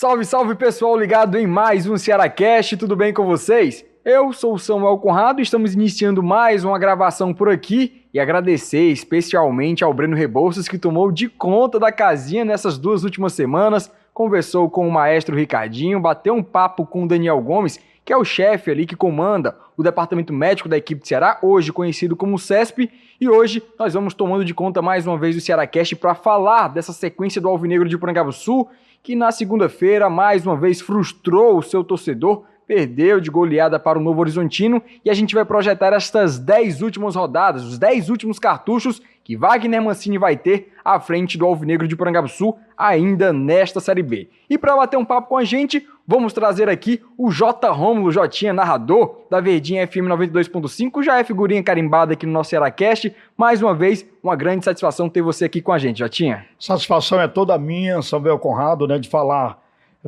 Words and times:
Salve, 0.00 0.24
salve 0.24 0.54
pessoal 0.54 0.98
ligado 0.98 1.36
em 1.36 1.46
mais 1.46 1.86
um 1.86 1.98
Cearacast, 1.98 2.74
tudo 2.78 2.96
bem 2.96 3.12
com 3.12 3.26
vocês? 3.26 3.84
Eu 4.02 4.32
sou 4.32 4.54
o 4.54 4.58
Samuel 4.58 4.96
Conrado 4.96 5.42
estamos 5.42 5.74
iniciando 5.74 6.22
mais 6.22 6.64
uma 6.64 6.78
gravação 6.78 7.34
por 7.34 7.50
aqui 7.50 8.06
e 8.14 8.18
agradecer 8.18 8.90
especialmente 8.90 9.84
ao 9.84 9.92
Breno 9.92 10.16
Rebouças 10.16 10.68
que 10.68 10.78
tomou 10.78 11.12
de 11.12 11.28
conta 11.28 11.78
da 11.78 11.92
casinha 11.92 12.46
nessas 12.46 12.78
duas 12.78 13.04
últimas 13.04 13.34
semanas, 13.34 13.92
conversou 14.14 14.70
com 14.70 14.88
o 14.88 14.90
maestro 14.90 15.36
Ricardinho, 15.36 16.00
bateu 16.00 16.32
um 16.32 16.42
papo 16.42 16.86
com 16.86 17.04
o 17.04 17.06
Daniel 17.06 17.38
Gomes, 17.42 17.78
que 18.02 18.10
é 18.10 18.16
o 18.16 18.24
chefe 18.24 18.70
ali 18.70 18.86
que 18.86 18.96
comanda 18.96 19.54
o 19.76 19.82
departamento 19.82 20.32
médico 20.32 20.66
da 20.66 20.78
equipe 20.78 21.02
de 21.02 21.08
Ceará, 21.08 21.38
hoje 21.42 21.74
conhecido 21.74 22.16
como 22.16 22.38
CESP, 22.38 22.90
e 23.20 23.28
hoje 23.28 23.62
nós 23.78 23.92
vamos 23.92 24.14
tomando 24.14 24.44
de 24.44 24.54
conta 24.54 24.80
mais 24.80 25.06
uma 25.06 25.18
vez 25.18 25.36
do 25.36 25.42
Cearacast 25.42 25.94
para 25.96 26.14
falar 26.14 26.68
dessa 26.68 26.92
sequência 26.92 27.40
do 27.40 27.48
Alvinegro 27.48 27.86
de 27.86 27.98
Sul 28.32 28.68
que 29.02 29.14
na 29.14 29.30
segunda-feira 29.30 30.08
mais 30.08 30.46
uma 30.46 30.56
vez 30.56 30.80
frustrou 30.80 31.58
o 31.58 31.62
seu 31.62 31.84
torcedor, 31.84 32.44
perdeu 32.70 33.20
de 33.20 33.28
goleada 33.28 33.80
para 33.80 33.98
o 33.98 34.00
Novo 34.00 34.20
Horizontino 34.20 34.80
e 35.04 35.10
a 35.10 35.14
gente 35.14 35.34
vai 35.34 35.44
projetar 35.44 35.92
estas 35.92 36.38
10 36.38 36.82
últimas 36.82 37.16
rodadas, 37.16 37.64
os 37.64 37.76
10 37.76 38.08
últimos 38.10 38.38
cartuchos 38.38 39.02
que 39.24 39.36
Wagner 39.36 39.82
Mancini 39.82 40.18
vai 40.18 40.36
ter 40.36 40.72
à 40.84 41.00
frente 41.00 41.36
do 41.36 41.44
Alvinegro 41.44 41.88
de 41.88 41.96
Sul 42.28 42.56
ainda 42.78 43.32
nesta 43.32 43.80
Série 43.80 44.04
B. 44.04 44.28
E 44.48 44.56
para 44.56 44.76
bater 44.76 44.96
um 44.96 45.04
papo 45.04 45.30
com 45.30 45.36
a 45.36 45.42
gente, 45.42 45.84
vamos 46.06 46.32
trazer 46.32 46.68
aqui 46.68 47.02
o 47.18 47.32
J. 47.32 47.68
Romulo 47.70 48.12
Jotinha, 48.12 48.52
narrador 48.52 49.22
da 49.28 49.40
Verdinha 49.40 49.84
FM 49.84 50.06
92.5, 50.06 51.02
já 51.02 51.18
é 51.18 51.24
figurinha 51.24 51.64
carimbada 51.64 52.12
aqui 52.12 52.24
no 52.24 52.32
nosso 52.32 52.50
Seracast. 52.50 53.12
Mais 53.36 53.60
uma 53.60 53.74
vez, 53.74 54.06
uma 54.22 54.36
grande 54.36 54.64
satisfação 54.64 55.08
ter 55.08 55.22
você 55.22 55.46
aqui 55.46 55.60
com 55.60 55.72
a 55.72 55.78
gente, 55.78 55.98
Jotinha. 55.98 56.46
Satisfação 56.56 57.20
é 57.20 57.26
toda 57.26 57.58
minha, 57.58 58.00
Samuel 58.00 58.38
Conrado, 58.38 58.86
né, 58.86 58.96
de 58.96 59.08
falar. 59.08 59.58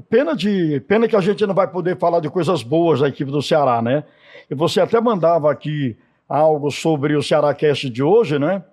Pena, 0.08 0.34
de, 0.34 0.80
pena 0.88 1.06
que 1.06 1.16
a 1.16 1.20
gente 1.20 1.46
não 1.46 1.54
vai 1.54 1.68
poder 1.68 1.98
falar 1.98 2.20
de 2.20 2.30
coisas 2.30 2.62
boas 2.62 3.00
da 3.00 3.08
equipe 3.08 3.30
do 3.30 3.42
Ceará, 3.42 3.82
né? 3.82 4.04
E 4.50 4.54
você 4.54 4.80
até 4.80 5.00
mandava 5.00 5.50
aqui 5.50 5.96
algo 6.28 6.70
sobre 6.70 7.14
o 7.14 7.22
Cearacast 7.22 7.90
de 7.90 8.02
hoje, 8.02 8.38
né? 8.38 8.64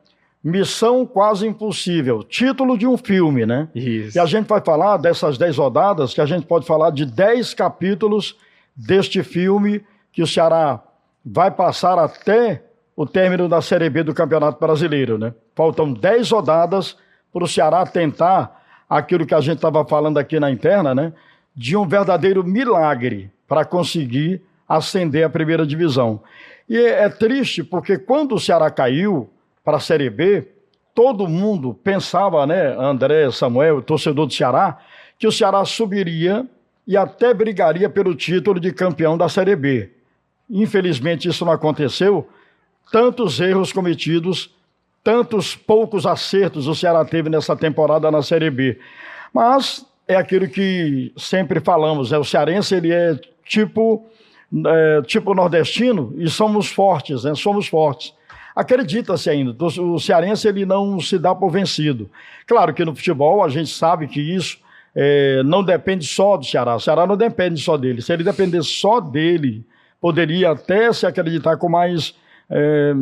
Missão 0.42 1.06
Quase 1.06 1.46
Impossível, 1.46 2.24
título 2.24 2.78
de 2.78 2.88
um 2.88 2.98
filme, 2.98 3.46
né? 3.46 3.68
Isso. 3.76 4.18
E 4.18 4.20
a 4.20 4.26
gente 4.26 4.48
vai 4.48 4.62
falar 4.62 4.96
dessas 4.96 5.38
10 5.38 5.58
rodadas, 5.58 6.14
que 6.14 6.22
a 6.22 6.26
gente 6.26 6.46
pode 6.46 6.66
falar 6.66 6.92
de 6.92 7.06
10 7.06 7.54
capítulos 7.54 8.38
deste 8.74 9.22
filme 9.22 9.84
que 10.14 10.24
o 10.24 10.28
Ceará 10.28 10.82
vai 11.26 11.52
passar 11.52 12.00
até 12.00 12.64
o 12.96 13.06
término 13.06 13.50
da 13.50 13.62
Série 13.62 13.90
B 13.90 14.04
do 14.04 14.14
Campeonato 14.14 14.58
Brasileiro, 14.58 15.18
né? 15.18 15.34
Faltam 15.54 15.92
10 15.92 16.32
rodadas 16.32 16.96
para 17.34 17.44
o 17.44 17.48
Ceará 17.48 17.86
tentar 17.86 18.59
aquilo 18.90 19.26
que 19.26 19.36
a 19.36 19.42
gente 19.42 19.58
estava 19.58 19.86
falando 19.86 20.18
aqui 20.18 20.40
na 20.40 20.50
interna, 20.50 20.96
né? 20.96 21.14
De 21.56 21.78
um 21.78 21.88
verdadeiro 21.88 22.44
milagre 22.44 23.32
para 23.48 23.64
conseguir 23.64 24.42
ascender 24.68 25.26
à 25.26 25.30
primeira 25.30 25.66
divisão. 25.66 26.22
E 26.68 26.78
é, 26.78 27.08
triste 27.10 27.64
porque 27.64 27.98
quando 27.98 28.36
o 28.36 28.40
Ceará 28.40 28.70
caiu, 28.70 29.30
para 29.70 29.78
a 29.78 29.80
Série 29.80 30.10
B, 30.10 30.48
todo 30.96 31.28
mundo 31.28 31.76
pensava, 31.76 32.46
né, 32.48 32.76
André, 32.76 33.30
Samuel, 33.32 33.84
torcedor 33.84 34.26
do 34.26 34.34
Ceará, 34.34 34.80
que 35.18 35.28
o 35.28 35.32
Ceará 35.32 35.64
subiria 35.64 36.48
e 36.88 36.98
até 36.98 37.34
brigaria 37.36 37.88
pelo 37.88 38.16
título 38.16 38.60
de 38.60 38.74
campeão 38.74 39.16
da 39.16 39.30
Série 39.30 39.56
B. 39.56 39.92
Infelizmente 40.50 41.28
isso 41.28 41.46
não 41.46 41.52
aconteceu. 41.52 42.28
Tantos 42.92 43.40
erros 43.40 43.72
cometidos, 43.72 44.56
tantos 45.04 45.56
poucos 45.56 46.06
acertos 46.06 46.68
o 46.68 46.76
Ceará 46.76 47.04
teve 47.06 47.30
nessa 47.30 47.56
temporada 47.56 48.10
na 48.12 48.22
Série 48.22 48.50
B. 48.50 48.80
Mas 49.34 49.86
é 50.08 50.16
aquilo 50.16 50.48
que 50.48 51.14
sempre 51.18 51.60
falamos, 51.60 52.12
né? 52.12 52.18
o 52.18 52.24
cearense 52.24 52.76
ele 52.76 52.92
é 52.92 53.20
tipo 53.46 54.06
é, 54.68 55.02
tipo 55.04 55.34
nordestino 55.36 56.14
e 56.18 56.28
somos 56.30 56.68
fortes, 56.70 57.24
né? 57.24 57.36
Somos 57.36 57.68
fortes 57.68 58.14
acredita-se 58.60 59.30
ainda. 59.30 59.56
O 59.64 60.00
cearense 60.00 60.46
ele 60.46 60.66
não 60.66 61.00
se 61.00 61.18
dá 61.18 61.34
por 61.34 61.50
vencido. 61.50 62.10
Claro 62.46 62.74
que 62.74 62.84
no 62.84 62.94
futebol 62.94 63.42
a 63.42 63.48
gente 63.48 63.70
sabe 63.70 64.06
que 64.06 64.20
isso 64.20 64.58
é, 64.94 65.42
não 65.44 65.64
depende 65.64 66.06
só 66.06 66.36
do 66.36 66.46
Ceará. 66.46 66.76
O 66.76 66.80
Ceará 66.80 67.08
não 67.08 67.16
depende 67.16 67.62
só 67.62 67.78
dele. 67.78 68.02
Se 68.02 68.12
ele 68.12 68.24
depender 68.24 68.62
só 68.64 69.00
dele, 69.00 69.66
poderia 70.02 70.52
até 70.52 70.92
se 70.92 71.06
acreditar 71.06 71.56
com 71.56 71.70
mais 71.70 72.14
é, 72.50 72.94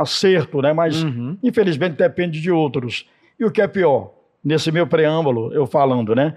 acerto, 0.00 0.60
né? 0.62 0.72
Mas 0.72 1.02
uhum. 1.02 1.36
infelizmente 1.42 1.96
depende 1.96 2.40
de 2.40 2.50
outros. 2.50 3.08
E 3.38 3.44
o 3.44 3.50
que 3.50 3.60
é 3.60 3.66
pior, 3.66 4.12
nesse 4.44 4.70
meu 4.70 4.86
preâmbulo, 4.86 5.52
eu 5.52 5.66
falando, 5.66 6.14
né? 6.14 6.34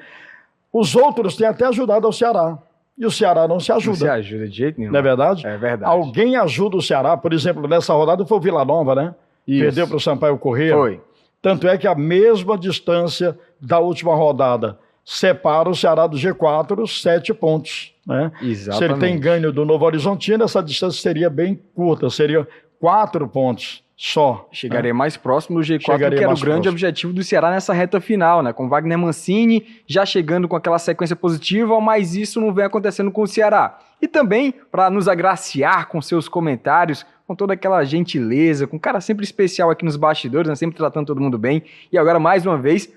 Os 0.72 0.96
outros 0.96 1.36
têm 1.36 1.48
até 1.48 1.66
ajudado 1.66 2.06
ao 2.06 2.12
Ceará. 2.12 2.58
E 2.98 3.06
o 3.06 3.12
Ceará 3.12 3.48
não 3.48 3.59
se 3.59 3.72
ajuda. 3.72 3.92
Não 3.92 4.06
se 4.06 4.09
ajuda 4.09 4.48
de 4.48 4.56
jeito 4.56 4.80
nenhum. 4.80 4.92
Não 4.92 5.00
é 5.00 5.04
verdade? 5.04 5.46
É 5.46 5.58
verdade. 5.58 5.92
Alguém 5.92 6.36
ajuda 6.36 6.78
o 6.78 6.81
Ceará, 6.81 7.16
por 7.16 7.34
exemplo, 7.34 7.68
nessa 7.68 7.94
rodada 7.94 8.25
foi 8.25 8.38
o 8.38 8.42
Vila 8.42 8.64
Nova, 8.64 8.96
né? 8.96 9.16
Isso. 9.48 9.64
Perdeu 9.64 9.88
para 9.88 9.98
o 9.98 10.00
Sampaio 10.00 10.38
Corrêa. 10.38 10.75
Foi. 10.75 11.02
Tanto 11.42 11.68
é 11.68 11.78
que 11.78 11.88
a 11.88 11.94
mesma 11.94 12.58
distância 12.58 13.38
da 13.62 13.80
última 13.80 14.16
rodada 14.16 14.80
separa 15.06 15.70
o 15.70 15.76
Ceará 15.76 16.08
do 16.08 16.18
G4 16.18 16.88
sete 16.88 17.34
pontos. 17.34 17.94
Né? 18.06 18.32
Exatamente. 18.42 18.78
Se 18.78 18.84
ele 18.84 19.00
tem 19.00 19.20
ganho 19.20 19.52
do 19.52 19.64
Novo 19.64 19.86
Horizontino, 19.86 20.44
essa 20.44 20.62
distância 20.64 21.00
seria 21.00 21.30
bem 21.30 21.60
curta, 21.76 22.10
seria 22.10 22.48
quatro 22.80 23.28
pontos 23.28 23.84
só. 23.96 24.48
Chegaria 24.52 24.92
né? 24.92 24.98
mais 24.98 25.16
próximo 25.16 25.60
do 25.60 25.66
G4, 25.66 25.86
Chegaria 25.86 26.18
que 26.18 26.24
era 26.24 26.34
o 26.34 26.36
grande 26.36 26.44
próximo. 26.44 26.72
objetivo 26.72 27.14
do 27.14 27.24
Ceará 27.24 27.52
nessa 27.52 27.74
reta 27.74 28.02
final, 28.02 28.42
né? 28.42 28.52
Com 28.52 28.68
Wagner 28.68 28.98
Mancini 28.98 29.66
já 29.88 30.06
chegando 30.06 30.48
com 30.48 30.56
aquela 30.56 30.80
sequência 30.80 31.16
positiva, 31.16 31.80
mas 31.80 32.16
isso 32.16 32.42
não 32.42 32.54
vem 32.54 32.66
acontecendo 32.66 33.12
com 33.12 33.22
o 33.22 33.28
Ceará. 33.28 33.80
E 34.02 34.08
também 34.08 34.54
para 34.72 34.90
nos 34.90 35.08
agraciar 35.08 35.88
com 35.88 36.02
seus 36.02 36.28
comentários, 36.28 37.06
com 37.26 37.36
toda 37.36 37.54
aquela 37.54 37.84
gentileza, 37.84 38.68
com 38.68 38.76
um 38.76 38.80
cara 38.80 39.00
sempre 39.00 39.24
especial 39.24 39.70
aqui 39.70 39.86
nos 39.86 39.96
bastidores, 39.96 40.50
né? 40.50 40.56
sempre 40.56 40.78
tratando 40.78 41.08
todo 41.08 41.22
mundo 41.22 41.38
bem. 41.38 41.64
E 41.92 41.98
agora, 41.98 42.20
mais 42.20 42.46
uma 42.46 42.58
vez, 42.58 42.92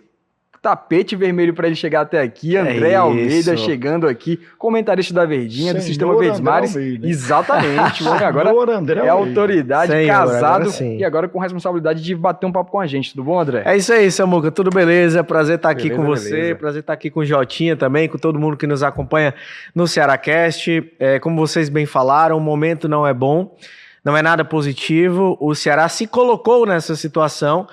tapete 0.61 1.15
vermelho 1.15 1.55
para 1.55 1.67
ele 1.67 1.77
chegar 1.77 2.03
até 2.03 2.21
aqui. 2.21 2.57
É 2.57 2.61
André 2.61 2.91
é 2.91 2.97
Almeida 2.97 3.57
chegando 3.57 4.07
aqui, 4.07 4.41
comentarista 4.59 5.15
da 5.15 5.25
Verdinha, 5.25 5.73
Senhor 5.73 5.75
do 5.75 5.83
Sistema 5.83 6.19
Verdesmares. 6.19 6.75
Exatamente. 6.77 8.03
O 8.05 8.09
agora 8.13 8.77
André 8.77 9.01
é 9.07 9.09
autoridade, 9.09 9.93
Senhor, 9.93 10.07
casado 10.09 10.69
agora 10.69 10.85
e 10.85 11.05
agora 11.05 11.29
com 11.29 11.39
responsabilidade 11.39 12.03
de 12.03 12.15
bater 12.15 12.47
um 12.47 12.53
papo 12.53 12.71
com 12.71 12.81
a 12.81 12.87
gente. 12.87 13.11
Tudo 13.11 13.25
bom, 13.25 13.39
André? 13.41 13.63
É 13.65 13.77
isso 13.77 13.93
aí, 13.93 14.11
Samuca. 14.11 14.51
Tudo 14.51 14.71
beleza? 14.71 15.23
Prazer 15.23 15.57
estar 15.57 15.71
aqui 15.71 15.85
beleza, 15.85 16.01
com 16.01 16.07
você. 16.07 16.31
Beleza. 16.31 16.55
Prazer 16.57 16.81
estar 16.81 16.93
aqui 16.93 17.11
com 17.11 17.21
o 17.21 17.25
Jotinha 17.25 17.77
também, 17.77 18.09
com 18.09 18.19
todo 18.19 18.39
mundo 18.39 18.57
que 18.57 18.67
nos 18.67 18.83
acompanha 18.83 19.35
no 19.75 19.87
Cearacast. 19.87 20.93
É, 20.99 21.19
como 21.19 21.37
vocês 21.37 21.69
bem 21.69 21.87
falaram, 21.87 22.37
o 22.37 22.41
momento 22.41 22.89
não 22.89 23.07
é 23.07 23.15
bom. 23.15 23.57
Não 24.05 24.17
é 24.17 24.23
nada 24.23 24.45
positivo. 24.45 25.37
O 25.41 25.55
Ceará 25.55 25.89
se 25.89 26.07
colocou 26.07 26.67
nessa 26.67 26.97
situação 26.97 27.67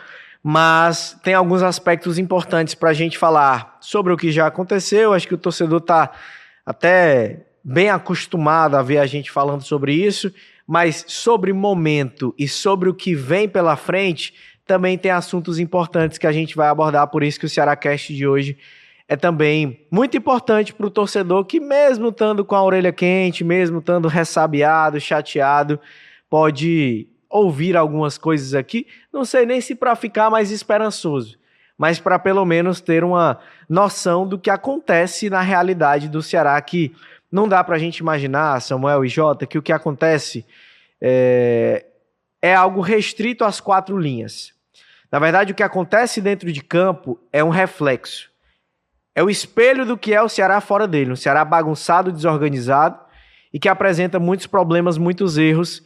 mas 0.47 1.19
tem 1.23 1.33
alguns 1.33 1.63
aspectos 1.63 2.19
importantes 2.19 2.75
para 2.75 2.91
a 2.91 2.93
gente 2.93 3.17
falar 3.17 3.77
sobre 3.81 4.13
o 4.13 4.17
que 4.17 4.31
já 4.31 4.45
aconteceu. 4.45 5.11
Acho 5.11 5.27
que 5.27 5.33
o 5.33 5.39
torcedor 5.39 5.79
está 5.79 6.11
até 6.63 7.47
bem 7.63 7.89
acostumado 7.89 8.77
a 8.77 8.83
ver 8.83 8.99
a 8.99 9.07
gente 9.07 9.31
falando 9.31 9.63
sobre 9.63 9.95
isso, 9.95 10.31
mas 10.67 11.03
sobre 11.07 11.51
momento 11.51 12.31
e 12.37 12.47
sobre 12.47 12.87
o 12.87 12.93
que 12.93 13.15
vem 13.15 13.49
pela 13.49 13.75
frente, 13.75 14.35
também 14.67 14.99
tem 14.99 15.09
assuntos 15.09 15.57
importantes 15.57 16.19
que 16.19 16.27
a 16.27 16.31
gente 16.31 16.55
vai 16.55 16.67
abordar, 16.67 17.07
por 17.07 17.23
isso 17.23 17.39
que 17.39 17.47
o 17.47 17.49
Ceará 17.49 17.75
Cast 17.75 18.13
de 18.13 18.27
hoje 18.27 18.55
é 19.07 19.15
também 19.15 19.87
muito 19.89 20.15
importante 20.15 20.75
para 20.75 20.85
o 20.85 20.91
torcedor 20.91 21.43
que, 21.45 21.59
mesmo 21.59 22.09
estando 22.09 22.45
com 22.45 22.53
a 22.53 22.63
orelha 22.63 22.93
quente, 22.93 23.43
mesmo 23.43 23.79
estando 23.79 24.07
ressabiado, 24.07 24.99
chateado, 24.99 25.79
pode 26.29 27.07
ouvir 27.35 27.75
algumas 27.75 28.17
coisas 28.17 28.53
aqui, 28.53 28.87
não 29.11 29.25
sei 29.25 29.45
nem 29.45 29.59
se 29.59 29.75
para 29.75 29.95
ficar 29.95 30.29
mais 30.29 30.51
esperançoso, 30.51 31.37
mas 31.77 31.99
para 31.99 32.17
pelo 32.17 32.45
menos 32.45 32.79
ter 32.79 33.03
uma 33.03 33.39
noção 33.67 34.27
do 34.27 34.39
que 34.39 34.49
acontece 34.49 35.29
na 35.29 35.41
realidade 35.41 36.07
do 36.07 36.21
Ceará, 36.21 36.59
que 36.61 36.95
não 37.31 37.47
dá 37.47 37.63
para 37.63 37.75
a 37.75 37.79
gente 37.79 37.97
imaginar, 37.97 38.61
Samuel 38.61 39.03
e 39.03 39.09
Jota, 39.09 39.45
que 39.45 39.57
o 39.57 39.61
que 39.61 39.73
acontece 39.73 40.45
é, 41.01 41.85
é 42.41 42.55
algo 42.55 42.79
restrito 42.79 43.43
às 43.43 43.59
quatro 43.59 43.97
linhas. 43.97 44.53
Na 45.11 45.19
verdade, 45.19 45.51
o 45.51 45.55
que 45.55 45.63
acontece 45.63 46.21
dentro 46.21 46.51
de 46.51 46.61
campo 46.61 47.19
é 47.31 47.43
um 47.43 47.49
reflexo. 47.49 48.29
É 49.13 49.23
o 49.23 49.29
espelho 49.29 49.85
do 49.85 49.97
que 49.97 50.13
é 50.13 50.21
o 50.21 50.29
Ceará 50.29 50.59
fora 50.61 50.87
dele. 50.87 51.11
Um 51.11 51.15
Ceará 51.15 51.43
bagunçado, 51.45 52.11
desorganizado 52.11 52.99
e 53.53 53.59
que 53.59 53.69
apresenta 53.69 54.19
muitos 54.19 54.47
problemas, 54.47 54.97
muitos 54.97 55.37
erros 55.37 55.81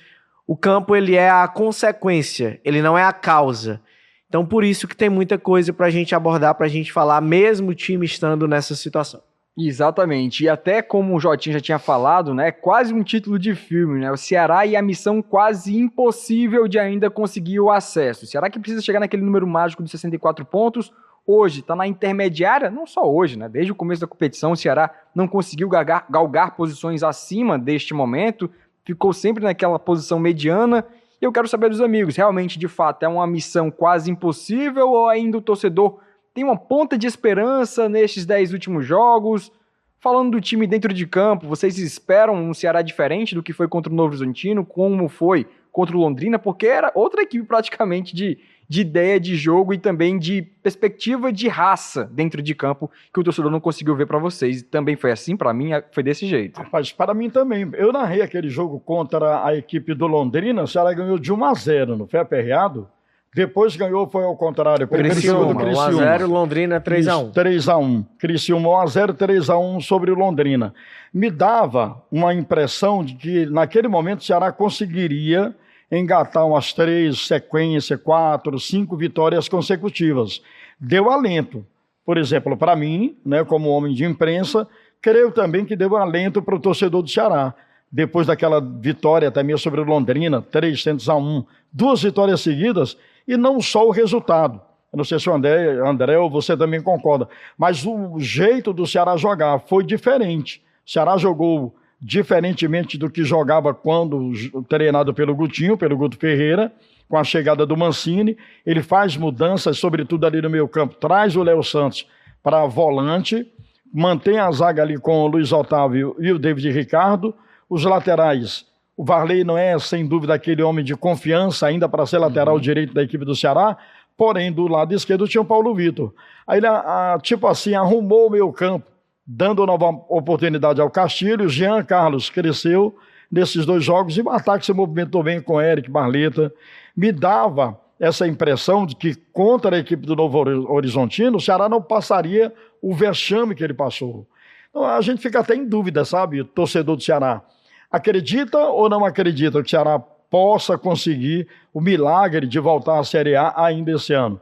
o 0.50 0.58
campo 0.58 0.96
ele 0.96 1.16
é 1.16 1.30
a 1.30 1.48
consequência, 1.48 2.60
ele 2.66 2.82
não 2.82 2.98
é 2.98 3.04
a 3.04 3.14
causa. 3.14 3.80
Então, 4.28 4.44
por 4.44 4.64
isso 4.64 4.88
que 4.88 4.98
tem 4.98 5.08
muita 5.08 5.38
coisa 5.38 5.72
para 5.72 5.86
a 5.86 5.90
gente 5.92 6.16
abordar, 6.16 6.56
para 6.56 6.66
a 6.66 6.70
gente 6.70 6.92
falar, 6.92 7.22
mesmo 7.22 7.70
o 7.70 7.76
time 7.76 8.04
estando 8.04 8.48
nessa 8.48 8.74
situação. 8.74 9.22
Exatamente. 9.56 10.46
E 10.46 10.50
até 10.50 10.82
como 10.82 11.16
o 11.16 11.20
Jotinho 11.20 11.54
já 11.54 11.60
tinha 11.60 11.78
falado, 11.78 12.34
né, 12.34 12.52
quase 12.52 12.92
um 12.96 13.04
título 13.04 13.38
de 13.38 13.54
filme, 13.54 14.00
né? 14.00 14.12
O 14.12 14.18
Ceará 14.18 14.66
e 14.66 14.76
a 14.76 14.82
missão 14.82 15.22
quase 15.22 15.78
impossível 15.78 16.68
de 16.68 16.80
ainda 16.80 17.12
conseguir 17.12 17.60
o 17.60 17.70
acesso. 17.70 18.26
Ceará 18.26 18.50
que 18.50 18.58
precisa 18.58 18.82
chegar 18.82 19.00
naquele 19.00 19.22
número 19.22 19.46
mágico 19.46 19.84
de 19.84 19.92
64 19.92 20.44
pontos, 20.46 20.92
hoje 21.28 21.60
está 21.60 21.76
na 21.76 21.86
intermediária, 21.86 22.72
não 22.72 22.88
só 22.88 23.08
hoje, 23.08 23.38
né? 23.38 23.48
Desde 23.48 23.72
o 23.72 23.76
começo 23.76 24.02
da 24.02 24.08
competição, 24.08 24.54
o 24.54 24.58
Ceará 24.58 24.90
não 25.14 25.28
conseguiu 25.28 25.70
galgar, 25.70 26.08
galgar 26.10 26.56
posições 26.56 27.04
acima 27.04 27.60
deste 27.60 27.94
momento, 27.94 28.50
ficou 28.90 29.14
sempre 29.14 29.44
naquela 29.44 29.78
posição 29.78 30.20
mediana. 30.20 30.84
E 31.22 31.26
eu 31.26 31.32
quero 31.32 31.48
saber 31.48 31.70
dos 31.70 31.80
amigos, 31.80 32.16
realmente, 32.16 32.58
de 32.58 32.68
fato, 32.68 33.04
é 33.04 33.08
uma 33.08 33.28
missão 33.28 33.70
quase 33.70 34.10
impossível 34.10 34.90
ou 34.90 35.08
ainda 35.08 35.38
o 35.38 35.42
torcedor 35.42 36.00
tem 36.34 36.44
uma 36.44 36.58
ponta 36.58 36.98
de 36.98 37.06
esperança 37.06 37.88
nestes 37.88 38.26
dez 38.26 38.52
últimos 38.52 38.86
jogos? 38.86 39.52
Falando 40.00 40.32
do 40.32 40.42
time 40.42 40.66
dentro 40.66 40.92
de 40.94 41.06
campo, 41.06 41.48
vocês 41.48 41.78
esperam 41.78 42.34
um 42.34 42.54
Ceará 42.54 42.82
diferente 42.82 43.36
do 43.36 43.44
que 43.44 43.54
foi 43.54 43.68
contra 43.68 43.92
o 43.92 43.96
Novo 43.96 44.10
Horizontino, 44.10 44.66
como 44.66 45.08
foi 45.08 45.46
contra 45.72 45.96
o 45.96 46.00
Londrina, 46.00 46.40
porque 46.40 46.66
era 46.66 46.92
outra 46.96 47.22
equipe 47.22 47.46
praticamente 47.46 48.16
de, 48.16 48.40
de 48.70 48.82
ideia 48.82 49.20
de 49.20 49.36
jogo 49.36 49.74
e 49.74 49.80
também 49.80 50.20
de 50.20 50.44
perspectiva 50.62 51.34
de 51.34 51.48
raça 51.48 52.06
dentro 52.14 52.40
de 52.40 52.54
campo 52.54 52.90
que 53.12 53.20
o 53.20 53.24
torcedor 53.24 53.50
não 53.50 53.60
conseguiu 53.60 53.96
ver 53.96 54.06
para 54.06 54.20
vocês. 54.20 54.62
Também 54.62 54.96
foi 54.96 55.12
assim 55.12 55.36
para 55.36 55.52
mim, 55.52 55.72
foi 55.92 56.04
desse 56.04 56.28
jeito. 56.28 56.62
Rapaz, 56.62 56.92
para 56.92 57.16
mim 57.16 57.32
também. 57.32 57.68
Eu 57.74 57.92
narrei 57.92 58.22
aquele 58.22 58.48
jogo 58.48 58.80
contra 58.80 59.44
a 59.44 59.56
equipe 59.56 59.96
do 59.96 60.06
Londrina, 60.06 60.62
o 60.62 60.68
Ceará 60.68 60.94
ganhou 60.94 61.18
de 61.18 61.34
1 61.34 61.44
a 61.44 61.54
0, 61.56 61.98
não 61.98 62.08
foi 62.08 62.20
aperreado? 62.20 62.88
Depois 63.34 63.76
ganhou, 63.76 64.08
foi 64.08 64.24
ao 64.24 64.36
contrário. 64.36 64.88
Criciúma, 64.88 65.56
Criciúma. 65.56 66.18
1x0, 66.18 66.28
Londrina 66.28 66.82
3x1. 66.82 67.34
3x1. 67.34 68.06
Criciúma 68.18 68.70
1x0, 68.70 69.14
3x1 69.14 69.82
sobre 69.82 70.12
o 70.12 70.16
Londrina. 70.16 70.74
Me 71.14 71.30
dava 71.30 72.04
uma 72.12 72.34
impressão 72.34 73.04
de 73.04 73.14
que 73.16 73.46
naquele 73.46 73.88
momento 73.88 74.22
o 74.22 74.24
Ceará 74.24 74.52
conseguiria 74.52 75.56
engatar 75.92 76.46
umas 76.46 76.74
três 76.74 77.28
sequências, 77.28 78.00
quatro, 78.02 78.60
cinco 78.60 78.96
vitórias 78.96 79.48
consecutivas. 79.48 80.42
Deu 80.80 81.10
alento. 81.10 81.66
Por 82.06 82.18
exemplo, 82.18 82.58
para 82.58 82.76
mim, 82.76 83.18
né, 83.26 83.44
como 83.44 83.70
homem 83.70 83.94
de 83.94 84.06
imprensa, 84.06 84.68
creio 85.02 85.32
também 85.32 85.66
que 85.66 85.76
deu 85.76 85.96
alento 85.96 86.42
para 86.42 86.56
o 86.56 86.60
torcedor 86.60 87.02
do 87.02 87.10
Ceará. 87.10 87.54
Depois 87.92 88.28
daquela 88.28 88.60
vitória 88.62 89.32
também 89.32 89.58
sobre 89.58 89.82
Londrina, 89.82 90.42
3 90.42 90.86
a 91.08 91.16
1, 91.16 91.44
duas 91.72 92.04
vitórias 92.04 92.42
seguidas, 92.42 92.98
e 93.28 93.36
não 93.36 93.62
só 93.62 93.88
o 93.88 93.92
resultado. 93.92 94.62
Eu 94.92 94.98
não 94.98 95.04
sei 95.04 95.20
se 95.20 95.30
o 95.30 95.34
André, 95.34 95.80
André 95.86 96.18
ou 96.18 96.30
você 96.30 96.58
também 96.58 96.82
concorda, 96.82 97.28
mas 97.58 97.86
o 97.86 98.20
jeito 98.20 98.74
do 98.74 98.88
Ceará 98.88 99.16
jogar 99.18 99.60
foi 99.60 99.84
diferente. 99.84 100.64
O 100.86 100.92
Ceará 100.92 101.18
jogou 101.18 101.76
diferentemente 102.02 102.98
do 102.98 103.10
que 103.10 103.24
jogava 103.24 103.74
quando 103.74 104.32
treinado 104.68 105.14
pelo 105.14 105.36
Gutinho, 105.36 105.78
pelo 105.78 105.98
Guto 105.98 106.18
Ferreira, 106.18 106.72
com 107.08 107.18
a 107.18 107.24
chegada 107.24 107.66
do 107.66 107.76
Mancini. 107.76 108.38
Ele 108.66 108.82
faz 108.82 109.18
mudanças, 109.18 109.78
sobretudo 109.78 110.26
ali 110.26 110.42
no 110.42 110.50
meio 110.50 110.68
campo, 110.68 110.96
traz 110.96 111.36
o 111.36 111.44
Léo 111.44 111.64
Santos 111.64 112.08
para 112.42 112.66
volante, 112.66 113.46
mantém 113.94 114.40
a 114.40 114.50
zaga 114.52 114.82
ali 114.82 114.98
com 114.98 115.24
o 115.24 115.28
Luiz 115.28 115.52
Otávio 115.52 116.16
e 116.20 116.32
o 116.32 116.40
David 116.40 116.72
Ricardo. 116.72 117.36
Os 117.70 117.84
laterais 117.84 118.70
o 119.00 119.06
Varley 119.06 119.46
não 119.46 119.58
é, 119.58 119.80
sem 119.80 120.06
dúvida, 120.06 120.34
aquele 120.34 120.62
homem 120.62 120.84
de 120.84 120.94
confiança 120.94 121.66
ainda 121.66 121.88
para 121.88 122.06
ser 122.06 122.18
lateral 122.18 122.56
uhum. 122.56 122.60
direito 122.60 122.94
da 122.94 123.02
equipe 123.02 123.24
do 123.24 123.34
Ceará, 123.34 123.78
porém, 124.18 124.52
do 124.52 124.68
lado 124.68 124.94
esquerdo 124.94 125.26
tinha 125.26 125.40
o 125.40 125.46
Paulo 125.46 125.74
Vitor. 125.74 126.14
Aí 126.46 126.58
ele, 126.58 126.68
a, 126.68 127.18
tipo 127.22 127.48
assim, 127.48 127.74
arrumou 127.76 128.28
o 128.28 128.30
meio 128.30 128.52
campo, 128.52 128.92
dando 129.32 129.64
nova 129.64 129.90
oportunidade 130.10 130.82
ao 130.82 130.90
Castilho. 130.90 131.48
Jean 131.48 131.84
Carlos 131.84 132.32
cresceu 132.32 132.98
nesses 133.32 133.64
dois 133.64 133.84
jogos 133.84 134.18
e 134.18 134.22
o 134.22 134.30
ataque 134.30 134.66
se 134.66 134.74
movimentou 134.74 135.22
bem 135.22 135.40
com 135.40 135.62
Eric 135.62 135.88
Barleta. 135.88 136.52
Me 136.98 137.12
dava 137.12 137.80
essa 138.00 138.28
impressão 138.28 138.88
de 138.88 138.96
que 138.96 139.14
contra 139.32 139.76
a 139.76 139.80
equipe 139.80 140.04
do 140.04 140.16
Novo 140.16 140.40
Horizontino, 140.74 141.38
o 141.38 141.42
Ceará 141.42 141.70
não 141.70 141.80
passaria 141.80 142.52
o 142.82 142.92
vexame 142.92 143.54
que 143.54 143.64
ele 143.64 143.74
passou. 143.74 144.26
Então, 144.72 144.84
a 144.84 145.00
gente 145.02 145.22
fica 145.22 145.42
até 145.42 145.54
em 145.54 145.68
dúvida, 145.68 146.04
sabe, 146.04 146.44
torcedor 146.44 146.96
do 146.96 147.04
Ceará. 147.04 147.44
Acredita 147.92 148.58
ou 148.58 148.90
não 148.90 149.06
acredita 149.06 149.62
que 149.62 149.68
o 149.68 149.70
Ceará 149.70 150.00
possa 150.00 150.76
conseguir 150.76 151.48
o 151.72 151.80
milagre 151.80 152.48
de 152.48 152.60
voltar 152.60 152.98
à 152.98 153.04
Série 153.04 153.36
A 153.36 153.54
ainda 153.56 153.92
esse 153.92 154.14
ano? 154.14 154.42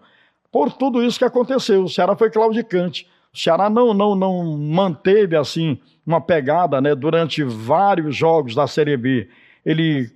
Por 0.50 0.72
tudo 0.72 1.04
isso 1.04 1.20
que 1.20 1.26
aconteceu, 1.26 1.84
o 1.84 1.90
Ceará 1.90 2.16
foi 2.16 2.30
claudicante. 2.30 3.06
O 3.38 3.40
Ceará 3.40 3.70
não, 3.70 3.94
não, 3.94 4.16
não 4.16 4.44
manteve 4.58 5.36
assim 5.36 5.78
uma 6.04 6.20
pegada 6.20 6.82
né, 6.82 6.96
durante 6.96 7.44
vários 7.44 8.16
jogos 8.16 8.56
da 8.56 8.66
Série 8.66 8.98
B. 8.98 9.30
Ele 9.64 10.10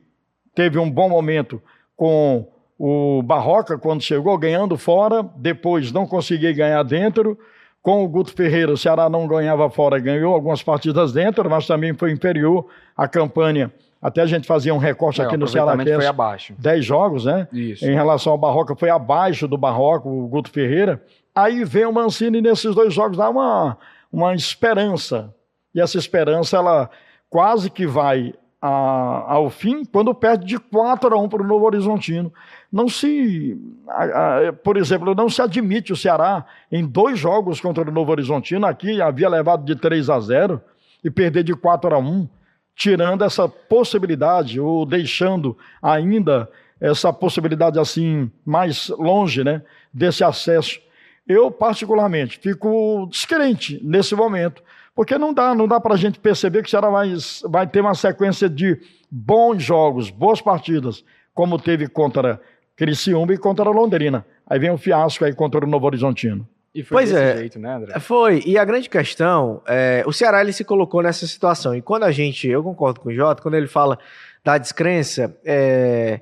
teve 0.55 0.79
um 0.79 0.89
bom 0.89 1.07
momento 1.07 1.61
com 1.95 2.47
o 2.79 3.21
Barroca 3.21 3.77
quando 3.77 4.01
chegou, 4.01 4.35
ganhando 4.39 4.75
fora, 4.75 5.23
depois 5.35 5.91
não 5.91 6.07
conseguia 6.07 6.51
ganhar 6.51 6.81
dentro. 6.81 7.37
Com 7.79 8.03
o 8.03 8.07
Guto 8.07 8.33
Ferreira, 8.33 8.71
o 8.71 8.77
Ceará 8.77 9.07
não 9.07 9.27
ganhava 9.27 9.69
fora, 9.69 9.99
ganhou 9.99 10.33
algumas 10.33 10.63
partidas 10.63 11.13
dentro, 11.13 11.47
mas 11.47 11.67
também 11.67 11.93
foi 11.93 12.11
inferior 12.11 12.65
à 12.97 13.07
campanha. 13.07 13.71
Até 14.01 14.21
a 14.21 14.25
gente 14.25 14.47
fazia 14.47 14.73
um 14.73 14.79
recorte 14.79 15.21
é, 15.21 15.25
aqui 15.25 15.37
no 15.37 15.47
Ceará. 15.47 15.77
Que 15.77 15.93
foi 15.93 16.07
abaixo. 16.07 16.55
10 16.57 16.83
jogos, 16.83 17.25
né? 17.25 17.47
Isso. 17.53 17.85
Em 17.85 17.93
relação 17.93 18.31
ao 18.31 18.37
Barroca, 18.37 18.75
foi 18.75 18.89
abaixo 18.89 19.47
do 19.47 19.59
Barroca, 19.59 20.09
o 20.09 20.27
Guto 20.27 20.49
Ferreira. 20.49 20.99
Aí 21.33 21.63
vem 21.63 21.85
o 21.85 21.93
Mancini 21.93 22.41
nesses 22.41 22.75
dois 22.75 22.93
jogos, 22.93 23.17
dá 23.17 23.29
uma, 23.29 23.77
uma 24.11 24.35
esperança. 24.35 25.33
E 25.73 25.79
essa 25.79 25.97
esperança, 25.97 26.57
ela 26.57 26.89
quase 27.29 27.69
que 27.69 27.87
vai 27.87 28.33
a, 28.61 29.33
ao 29.33 29.49
fim 29.49 29.83
quando 29.83 30.13
perde 30.13 30.45
de 30.45 30.59
4 30.59 31.15
a 31.15 31.19
1 31.19 31.29
para 31.29 31.41
o 31.41 31.47
Novo 31.47 31.65
Horizontino. 31.65 32.31
Não 32.71 32.87
se, 32.87 33.57
a, 33.87 34.49
a, 34.49 34.53
por 34.53 34.77
exemplo, 34.77 35.15
não 35.15 35.29
se 35.29 35.41
admite 35.41 35.91
o 35.91 35.95
Ceará 35.95 36.45
em 36.71 36.85
dois 36.85 37.17
jogos 37.17 37.59
contra 37.59 37.89
o 37.89 37.91
Novo 37.91 38.11
Horizontino, 38.11 38.65
aqui 38.67 39.01
havia 39.01 39.27
levado 39.27 39.65
de 39.65 39.75
3 39.75 40.09
a 40.09 40.19
0 40.19 40.61
e 41.03 41.09
perder 41.09 41.43
de 41.43 41.55
4 41.55 41.95
a 41.95 41.97
1, 41.97 42.29
tirando 42.75 43.23
essa 43.23 43.49
possibilidade 43.49 44.59
ou 44.59 44.85
deixando 44.85 45.57
ainda 45.81 46.47
essa 46.79 47.11
possibilidade 47.11 47.79
assim 47.79 48.31
mais 48.45 48.89
longe, 48.89 49.43
né, 49.43 49.61
desse 49.93 50.23
acesso. 50.23 50.79
Eu 51.27 51.51
particularmente 51.51 52.39
fico 52.39 53.07
descrente 53.09 53.79
nesse 53.83 54.15
momento 54.15 54.63
porque 54.95 55.17
não 55.17 55.33
dá, 55.33 55.55
não 55.55 55.67
dá 55.67 55.79
para 55.79 55.93
a 55.93 55.97
gente 55.97 56.19
perceber 56.19 56.61
que 56.61 56.67
o 56.67 56.69
Ceará 56.69 56.89
vai, 56.89 57.67
ter 57.67 57.81
uma 57.81 57.95
sequência 57.95 58.49
de 58.49 58.77
bons 59.09 59.63
jogos, 59.63 60.09
boas 60.09 60.41
partidas, 60.41 61.03
como 61.33 61.57
teve 61.57 61.87
contra 61.87 62.41
Criciúma 62.75 63.33
e 63.33 63.37
contra 63.37 63.69
Londrina. 63.69 64.25
Aí 64.45 64.59
vem 64.59 64.69
o 64.69 64.73
um 64.73 64.77
fiasco 64.77 65.23
aí 65.23 65.33
contra 65.33 65.65
o 65.65 65.67
Novo 65.67 65.85
Horizontino. 65.85 66.47
E 66.73 66.83
foi 66.83 67.03
pois 67.03 67.13
é, 67.13 67.37
jeito, 67.37 67.59
né, 67.59 67.75
André? 67.75 67.99
Foi. 67.99 68.41
E 68.45 68.57
a 68.57 68.65
grande 68.65 68.89
questão, 68.89 69.61
é, 69.67 70.03
o 70.05 70.13
Ceará 70.13 70.41
ele 70.41 70.53
se 70.53 70.63
colocou 70.63 71.01
nessa 71.01 71.27
situação. 71.27 71.75
E 71.75 71.81
quando 71.81 72.03
a 72.03 72.11
gente, 72.11 72.47
eu 72.47 72.63
concordo 72.63 72.99
com 72.99 73.09
o 73.09 73.13
Jota, 73.13 73.41
quando 73.41 73.55
ele 73.55 73.67
fala 73.67 73.97
da 74.43 74.57
descrença, 74.57 75.37
é, 75.45 76.21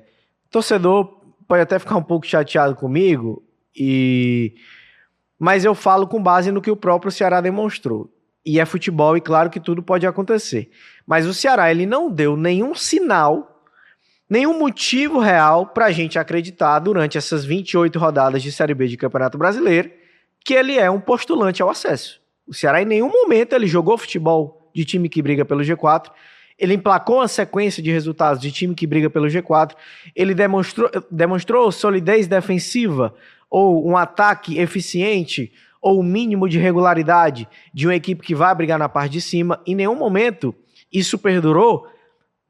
torcedor 0.50 1.20
pode 1.46 1.62
até 1.62 1.78
ficar 1.78 1.96
um 1.96 2.02
pouco 2.02 2.26
chateado 2.26 2.76
comigo, 2.76 3.42
e 3.76 4.54
mas 5.40 5.64
eu 5.64 5.74
falo 5.74 6.06
com 6.06 6.22
base 6.22 6.52
no 6.52 6.60
que 6.60 6.70
o 6.70 6.76
próprio 6.76 7.10
Ceará 7.10 7.40
demonstrou 7.40 8.12
e 8.44 8.60
é 8.60 8.66
futebol 8.66 9.16
e 9.16 9.22
claro 9.22 9.48
que 9.48 9.58
tudo 9.58 9.82
pode 9.82 10.06
acontecer. 10.06 10.70
Mas 11.06 11.24
o 11.24 11.32
Ceará 11.32 11.70
ele 11.70 11.86
não 11.86 12.10
deu 12.10 12.36
nenhum 12.36 12.74
sinal, 12.74 13.64
nenhum 14.28 14.58
motivo 14.58 15.18
real 15.18 15.66
para 15.66 15.86
a 15.86 15.90
gente 15.90 16.18
acreditar 16.18 16.78
durante 16.78 17.16
essas 17.16 17.42
28 17.42 17.98
rodadas 17.98 18.42
de 18.42 18.52
Série 18.52 18.74
B 18.74 18.86
de 18.86 18.98
Campeonato 18.98 19.38
Brasileiro 19.38 19.90
que 20.44 20.52
ele 20.52 20.78
é 20.78 20.90
um 20.90 21.00
postulante 21.00 21.62
ao 21.62 21.70
acesso. 21.70 22.20
O 22.46 22.52
Ceará 22.52 22.82
em 22.82 22.86
nenhum 22.86 23.10
momento 23.10 23.54
ele 23.54 23.66
jogou 23.66 23.96
futebol 23.96 24.70
de 24.74 24.84
time 24.84 25.08
que 25.08 25.22
briga 25.22 25.44
pelo 25.44 25.62
G4. 25.62 26.10
Ele 26.58 26.74
emplacou 26.74 27.16
uma 27.16 27.28
sequência 27.28 27.82
de 27.82 27.90
resultados 27.90 28.42
de 28.42 28.52
time 28.52 28.74
que 28.74 28.86
briga 28.86 29.08
pelo 29.08 29.26
G4. 29.26 29.74
Ele 30.14 30.34
demonstrou, 30.34 30.90
demonstrou 31.10 31.72
solidez 31.72 32.26
defensiva 32.26 33.14
ou 33.50 33.86
um 33.86 33.96
ataque 33.96 34.58
eficiente 34.58 35.52
ou 35.82 35.98
o 35.98 36.02
mínimo 36.02 36.48
de 36.48 36.58
regularidade 36.58 37.48
de 37.74 37.86
uma 37.86 37.94
equipe 37.94 38.24
que 38.24 38.34
vai 38.34 38.54
brigar 38.54 38.78
na 38.78 38.88
parte 38.88 39.12
de 39.12 39.20
cima. 39.20 39.60
Em 39.66 39.74
nenhum 39.74 39.96
momento 39.96 40.54
isso 40.92 41.18
perdurou 41.18 41.86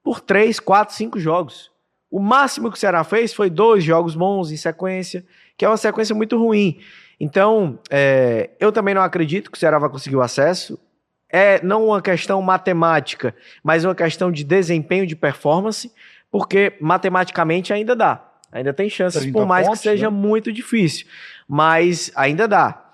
por 0.03 0.21
três, 0.21 0.59
quatro, 0.59 0.95
cinco 0.95 1.19
jogos. 1.19 1.71
O 2.11 2.19
máximo 2.19 2.71
que 2.71 2.77
o 2.77 2.81
Ceará 2.81 3.05
fez 3.05 3.33
foi 3.33 3.49
dois 3.49 3.85
jogos 3.85 4.15
bons 4.15 4.51
em 4.51 4.57
sequência, 4.57 5.25
que 5.57 5.65
é 5.65 5.69
uma 5.69 5.77
sequência 5.77 6.15
muito 6.15 6.37
ruim. 6.37 6.81
Então, 7.21 7.79
é, 7.91 8.51
eu 8.59 8.73
também 8.73 8.95
não 8.95 9.03
acredito 9.03 9.51
que 9.51 9.57
o 9.57 9.61
Ceará 9.61 9.79
vai 9.79 9.89
conseguir 9.89 10.17
o 10.17 10.23
acesso. 10.23 10.79
É 11.29 11.63
não 11.63 11.87
uma 11.87 12.03
questão 12.03 12.43
matemática, 12.43 13.35
mas 13.63 13.85
uma 13.85 13.95
questão 13.95 14.33
de 14.33 14.43
desempenho 14.43 15.07
de 15.07 15.15
performance, 15.15 15.93
porque 16.31 16.73
matematicamente 16.81 17.73
ainda 17.73 17.95
dá. 17.95 18.30
Ainda 18.53 18.73
tem 18.73 18.89
chances, 18.89 19.31
por 19.31 19.47
mais 19.47 19.67
pontos, 19.67 19.81
que 19.81 19.89
seja 19.89 20.11
né? 20.11 20.17
muito 20.17 20.53
difícil. 20.53 21.07
Mas 21.49 22.11
ainda 22.15 22.49
dá. 22.49 22.87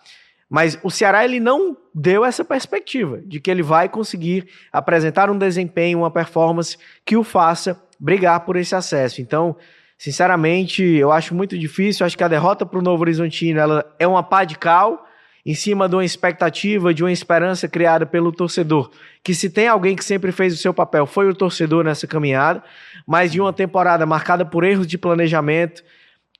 Mas 0.49 0.79
o 0.83 0.91
Ceará 0.91 1.25
ele 1.25 1.41
não 1.41 1.77
deu 1.95 2.25
essa 2.25 2.45
perspectiva 2.45 3.21
de 3.25 3.41
que 3.41 3.51
ele 3.51 3.63
vai 3.63 3.89
conseguir 3.89 4.47
apresentar 4.73 5.31
um 5.31 5.39
desempenho, 5.39 5.99
uma 5.99 6.11
performance 6.11 6.77
que 7.05 7.17
o 7.17 7.25
faça 7.25 7.83
brigar 7.99 8.41
por 8.41 8.57
esse 8.57 8.75
acesso. 8.75 9.21
Então, 9.21 9.57
Sinceramente, 9.99 10.83
eu 10.83 11.11
acho 11.11 11.35
muito 11.35 11.59
difícil. 11.59 12.05
Acho 12.05 12.17
que 12.17 12.25
a 12.25 12.29
derrota 12.29 12.67
para 12.67 12.79
o 12.79 12.83
Novo 12.83 13.03
Horizontino 13.03 13.59
ela 13.59 13.95
é 13.99 14.07
uma 14.07 14.23
pá 14.23 14.45
de 14.45 14.57
cal 14.59 15.06
em 15.47 15.55
cima 15.55 15.88
de 15.88 15.95
uma 15.95 16.05
expectativa, 16.05 16.93
de 16.93 17.05
uma 17.05 17.12
esperança 17.12 17.69
criada 17.69 18.05
pelo 18.05 18.33
torcedor. 18.33 18.91
Que 19.23 19.33
se 19.33 19.49
tem 19.49 19.69
alguém 19.69 19.95
que 19.95 20.05
sempre 20.05 20.33
fez 20.33 20.53
o 20.53 20.57
seu 20.57 20.75
papel, 20.75 21.07
foi 21.07 21.29
o 21.29 21.35
torcedor 21.35 21.85
nessa 21.85 22.05
caminhada, 22.05 22.65
mas 23.07 23.31
de 23.31 23.41
uma 23.41 23.53
temporada 23.53 24.05
marcada 24.05 24.45
por 24.45 24.65
erros 24.65 24.88
de 24.88 24.99
planejamento, 24.99 25.85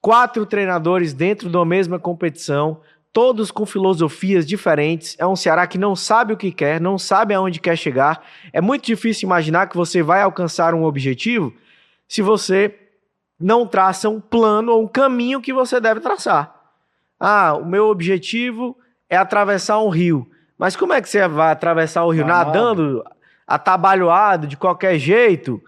quatro 0.01 0.45
treinadores 0.45 1.15
dentro 1.15 1.49
da 1.49 1.65
mesma 1.65 2.01
competição, 2.01 2.81
todos 3.13 3.53
com 3.53 3.65
filosofias 3.65 4.45
diferentes. 4.45 5.15
É 5.21 5.27
um 5.27 5.37
Ceará 5.37 5.69
que 5.69 5.79
não 5.79 5.95
sabe 5.95 6.33
o 6.33 6.37
que 6.37 6.51
quer, 6.51 6.81
não 6.81 6.99
sabe 6.99 7.33
aonde 7.33 7.61
quer 7.61 7.79
chegar. 7.79 8.27
É 8.53 8.61
muito 8.61 8.87
difícil 8.87 9.29
imaginar 9.29 9.69
que 9.69 9.77
você 9.77 10.03
vai 10.03 10.21
alcançar 10.21 10.75
um 10.75 10.83
objetivo 10.83 11.55
se 12.09 12.23
você 12.23 12.75
não 13.39 13.69
traça 13.69 14.09
um 14.09 14.21
plano 14.21 14.73
ou 14.73 14.83
um 14.83 14.89
caminho 14.89 15.41
que 15.41 15.53
você 15.53 15.81
deve 15.81 16.01
traçar. 16.01 16.53
Ah, 17.21 17.55
o 17.55 17.65
meu 17.65 17.87
objetivo 17.87 18.77
é 19.09 19.17
atravessar 19.17 19.81
um 19.81 19.89
rio. 19.89 20.29
Mas 20.59 20.75
como 20.75 20.93
é 20.93 21.03
que 21.03 21.09
você 21.09 21.27
vai 21.29 21.53
atravessar 21.53 22.05
o 22.05 22.11
rio? 22.11 22.25
Ah, 22.25 22.29
Nadando, 22.29 23.05
atabalhoado, 23.47 24.47
de 24.47 24.57
qualquer 24.57 24.99
jeito, 24.99 25.63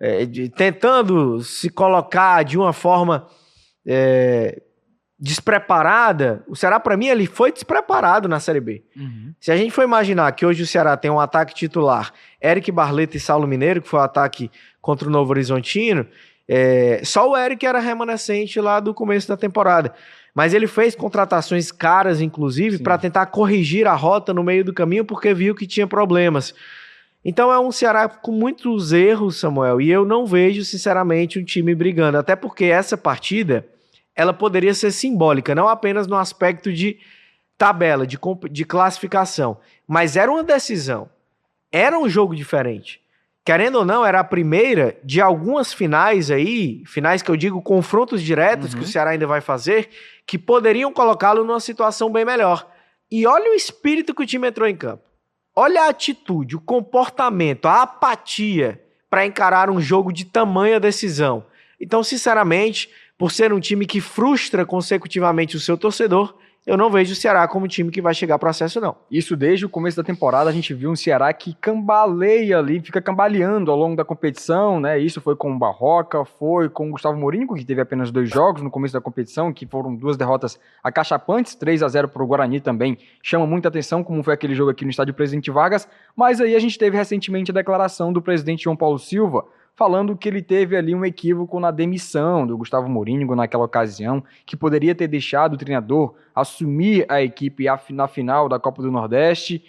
é, 0.00 0.24
de, 0.24 0.48
tentando 0.48 1.40
se 1.40 1.68
colocar 1.68 2.42
de 2.44 2.56
uma 2.56 2.72
forma 2.72 3.26
é, 3.86 4.62
despreparada. 5.18 6.44
O 6.48 6.56
Ceará, 6.56 6.80
para 6.80 6.96
mim, 6.96 7.06
ele 7.06 7.26
foi 7.26 7.52
despreparado 7.52 8.28
na 8.28 8.40
Série 8.40 8.60
B. 8.60 8.84
Uhum. 8.96 9.34
Se 9.40 9.52
a 9.52 9.56
gente 9.56 9.70
for 9.70 9.84
imaginar 9.84 10.32
que 10.32 10.44
hoje 10.44 10.62
o 10.62 10.66
Ceará 10.66 10.96
tem 10.96 11.10
um 11.10 11.20
ataque 11.20 11.54
titular, 11.54 12.12
Eric 12.42 12.72
Barleta 12.72 13.16
e 13.16 13.20
Saulo 13.20 13.46
Mineiro, 13.46 13.82
que 13.82 13.88
foi 13.88 14.00
o 14.00 14.02
ataque 14.02 14.50
contra 14.80 15.06
o 15.06 15.10
Novo 15.10 15.30
Horizontino, 15.30 16.06
é, 16.48 17.00
só 17.04 17.30
o 17.30 17.36
Eric 17.36 17.64
era 17.64 17.78
remanescente 17.78 18.60
lá 18.60 18.80
do 18.80 18.92
começo 18.92 19.28
da 19.28 19.36
temporada. 19.36 19.94
Mas 20.34 20.54
ele 20.54 20.66
fez 20.66 20.94
contratações 20.94 21.70
caras, 21.70 22.20
inclusive, 22.20 22.78
para 22.78 22.96
tentar 22.96 23.26
corrigir 23.26 23.86
a 23.86 23.94
rota 23.94 24.32
no 24.32 24.42
meio 24.42 24.64
do 24.64 24.72
caminho, 24.72 25.04
porque 25.04 25.34
viu 25.34 25.54
que 25.54 25.66
tinha 25.66 25.86
problemas. 25.86 26.54
Então 27.24 27.52
é 27.52 27.58
um 27.60 27.70
Ceará 27.70 28.08
com 28.08 28.32
muitos 28.32 28.92
erros, 28.92 29.38
Samuel, 29.38 29.80
e 29.80 29.90
eu 29.90 30.04
não 30.04 30.26
vejo, 30.26 30.64
sinceramente, 30.64 31.38
um 31.38 31.44
time 31.44 31.74
brigando. 31.74 32.18
Até 32.18 32.34
porque 32.34 32.64
essa 32.64 32.96
partida 32.96 33.66
ela 34.16 34.32
poderia 34.32 34.74
ser 34.74 34.90
simbólica, 34.90 35.54
não 35.54 35.68
apenas 35.68 36.06
no 36.06 36.16
aspecto 36.16 36.72
de 36.72 36.98
tabela, 37.56 38.06
de, 38.06 38.18
de 38.50 38.64
classificação, 38.64 39.58
mas 39.86 40.16
era 40.16 40.30
uma 40.30 40.42
decisão. 40.42 41.08
Era 41.70 41.98
um 41.98 42.08
jogo 42.08 42.34
diferente 42.34 43.02
querendo 43.44 43.76
ou 43.76 43.84
não, 43.84 44.04
era 44.04 44.20
a 44.20 44.24
primeira 44.24 44.96
de 45.02 45.20
algumas 45.20 45.72
finais 45.72 46.30
aí, 46.30 46.82
finais 46.86 47.22
que 47.22 47.30
eu 47.30 47.36
digo 47.36 47.60
confrontos 47.62 48.22
diretos 48.22 48.72
uhum. 48.72 48.80
que 48.80 48.84
o 48.84 48.88
Ceará 48.88 49.10
ainda 49.10 49.26
vai 49.26 49.40
fazer, 49.40 49.88
que 50.26 50.38
poderiam 50.38 50.92
colocá-lo 50.92 51.44
numa 51.44 51.60
situação 51.60 52.10
bem 52.10 52.24
melhor. 52.24 52.68
E 53.10 53.26
olha 53.26 53.50
o 53.50 53.54
espírito 53.54 54.14
que 54.14 54.22
o 54.22 54.26
time 54.26 54.48
entrou 54.48 54.68
em 54.68 54.76
campo. 54.76 55.04
Olha 55.54 55.82
a 55.82 55.88
atitude, 55.88 56.56
o 56.56 56.60
comportamento, 56.60 57.66
a 57.66 57.82
apatia 57.82 58.82
para 59.10 59.26
encarar 59.26 59.68
um 59.68 59.80
jogo 59.80 60.10
de 60.10 60.24
tamanha 60.24 60.80
decisão. 60.80 61.44
Então, 61.78 62.02
sinceramente, 62.02 62.88
por 63.18 63.30
ser 63.30 63.52
um 63.52 63.60
time 63.60 63.84
que 63.84 64.00
frustra 64.00 64.64
consecutivamente 64.64 65.56
o 65.56 65.60
seu 65.60 65.76
torcedor, 65.76 66.34
eu 66.64 66.76
não 66.76 66.90
vejo 66.90 67.12
o 67.12 67.16
Ceará 67.16 67.46
como 67.48 67.66
time 67.66 67.90
que 67.90 68.00
vai 68.00 68.14
chegar 68.14 68.38
para 68.38 68.50
acesso, 68.50 68.80
não. 68.80 68.94
Isso 69.10 69.36
desde 69.36 69.66
o 69.66 69.68
começo 69.68 69.96
da 69.96 70.04
temporada, 70.04 70.48
a 70.48 70.52
gente 70.52 70.72
viu 70.72 70.92
um 70.92 70.96
Ceará 70.96 71.32
que 71.32 71.54
cambaleia 71.54 72.58
ali, 72.58 72.80
fica 72.80 73.02
cambaleando 73.02 73.68
ao 73.70 73.76
longo 73.76 73.96
da 73.96 74.04
competição, 74.04 74.78
né? 74.78 74.96
Isso 74.96 75.20
foi 75.20 75.34
com 75.34 75.52
o 75.52 75.58
Barroca, 75.58 76.24
foi 76.24 76.68
com 76.68 76.88
o 76.88 76.92
Gustavo 76.92 77.18
Mourinho, 77.18 77.52
que 77.52 77.64
teve 77.64 77.80
apenas 77.80 78.12
dois 78.12 78.30
jogos 78.30 78.62
no 78.62 78.70
começo 78.70 78.94
da 78.94 79.00
competição, 79.00 79.52
que 79.52 79.66
foram 79.66 79.92
duas 79.92 80.16
derrotas 80.16 80.56
acachapantes, 80.84 81.56
3 81.56 81.82
a 81.82 81.88
0 81.88 82.08
para 82.08 82.22
o 82.22 82.26
Guarani 82.26 82.60
também. 82.60 82.96
Chama 83.20 83.44
muita 83.44 83.66
atenção, 83.66 84.04
como 84.04 84.22
foi 84.22 84.34
aquele 84.34 84.54
jogo 84.54 84.70
aqui 84.70 84.84
no 84.84 84.90
estádio 84.90 85.14
Presidente 85.14 85.50
Vargas. 85.50 85.88
Mas 86.14 86.40
aí 86.40 86.54
a 86.54 86.60
gente 86.60 86.78
teve 86.78 86.96
recentemente 86.96 87.50
a 87.50 87.54
declaração 87.54 88.12
do 88.12 88.22
presidente 88.22 88.64
João 88.64 88.76
Paulo 88.76 89.00
Silva, 89.00 89.44
falando 89.74 90.16
que 90.16 90.28
ele 90.28 90.42
teve 90.42 90.76
ali 90.76 90.94
um 90.94 91.04
equívoco 91.04 91.58
na 91.58 91.70
demissão 91.70 92.46
do 92.46 92.56
Gustavo 92.56 92.88
Mourinho 92.88 93.34
naquela 93.34 93.64
ocasião, 93.64 94.22
que 94.44 94.56
poderia 94.56 94.94
ter 94.94 95.08
deixado 95.08 95.54
o 95.54 95.56
treinador 95.56 96.14
assumir 96.34 97.06
a 97.08 97.22
equipe 97.22 97.64
na 97.90 98.06
final 98.06 98.48
da 98.48 98.58
Copa 98.58 98.82
do 98.82 98.90
Nordeste. 98.90 99.64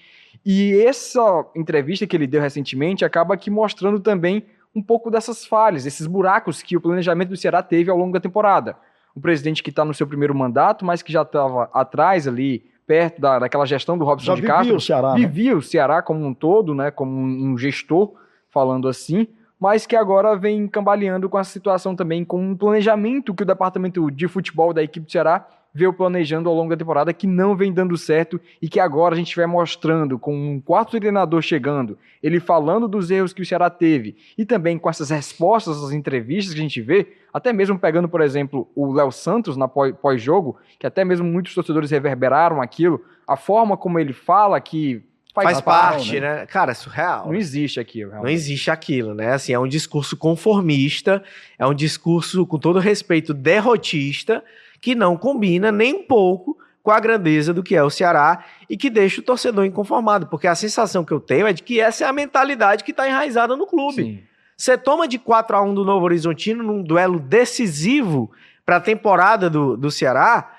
E 0.46 0.74
essa 0.86 1.46
entrevista 1.56 2.06
que 2.06 2.16
ele 2.16 2.28
deu 2.28 2.42
recentemente 2.42 3.06
acaba 3.06 3.34
aqui 3.34 3.50
mostrando 3.50 4.00
também 4.00 4.46
um 4.76 4.82
pouco 4.82 5.10
dessas 5.10 5.46
falhas, 5.46 5.86
esses 5.86 6.08
buracos 6.08 6.62
que 6.62 6.76
o 6.76 6.82
planejamento 6.82 7.30
do 7.30 7.38
Ceará 7.38 7.62
teve 7.62 7.92
ao 7.92 7.98
longo 7.98 8.14
da 8.14 8.20
temporada. 8.20 8.76
Um 9.16 9.22
presidente 9.22 9.62
que 9.62 9.70
está 9.70 9.86
no 9.86 9.94
seu 9.94 10.08
primeiro 10.08 10.34
mandato, 10.34 10.84
mas 10.84 11.04
que 11.04 11.14
já 11.14 11.22
estava 11.22 11.70
atrás 11.72 12.28
ali, 12.28 12.66
perto 12.86 13.22
da, 13.22 13.40
daquela 13.40 13.66
gestão 13.66 13.98
do 13.98 14.04
Robson 14.04 14.26
já 14.26 14.36
de 14.36 14.42
Castro. 14.42 14.76
O 14.76 14.82
Ceará, 14.82 15.14
né? 15.14 15.20
vivia 15.20 15.52
né? 15.52 15.58
o 15.58 15.62
Ceará 15.62 16.02
como 16.02 16.26
um 16.26 16.34
todo, 16.34 16.74
né, 16.74 16.90
como 16.90 17.12
um 17.12 17.56
gestor, 17.58 18.14
falando 18.50 18.88
assim 18.88 19.28
mas 19.60 19.86
que 19.86 19.96
agora 19.96 20.36
vem 20.36 20.68
cambaleando 20.68 21.30
com 21.30 21.38
a 21.38 21.44
situação 21.44 21.96
também, 21.96 22.26
com 22.26 22.52
um 22.52 22.56
planejamento 22.56 23.34
que 23.34 23.44
o 23.44 23.46
departamento 23.46 24.10
de 24.12 24.28
futebol 24.28 24.74
da 24.74 24.84
equipe 24.84 25.06
do 25.06 25.12
Ceará 25.12 25.48
veio 25.74 25.92
planejando 25.92 26.48
ao 26.48 26.56
longo 26.56 26.70
da 26.70 26.78
temporada, 26.78 27.14
que 27.14 27.26
não 27.26 27.56
vem 27.56 27.74
dando 27.74 27.98
certo 27.98 28.40
e 28.62 28.70
que 28.70 28.80
agora 28.80 29.16
a 29.16 29.18
gente 29.18 29.36
vai 29.36 29.48
mostrando 29.48 30.20
com 30.20 30.36
um 30.36 30.62
quarto 30.62 31.00
treinador 31.00 31.42
chegando, 31.42 31.98
ele 32.22 32.40
falando 32.40 32.88
dos 32.88 33.10
erros 33.10 33.34
que 33.34 33.42
o 33.42 33.46
Ceará 33.46 33.70
teve 33.70 34.16
e 34.38 34.46
também 34.46 34.78
com 34.78 34.90
essas 34.90 35.10
respostas 35.10 35.84
às 35.84 35.92
entrevistas 35.92 36.54
que 36.54 36.60
a 36.60 36.64
gente 36.64 36.82
vê, 36.82 37.14
até 37.34 37.52
mesmo 37.52 37.80
pegando, 37.80 38.08
por 38.08 38.22
exemplo, 38.22 38.68
o 38.76 38.94
Léo 38.94 39.12
Santos 39.12 39.58
na 39.58 39.68
pós-jogo, 39.68 40.58
que 40.78 40.86
até 40.86 41.04
mesmo 41.04 41.26
muitos 41.26 41.56
torcedores 41.56 41.90
reverberaram 41.90 42.62
aquilo, 42.62 43.02
a 43.28 43.36
forma 43.36 43.76
como 43.76 43.98
ele 43.98 44.14
fala 44.14 44.62
que 44.62 45.02
faz, 45.34 45.52
faz 45.52 45.62
parte, 45.62 46.20
né? 46.20 46.40
né? 46.40 46.46
Cara, 46.46 46.72
é 46.72 46.76
surreal. 46.76 47.28
Não 47.28 47.36
existe 47.36 47.80
aquilo. 47.80 48.12
Realmente. 48.12 48.30
Não 48.30 48.34
existe 48.34 48.70
aquilo, 48.70 49.14
né? 49.14 49.34
Assim, 49.34 49.54
é 49.54 49.60
um 49.60 49.68
discurso 49.68 50.16
conformista, 50.16 51.24
é 51.58 51.66
um 51.66 51.74
discurso, 51.74 52.46
com 52.46 52.60
todo 52.60 52.80
respeito, 52.80 53.34
derrotista, 53.34 54.44
que 54.80 54.94
não 54.94 55.18
combina 55.18 55.72
nem 55.72 55.94
um 55.94 56.04
pouco 56.04 56.58
com 56.84 56.92
a 56.92 57.00
grandeza 57.00 57.54
do 57.54 57.64
que 57.64 57.76
é 57.76 57.82
o 57.82 57.90
Ceará 57.90 58.44
e 58.70 58.76
que 58.76 58.90
deixa 58.90 59.22
o 59.22 59.24
torcedor 59.24 59.66
inconformado, 59.66 60.28
porque 60.28 60.48
a 60.48 60.54
sensação 60.54 61.06
que 61.06 61.14
eu 61.14 61.20
tenho 61.20 61.48
é 61.48 61.54
de 61.54 61.64
que 61.64 61.80
essa 61.80 62.04
é 62.04 62.08
a 62.08 62.14
mentalidade 62.14 62.84
que 62.84 62.92
está 62.92 63.08
enraizada 63.08 63.56
no 63.56 63.66
clube. 63.66 64.04
Sim. 64.04 64.24
Você 64.56 64.78
toma 64.78 65.08
de 65.08 65.18
4 65.18 65.56
a 65.56 65.62
1 65.62 65.74
do 65.74 65.86
Novo 65.86 66.06
Horizontino 66.06 66.62
num 66.62 66.84
duelo 66.84 67.20
decisivo 67.20 68.32
para 68.66 68.78
a 68.78 68.82
temporada 68.82 69.50
do, 69.50 69.76
do 69.78 69.90
Ceará, 69.90 70.52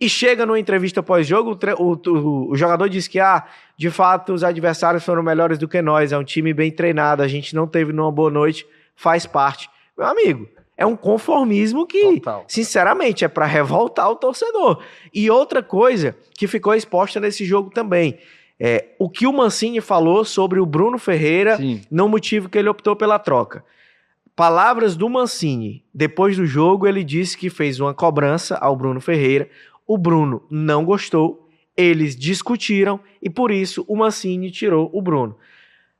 e 0.00 0.08
chega 0.08 0.44
numa 0.44 0.58
entrevista 0.58 1.02
pós-jogo, 1.02 1.58
o, 1.78 2.10
o, 2.10 2.50
o, 2.50 2.56
jogador 2.56 2.88
diz 2.88 3.06
que, 3.06 3.20
ah, 3.20 3.44
de 3.76 3.90
fato, 3.90 4.32
os 4.32 4.42
adversários 4.42 5.04
foram 5.04 5.22
melhores 5.22 5.58
do 5.58 5.68
que 5.68 5.80
nós, 5.80 6.12
é 6.12 6.18
um 6.18 6.24
time 6.24 6.52
bem 6.52 6.70
treinado, 6.70 7.22
a 7.22 7.28
gente 7.28 7.54
não 7.54 7.66
teve 7.66 7.92
numa 7.92 8.10
boa 8.10 8.30
noite, 8.30 8.66
faz 8.96 9.24
parte. 9.24 9.70
Meu 9.96 10.06
amigo, 10.06 10.48
é 10.76 10.84
um 10.84 10.96
conformismo 10.96 11.86
que, 11.86 12.14
Total. 12.14 12.44
sinceramente, 12.48 13.24
é 13.24 13.28
para 13.28 13.46
revoltar 13.46 14.10
o 14.10 14.16
torcedor. 14.16 14.82
E 15.12 15.30
outra 15.30 15.62
coisa 15.62 16.16
que 16.36 16.48
ficou 16.48 16.74
exposta 16.74 17.20
nesse 17.20 17.44
jogo 17.44 17.70
também, 17.70 18.18
é 18.58 18.88
o 18.98 19.08
que 19.08 19.26
o 19.26 19.32
Mancini 19.32 19.80
falou 19.80 20.24
sobre 20.24 20.60
o 20.60 20.66
Bruno 20.66 20.98
Ferreira 20.98 21.56
Sim. 21.56 21.82
no 21.90 22.08
motivo 22.08 22.48
que 22.48 22.58
ele 22.58 22.68
optou 22.68 22.94
pela 22.96 23.18
troca. 23.18 23.64
Palavras 24.36 24.96
do 24.96 25.08
Mancini. 25.08 25.84
Depois 25.94 26.36
do 26.36 26.44
jogo, 26.44 26.86
ele 26.88 27.04
disse 27.04 27.36
que 27.36 27.48
fez 27.48 27.78
uma 27.78 27.94
cobrança 27.94 28.56
ao 28.56 28.74
Bruno 28.74 29.00
Ferreira. 29.00 29.48
O 29.86 29.98
Bruno 29.98 30.46
não 30.50 30.84
gostou, 30.84 31.48
eles 31.76 32.16
discutiram 32.16 33.00
e 33.20 33.28
por 33.28 33.50
isso 33.50 33.84
o 33.88 33.96
Mancini 33.96 34.50
tirou 34.50 34.90
o 34.92 35.02
Bruno. 35.02 35.36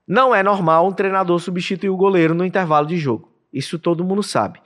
Não 0.06 0.34
é 0.34 0.42
normal 0.42 0.86
um 0.86 0.92
treinador 0.92 1.38
substituir 1.38 1.90
o 1.90 1.96
goleiro 1.96 2.34
no 2.34 2.44
intervalo 2.44 2.86
de 2.86 2.96
jogo. 2.96 3.32
Isso 3.52 3.78
todo 3.78 4.04
mundo 4.04 4.22
sabe. 4.22 4.60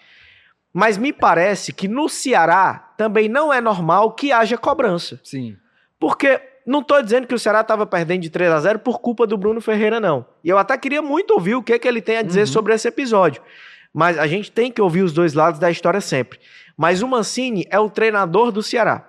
Mas 0.72 0.98
me 0.98 1.12
parece 1.12 1.72
que 1.72 1.88
no 1.88 2.08
Ceará 2.08 2.92
também 2.96 3.28
não 3.28 3.52
é 3.52 3.60
normal 3.60 4.12
que 4.12 4.32
haja 4.32 4.58
cobrança. 4.58 5.20
Sim. 5.24 5.56
Porque 5.98 6.40
não 6.66 6.80
estou 6.80 7.02
dizendo 7.02 7.26
que 7.26 7.34
o 7.34 7.38
Ceará 7.38 7.62
estava 7.62 7.86
perdendo 7.86 8.22
de 8.22 8.30
3 8.30 8.52
a 8.52 8.60
0 8.60 8.78
por 8.80 9.00
culpa 9.00 9.26
do 9.26 9.38
Bruno 9.38 9.60
Ferreira, 9.60 9.98
não. 9.98 10.26
E 10.44 10.48
eu 10.48 10.58
até 10.58 10.76
queria 10.76 11.00
muito 11.00 11.32
ouvir 11.32 11.54
o 11.54 11.62
que, 11.62 11.78
que 11.78 11.88
ele 11.88 12.02
tem 12.02 12.18
a 12.18 12.22
dizer 12.22 12.40
uhum. 12.40 12.46
sobre 12.46 12.74
esse 12.74 12.86
episódio. 12.86 13.42
Mas 13.92 14.18
a 14.18 14.26
gente 14.26 14.52
tem 14.52 14.70
que 14.70 14.82
ouvir 14.82 15.02
os 15.02 15.12
dois 15.12 15.32
lados 15.32 15.58
da 15.58 15.70
história 15.70 16.00
sempre. 16.00 16.38
Mas 16.76 17.02
o 17.02 17.08
Mancini 17.08 17.66
é 17.70 17.78
o 17.80 17.88
treinador 17.88 18.52
do 18.52 18.62
Ceará 18.62 19.07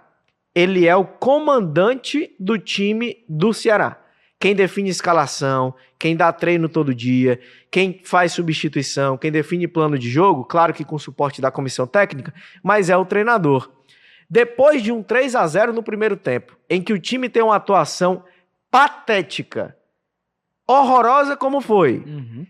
ele 0.59 0.85
é 0.85 0.93
o 0.93 1.05
comandante 1.05 2.35
do 2.37 2.57
time 2.57 3.23
do 3.29 3.53
Ceará. 3.53 3.97
Quem 4.37 4.53
define 4.53 4.89
escalação, 4.89 5.73
quem 5.97 6.17
dá 6.17 6.33
treino 6.33 6.67
todo 6.67 6.93
dia, 6.93 7.39
quem 7.71 8.01
faz 8.03 8.33
substituição, 8.33 9.17
quem 9.17 9.31
define 9.31 9.69
plano 9.69 9.97
de 9.97 10.09
jogo, 10.09 10.43
claro 10.43 10.73
que 10.73 10.83
com 10.83 10.99
suporte 10.99 11.39
da 11.39 11.49
comissão 11.49 11.87
técnica, 11.87 12.33
mas 12.61 12.89
é 12.89 12.97
o 12.97 13.05
treinador. 13.05 13.71
Depois 14.29 14.83
de 14.83 14.91
um 14.91 15.01
3 15.01 15.33
a 15.33 15.47
0 15.47 15.71
no 15.71 15.81
primeiro 15.81 16.17
tempo, 16.17 16.57
em 16.69 16.81
que 16.81 16.91
o 16.91 16.99
time 16.99 17.29
tem 17.29 17.41
uma 17.41 17.55
atuação 17.55 18.25
patética, 18.69 19.77
horrorosa 20.67 21.37
como 21.37 21.61
foi, 21.61 22.03
uhum. 22.05 22.45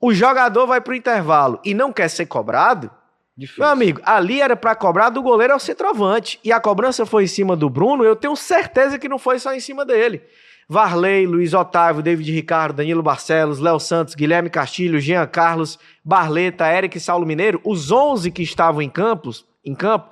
o 0.00 0.12
jogador 0.12 0.66
vai 0.66 0.80
para 0.80 0.92
o 0.92 0.96
intervalo 0.96 1.60
e 1.64 1.74
não 1.74 1.92
quer 1.92 2.08
ser 2.08 2.26
cobrado, 2.26 2.90
Difícil. 3.36 3.62
Meu 3.62 3.70
amigo, 3.70 4.00
ali 4.04 4.40
era 4.40 4.56
para 4.56 4.74
cobrar 4.74 5.10
do 5.10 5.22
goleiro 5.22 5.52
ao 5.52 5.60
centroavante. 5.60 6.40
E 6.42 6.50
a 6.50 6.60
cobrança 6.60 7.04
foi 7.04 7.24
em 7.24 7.28
cima 7.28 7.54
do 7.54 7.68
Bruno, 7.68 8.04
eu 8.04 8.16
tenho 8.16 8.34
certeza 8.34 8.98
que 8.98 9.08
não 9.08 9.18
foi 9.18 9.38
só 9.38 9.52
em 9.52 9.60
cima 9.60 9.84
dele. 9.84 10.22
Varley, 10.68 11.26
Luiz 11.26 11.54
Otávio, 11.54 12.02
David 12.02 12.32
Ricardo, 12.32 12.76
Danilo 12.76 13.02
Barcelos, 13.02 13.60
Léo 13.60 13.78
Santos, 13.78 14.14
Guilherme 14.14 14.50
Castilho, 14.50 14.98
Jean 14.98 15.26
Carlos, 15.26 15.78
Barleta, 16.04 16.66
Eric 16.66 16.98
Saulo 16.98 17.24
Mineiro, 17.24 17.60
os 17.62 17.92
11 17.92 18.32
que 18.32 18.42
estavam 18.42 18.82
em, 18.82 18.90
campos, 18.90 19.44
em 19.64 19.74
campo, 19.74 20.10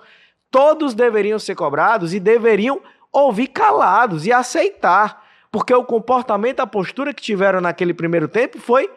todos 0.50 0.94
deveriam 0.94 1.38
ser 1.38 1.56
cobrados 1.56 2.14
e 2.14 2.20
deveriam 2.20 2.80
ouvir 3.12 3.48
calados 3.48 4.26
e 4.26 4.32
aceitar. 4.32 5.24
Porque 5.50 5.74
o 5.74 5.84
comportamento, 5.84 6.60
a 6.60 6.66
postura 6.66 7.12
que 7.12 7.22
tiveram 7.22 7.60
naquele 7.60 7.94
primeiro 7.94 8.28
tempo 8.28 8.58
foi 8.58 8.88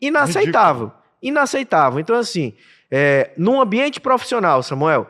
inaceitável. 0.00 0.86
Ridículo. 0.86 1.02
Inaceitável. 1.22 2.00
Então, 2.00 2.16
assim, 2.16 2.54
é, 2.94 3.30
num 3.38 3.58
ambiente 3.58 3.98
profissional, 3.98 4.62
Samuel, 4.62 5.06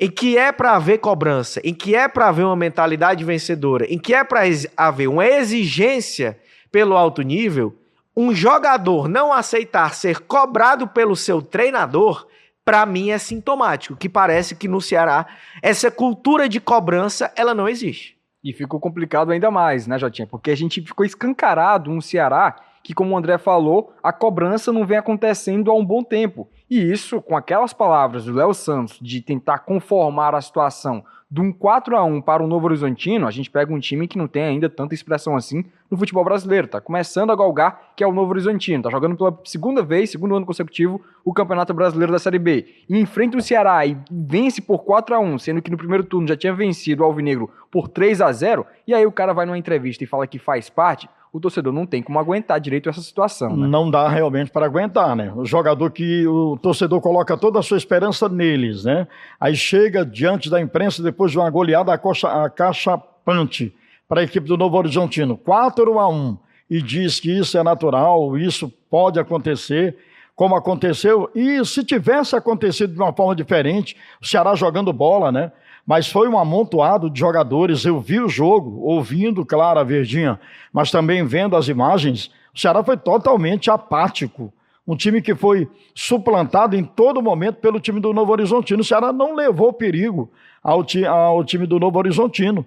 em 0.00 0.10
que 0.10 0.38
é 0.38 0.50
para 0.50 0.72
haver 0.72 0.98
cobrança, 0.98 1.60
em 1.62 1.74
que 1.74 1.94
é 1.94 2.08
para 2.08 2.28
haver 2.28 2.44
uma 2.44 2.56
mentalidade 2.56 3.22
vencedora, 3.22 3.84
em 3.84 3.98
que 3.98 4.14
é 4.14 4.24
para 4.24 4.40
haver 4.74 5.08
uma 5.08 5.26
exigência 5.26 6.38
pelo 6.72 6.96
alto 6.96 7.20
nível, 7.20 7.76
um 8.16 8.34
jogador 8.34 9.08
não 9.08 9.30
aceitar 9.30 9.94
ser 9.94 10.20
cobrado 10.20 10.88
pelo 10.88 11.14
seu 11.14 11.42
treinador, 11.42 12.26
para 12.64 12.86
mim 12.86 13.10
é 13.10 13.18
sintomático, 13.18 13.96
que 13.96 14.08
parece 14.08 14.54
que 14.54 14.68
no 14.68 14.80
Ceará 14.80 15.26
essa 15.62 15.90
cultura 15.90 16.48
de 16.48 16.60
cobrança 16.60 17.30
ela 17.36 17.54
não 17.54 17.68
existe. 17.68 18.16
E 18.42 18.52
ficou 18.52 18.80
complicado 18.80 19.32
ainda 19.32 19.50
mais, 19.50 19.86
né, 19.86 19.98
Jotinha? 19.98 20.26
Porque 20.26 20.50
a 20.50 20.56
gente 20.56 20.80
ficou 20.80 21.04
escancarado 21.04 21.90
no 21.90 22.00
Ceará 22.00 22.56
que, 22.82 22.94
como 22.94 23.14
o 23.14 23.18
André 23.18 23.36
falou, 23.36 23.92
a 24.02 24.12
cobrança 24.12 24.72
não 24.72 24.86
vem 24.86 24.96
acontecendo 24.96 25.70
há 25.70 25.74
um 25.74 25.84
bom 25.84 26.02
tempo. 26.02 26.48
E 26.70 26.92
isso, 26.92 27.22
com 27.22 27.34
aquelas 27.34 27.72
palavras 27.72 28.26
do 28.26 28.34
Léo 28.34 28.52
Santos 28.52 28.98
de 29.00 29.22
tentar 29.22 29.60
conformar 29.60 30.34
a 30.34 30.40
situação 30.40 31.02
de 31.30 31.40
um 31.40 31.52
4 31.52 31.94
a 31.94 32.02
1 32.04 32.22
para 32.22 32.42
o 32.42 32.46
Novo 32.46 32.66
Horizontino, 32.66 33.26
a 33.26 33.30
gente 33.30 33.50
pega 33.50 33.72
um 33.72 33.78
time 33.78 34.08
que 34.08 34.16
não 34.16 34.26
tem 34.26 34.44
ainda 34.44 34.68
tanta 34.68 34.94
expressão 34.94 35.36
assim 35.36 35.64
no 35.90 35.96
futebol 35.96 36.24
brasileiro. 36.24 36.68
Tá 36.68 36.80
começando 36.80 37.30
a 37.30 37.36
galgar, 37.36 37.92
que 37.94 38.02
é 38.02 38.06
o 38.06 38.12
Novo 38.12 38.30
Horizontino. 38.30 38.82
Tá 38.82 38.90
jogando 38.90 39.16
pela 39.16 39.38
segunda 39.44 39.82
vez, 39.82 40.10
segundo 40.10 40.34
ano 40.34 40.46
consecutivo, 40.46 41.00
o 41.24 41.32
Campeonato 41.32 41.74
Brasileiro 41.74 42.12
da 42.12 42.18
Série 42.18 42.38
B. 42.38 42.66
E 42.88 42.98
enfrenta 42.98 43.36
o 43.36 43.42
Ceará 43.42 43.84
e 43.84 43.96
vence 44.10 44.62
por 44.62 44.84
4 44.84 45.14
a 45.14 45.18
1 45.18 45.38
sendo 45.38 45.62
que 45.62 45.70
no 45.70 45.76
primeiro 45.76 46.04
turno 46.04 46.28
já 46.28 46.36
tinha 46.36 46.54
vencido 46.54 47.02
o 47.02 47.06
Alvinegro 47.06 47.50
por 47.70 47.88
3 47.88 48.22
a 48.22 48.32
0 48.32 48.66
E 48.86 48.94
aí 48.94 49.04
o 49.04 49.12
cara 49.12 49.34
vai 49.34 49.44
numa 49.44 49.58
entrevista 49.58 50.04
e 50.04 50.06
fala 50.06 50.26
que 50.26 50.38
faz 50.38 50.70
parte 50.70 51.08
o 51.32 51.38
torcedor 51.40 51.72
não 51.72 51.86
tem 51.86 52.02
como 52.02 52.18
aguentar 52.18 52.60
direito 52.60 52.88
essa 52.88 53.00
situação. 53.00 53.56
Né? 53.56 53.66
Não 53.66 53.90
dá 53.90 54.08
realmente 54.08 54.50
para 54.50 54.66
aguentar, 54.66 55.14
né? 55.14 55.32
O 55.36 55.44
jogador 55.44 55.90
que 55.90 56.26
o 56.26 56.56
torcedor 56.56 57.00
coloca 57.00 57.36
toda 57.36 57.58
a 57.58 57.62
sua 57.62 57.76
esperança 57.76 58.28
neles, 58.28 58.84
né? 58.84 59.06
Aí 59.38 59.54
chega 59.54 60.04
diante 60.04 60.48
da 60.48 60.60
imprensa 60.60 61.02
depois 61.02 61.30
de 61.32 61.38
uma 61.38 61.50
goleada 61.50 61.92
a, 61.92 62.44
a 62.44 62.50
caixa 62.50 62.96
pante 63.24 63.74
para 64.08 64.20
a 64.20 64.24
equipe 64.24 64.48
do 64.48 64.56
Novo 64.56 64.76
Horizontino, 64.76 65.36
4 65.36 65.98
a 65.98 66.08
1 66.08 66.38
e 66.70 66.82
diz 66.82 67.20
que 67.20 67.30
isso 67.30 67.56
é 67.56 67.62
natural, 67.62 68.36
isso 68.36 68.72
pode 68.90 69.18
acontecer, 69.18 69.96
como 70.34 70.54
aconteceu, 70.54 71.30
e 71.34 71.64
se 71.64 71.84
tivesse 71.84 72.36
acontecido 72.36 72.92
de 72.92 72.98
uma 72.98 73.12
forma 73.12 73.34
diferente, 73.34 73.96
o 74.20 74.26
Ceará 74.26 74.54
jogando 74.54 74.92
bola, 74.92 75.32
né? 75.32 75.52
Mas 75.88 76.06
foi 76.06 76.28
um 76.28 76.38
amontoado 76.38 77.08
de 77.08 77.18
jogadores. 77.18 77.86
Eu 77.86 77.98
vi 77.98 78.20
o 78.20 78.28
jogo, 78.28 78.78
ouvindo, 78.82 79.42
claro, 79.42 79.80
a 79.80 79.82
Verdinha, 79.82 80.38
mas 80.70 80.90
também 80.90 81.24
vendo 81.24 81.56
as 81.56 81.66
imagens. 81.66 82.30
O 82.54 82.60
Ceará 82.60 82.84
foi 82.84 82.98
totalmente 82.98 83.70
apático. 83.70 84.52
Um 84.86 84.94
time 84.94 85.22
que 85.22 85.34
foi 85.34 85.66
suplantado 85.94 86.76
em 86.76 86.84
todo 86.84 87.22
momento 87.22 87.56
pelo 87.56 87.80
time 87.80 88.00
do 88.00 88.12
Novo 88.12 88.30
Horizontino. 88.32 88.82
O 88.82 88.84
Ceará 88.84 89.14
não 89.14 89.34
levou 89.34 89.72
perigo 89.72 90.30
ao, 90.62 90.84
ti, 90.84 91.06
ao 91.06 91.42
time 91.42 91.66
do 91.66 91.80
Novo 91.80 91.98
Horizontino. 91.98 92.66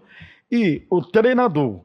E 0.52 0.82
o 0.90 1.00
treinador, 1.00 1.82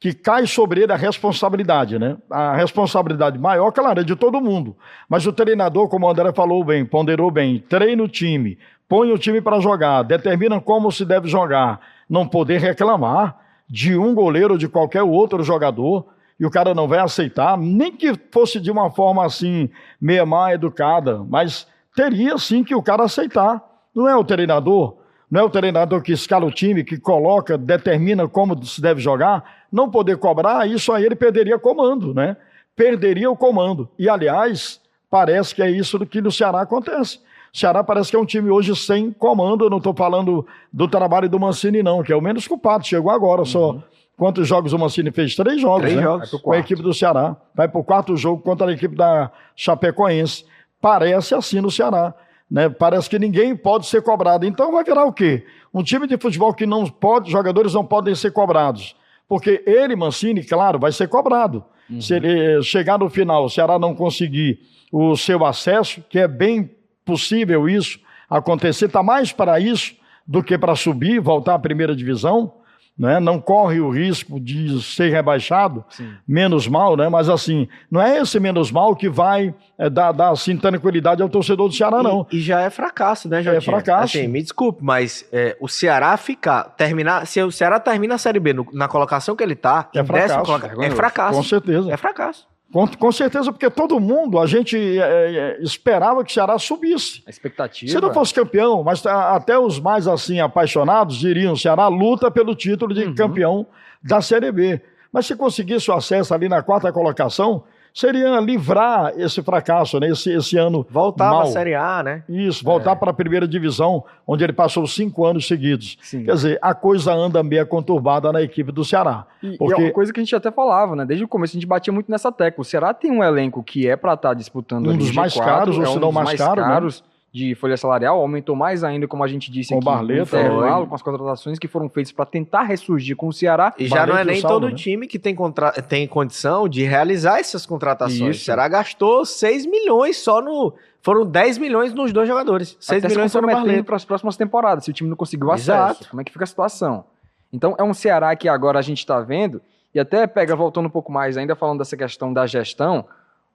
que 0.00 0.14
cai 0.14 0.46
sobre 0.46 0.82
ele 0.82 0.92
a 0.92 0.96
responsabilidade, 0.96 1.98
né? 1.98 2.16
A 2.30 2.56
responsabilidade 2.56 3.38
maior, 3.38 3.70
claro, 3.70 4.00
é 4.00 4.02
de 4.02 4.16
todo 4.16 4.40
mundo. 4.40 4.74
Mas 5.06 5.26
o 5.26 5.32
treinador, 5.32 5.88
como 5.88 6.06
o 6.06 6.10
André 6.10 6.32
falou 6.32 6.64
bem, 6.64 6.86
ponderou 6.86 7.30
bem, 7.30 7.58
treina 7.68 8.02
o 8.02 8.08
time, 8.08 8.58
põe 8.88 9.12
o 9.12 9.18
time 9.18 9.42
para 9.42 9.60
jogar, 9.60 10.02
determina 10.02 10.58
como 10.58 10.90
se 10.90 11.04
deve 11.04 11.28
jogar, 11.28 11.80
não 12.08 12.26
poder 12.26 12.58
reclamar 12.58 13.38
de 13.68 13.94
um 13.94 14.14
goleiro 14.14 14.54
ou 14.54 14.58
de 14.58 14.68
qualquer 14.68 15.02
outro 15.02 15.44
jogador 15.44 16.06
e 16.40 16.46
o 16.46 16.50
cara 16.50 16.74
não 16.74 16.88
vai 16.88 17.00
aceitar, 17.00 17.58
nem 17.58 17.92
que 17.92 18.18
fosse 18.32 18.58
de 18.58 18.70
uma 18.70 18.90
forma 18.90 19.22
assim, 19.26 19.68
meia 20.00 20.24
má 20.24 20.54
educada, 20.54 21.22
mas 21.28 21.66
teria 21.94 22.38
sim 22.38 22.64
que 22.64 22.74
o 22.74 22.82
cara 22.82 23.04
aceitar. 23.04 23.62
Não 23.94 24.08
é 24.08 24.16
o 24.16 24.24
treinador, 24.24 24.96
não 25.30 25.42
é 25.42 25.44
o 25.44 25.50
treinador 25.50 26.02
que 26.02 26.12
escala 26.12 26.44
o 26.44 26.50
time, 26.50 26.82
que 26.82 26.98
coloca, 26.98 27.56
determina 27.56 28.26
como 28.26 28.64
se 28.64 28.80
deve 28.80 29.00
jogar, 29.00 29.44
não 29.70 29.88
poder 29.88 30.16
cobrar, 30.16 30.68
isso 30.68 30.92
aí 30.92 31.04
ele 31.04 31.14
perderia 31.14 31.58
comando, 31.58 32.12
né? 32.12 32.36
Perderia 32.74 33.30
o 33.30 33.36
comando. 33.36 33.88
E 33.98 34.08
aliás, 34.08 34.80
parece 35.08 35.54
que 35.54 35.62
é 35.62 35.70
isso 35.70 36.04
que 36.06 36.20
no 36.20 36.32
Ceará 36.32 36.62
acontece. 36.62 37.20
Ceará 37.52 37.82
parece 37.84 38.10
que 38.10 38.16
é 38.16 38.18
um 38.18 38.24
time 38.24 38.50
hoje 38.50 38.74
sem 38.74 39.12
comando. 39.12 39.64
Eu 39.64 39.70
não 39.70 39.78
estou 39.78 39.94
falando 39.94 40.46
do 40.72 40.88
trabalho 40.88 41.28
do 41.28 41.38
Mancini, 41.38 41.82
não, 41.82 42.02
que 42.02 42.12
é 42.12 42.16
o 42.16 42.20
menos 42.20 42.46
culpado. 42.46 42.86
Chegou 42.86 43.10
agora 43.10 43.40
uhum. 43.40 43.46
só. 43.46 43.82
Quantos 44.16 44.46
jogos 44.46 44.72
o 44.72 44.78
Mancini 44.78 45.10
fez? 45.10 45.34
Três 45.34 45.60
jogos, 45.60 45.82
Três 45.82 45.96
né? 45.96 46.02
jogos. 46.02 46.30
Com 46.30 46.52
a 46.52 46.58
equipe 46.58 46.82
do 46.82 46.94
Ceará. 46.94 47.36
Vai 47.54 47.68
para 47.68 47.80
o 47.80 47.84
quarto 47.84 48.16
jogo 48.16 48.42
contra 48.42 48.68
a 48.68 48.72
equipe 48.72 48.94
da 48.94 49.30
Chapecoense. 49.56 50.44
Parece 50.80 51.34
assim 51.34 51.60
no 51.60 51.70
Ceará. 51.70 52.14
Né? 52.50 52.68
Parece 52.68 53.08
que 53.08 53.18
ninguém 53.18 53.54
pode 53.54 53.86
ser 53.86 54.02
cobrado. 54.02 54.44
Então 54.44 54.72
vai 54.72 54.82
virar 54.82 55.04
o 55.04 55.12
quê? 55.12 55.44
Um 55.72 55.82
time 55.82 56.06
de 56.06 56.18
futebol 56.18 56.52
que 56.52 56.66
não 56.66 56.86
pode, 56.86 57.30
jogadores 57.30 57.74
não 57.74 57.84
podem 57.84 58.14
ser 58.14 58.32
cobrados. 58.32 58.96
Porque 59.28 59.62
ele, 59.64 59.94
Mancini, 59.94 60.42
claro, 60.42 60.78
vai 60.78 60.90
ser 60.90 61.08
cobrado. 61.08 61.64
Uhum. 61.88 62.00
Se 62.00 62.14
ele 62.14 62.60
chegar 62.62 62.98
no 62.98 63.08
final, 63.08 63.44
o 63.44 63.50
Ceará 63.50 63.78
não 63.78 63.94
conseguir 63.94 64.58
o 64.90 65.16
seu 65.16 65.44
acesso, 65.44 66.02
que 66.08 66.18
é 66.18 66.26
bem 66.26 66.70
possível 67.04 67.68
isso 67.68 68.00
acontecer, 68.28 68.86
está 68.86 69.02
mais 69.02 69.32
para 69.32 69.60
isso 69.60 69.94
do 70.26 70.42
que 70.42 70.58
para 70.58 70.74
subir, 70.74 71.20
voltar 71.20 71.54
à 71.54 71.58
primeira 71.58 71.94
divisão. 71.94 72.52
Né? 73.00 73.18
Não 73.18 73.40
corre 73.40 73.80
o 73.80 73.88
risco 73.88 74.38
de 74.38 74.78
ser 74.82 75.10
rebaixado, 75.10 75.82
Sim. 75.88 76.12
menos 76.28 76.68
mal, 76.68 76.98
né? 76.98 77.08
Mas 77.08 77.30
assim, 77.30 77.66
não 77.90 77.98
é 77.98 78.18
esse 78.18 78.38
menos 78.38 78.70
mal 78.70 78.94
que 78.94 79.08
vai 79.08 79.54
é, 79.78 79.88
dar, 79.88 80.12
dar 80.12 80.28
assim, 80.28 80.54
tranquilidade 80.54 81.22
ao 81.22 81.28
torcedor 81.30 81.66
do 81.66 81.74
Ceará, 81.74 82.02
não. 82.02 82.26
E, 82.30 82.42
já 82.42 82.60
é 82.60 82.68
fracasso, 82.68 83.26
né, 83.26 83.42
Jotinha? 83.42 83.56
É 83.56 83.60
fracasso. 83.62 84.18
Assim, 84.18 84.28
me 84.28 84.42
desculpe, 84.42 84.84
mas 84.84 85.24
é, 85.32 85.56
o 85.58 85.66
Ceará 85.66 86.14
ficar, 86.18 86.64
terminar, 86.76 87.26
se 87.26 87.42
o 87.42 87.50
Ceará 87.50 87.80
termina 87.80 88.16
a 88.16 88.18
Série 88.18 88.38
B 88.38 88.52
no, 88.52 88.66
na 88.70 88.86
colocação 88.86 89.34
que 89.34 89.42
ele 89.42 89.54
está, 89.54 89.88
é 89.94 90.04
fracasso. 90.04 90.82
é 90.82 90.90
fracasso. 90.90 91.36
Com 91.38 91.42
certeza. 91.42 91.90
É 91.90 91.96
fracasso. 91.96 92.46
Com, 92.72 92.86
com, 92.86 93.10
certeza, 93.10 93.50
porque 93.50 93.68
todo 93.68 93.98
mundo, 93.98 94.38
a 94.38 94.46
gente 94.46 94.76
é, 94.78 95.56
é, 95.58 95.62
esperava 95.62 96.24
que 96.24 96.30
o 96.30 96.34
Ceará 96.34 96.56
subisse. 96.58 97.22
A 97.26 97.30
expectativa. 97.30 97.90
Se 97.90 98.00
não 98.00 98.14
fosse 98.14 98.32
campeão, 98.32 98.84
mas 98.84 99.04
até 99.04 99.58
os 99.58 99.80
mais 99.80 100.06
assim 100.06 100.38
apaixonados 100.38 101.16
diriam: 101.16 101.54
o 101.54 101.56
Ceará 101.56 101.88
luta 101.88 102.30
pelo 102.30 102.54
título 102.54 102.94
de 102.94 103.04
uhum. 103.04 103.14
campeão 103.14 103.66
da 104.02 104.22
Série 104.22 104.52
B. 104.52 104.80
Mas 105.12 105.26
se 105.26 105.34
conseguisse 105.34 105.90
o 105.90 105.94
acesso 105.94 106.32
ali 106.32 106.48
na 106.48 106.62
quarta 106.62 106.92
colocação, 106.92 107.64
seria 107.94 108.38
livrar 108.40 109.12
esse 109.16 109.42
fracasso, 109.42 109.98
né? 109.98 110.08
esse, 110.08 110.30
esse 110.30 110.56
ano. 110.56 110.86
Voltar 110.90 111.30
para 111.30 111.42
a 111.42 111.46
Série 111.46 111.74
A, 111.74 112.02
né? 112.02 112.22
Isso, 112.28 112.64
voltar 112.64 112.92
é. 112.92 112.94
para 112.96 113.10
a 113.10 113.14
primeira 113.14 113.46
divisão, 113.46 114.04
onde 114.26 114.44
ele 114.44 114.52
passou 114.52 114.86
cinco 114.86 115.24
anos 115.24 115.46
seguidos. 115.46 115.98
Sim. 116.02 116.24
Quer 116.24 116.34
dizer, 116.34 116.58
a 116.62 116.74
coisa 116.74 117.12
anda 117.12 117.42
meio 117.42 117.66
conturbada 117.66 118.32
na 118.32 118.42
equipe 118.42 118.72
do 118.72 118.84
Ceará. 118.84 119.26
E, 119.42 119.56
porque... 119.56 119.80
e 119.80 119.84
é 119.84 119.86
uma 119.86 119.92
coisa 119.92 120.12
que 120.12 120.20
a 120.20 120.22
gente 120.22 120.34
até 120.34 120.50
falava, 120.50 120.94
né? 120.96 121.04
Desde 121.04 121.24
o 121.24 121.28
começo 121.28 121.52
a 121.52 121.58
gente 121.58 121.66
batia 121.66 121.92
muito 121.92 122.10
nessa 122.10 122.30
tecla. 122.30 122.62
O 122.62 122.64
Ceará 122.64 122.94
tem 122.94 123.10
um 123.10 123.22
elenco 123.22 123.62
que 123.62 123.88
é 123.88 123.96
para 123.96 124.14
estar 124.14 124.30
tá 124.30 124.34
disputando 124.34 124.88
um 124.88 124.96
dos 124.96 125.12
mais 125.12 125.34
caros, 125.34 125.76
ou 125.76 125.82
é 125.82 125.86
se 125.86 125.98
não 125.98 126.12
mais, 126.12 126.28
mais 126.28 126.40
caro, 126.40 126.60
né? 126.60 126.66
caros. 126.68 127.02
Né? 127.02 127.09
De 127.32 127.54
folha 127.54 127.76
salarial, 127.76 128.18
aumentou 128.20 128.56
mais 128.56 128.82
ainda, 128.82 129.06
como 129.06 129.22
a 129.22 129.28
gente 129.28 129.52
disse 129.52 129.70
com 129.70 129.76
aqui, 129.76 129.84
Barleta, 129.84 130.36
no 130.36 130.44
intervalo, 130.44 130.86
com 130.86 130.94
as 130.94 131.02
contratações 131.02 131.58
que 131.58 131.68
foram 131.68 131.88
feitas 131.88 132.12
para 132.12 132.26
tentar 132.26 132.62
ressurgir 132.62 133.14
com 133.16 133.28
o 133.28 133.32
Ceará. 133.32 133.72
E 133.78 133.86
já 133.86 134.04
não 134.04 134.16
é 134.16 134.24
nem 134.24 134.42
todo 134.42 134.68
né? 134.68 134.74
time 134.74 135.06
que 135.06 135.18
tem, 135.18 135.34
contra... 135.34 135.70
tem 135.70 136.08
condição 136.08 136.68
de 136.68 136.82
realizar 136.82 137.38
essas 137.38 137.64
contratações. 137.64 138.36
Isso. 138.36 138.42
O 138.42 138.44
Ceará 138.44 138.66
gastou 138.66 139.24
6 139.24 139.66
milhões 139.66 140.16
só 140.16 140.42
no... 140.42 140.74
Foram 141.02 141.24
10 141.24 141.58
milhões 141.58 141.94
nos 141.94 142.12
dois 142.12 142.28
jogadores. 142.28 142.76
6 142.80 143.04
Até 143.04 143.14
milhões 143.14 143.32
se 143.32 143.38
comprometendo 143.38 143.84
para 143.84 143.96
as 143.96 144.04
próximas 144.04 144.36
temporadas, 144.36 144.84
se 144.84 144.90
o 144.90 144.92
time 144.92 145.08
não 145.08 145.16
conseguiu 145.16 145.52
Exato. 145.54 145.92
acesso. 145.92 146.10
Como 146.10 146.20
é 146.20 146.24
que 146.24 146.32
fica 146.32 146.44
a 146.44 146.48
situação? 146.48 147.04
Então, 147.52 147.74
é 147.78 147.82
um 147.82 147.94
Ceará 147.94 148.34
que 148.34 148.48
agora 148.48 148.78
a 148.78 148.82
gente 148.82 148.98
está 148.98 149.20
vendo, 149.20 149.62
e 149.94 150.00
até 150.00 150.26
pega, 150.26 150.54
voltando 150.54 150.86
um 150.86 150.90
pouco 150.90 151.10
mais, 151.10 151.36
ainda 151.36 151.54
falando 151.54 151.78
dessa 151.78 151.96
questão 151.96 152.32
da 152.32 152.46
gestão, 152.46 153.06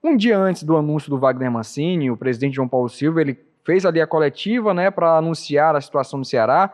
um 0.02 0.16
dia 0.16 0.38
antes 0.38 0.62
do 0.62 0.76
anúncio 0.76 1.10
do 1.10 1.18
Wagner 1.18 1.50
Mancini, 1.50 2.10
o 2.10 2.16
presidente 2.16 2.54
João 2.56 2.68
Paulo 2.68 2.88
Silva, 2.88 3.20
ele 3.20 3.34
fez 3.66 3.84
ali 3.84 4.00
a 4.00 4.06
coletiva, 4.06 4.72
né, 4.72 4.90
para 4.90 5.18
anunciar 5.18 5.74
a 5.74 5.80
situação 5.80 6.20
do 6.20 6.24
Ceará. 6.24 6.72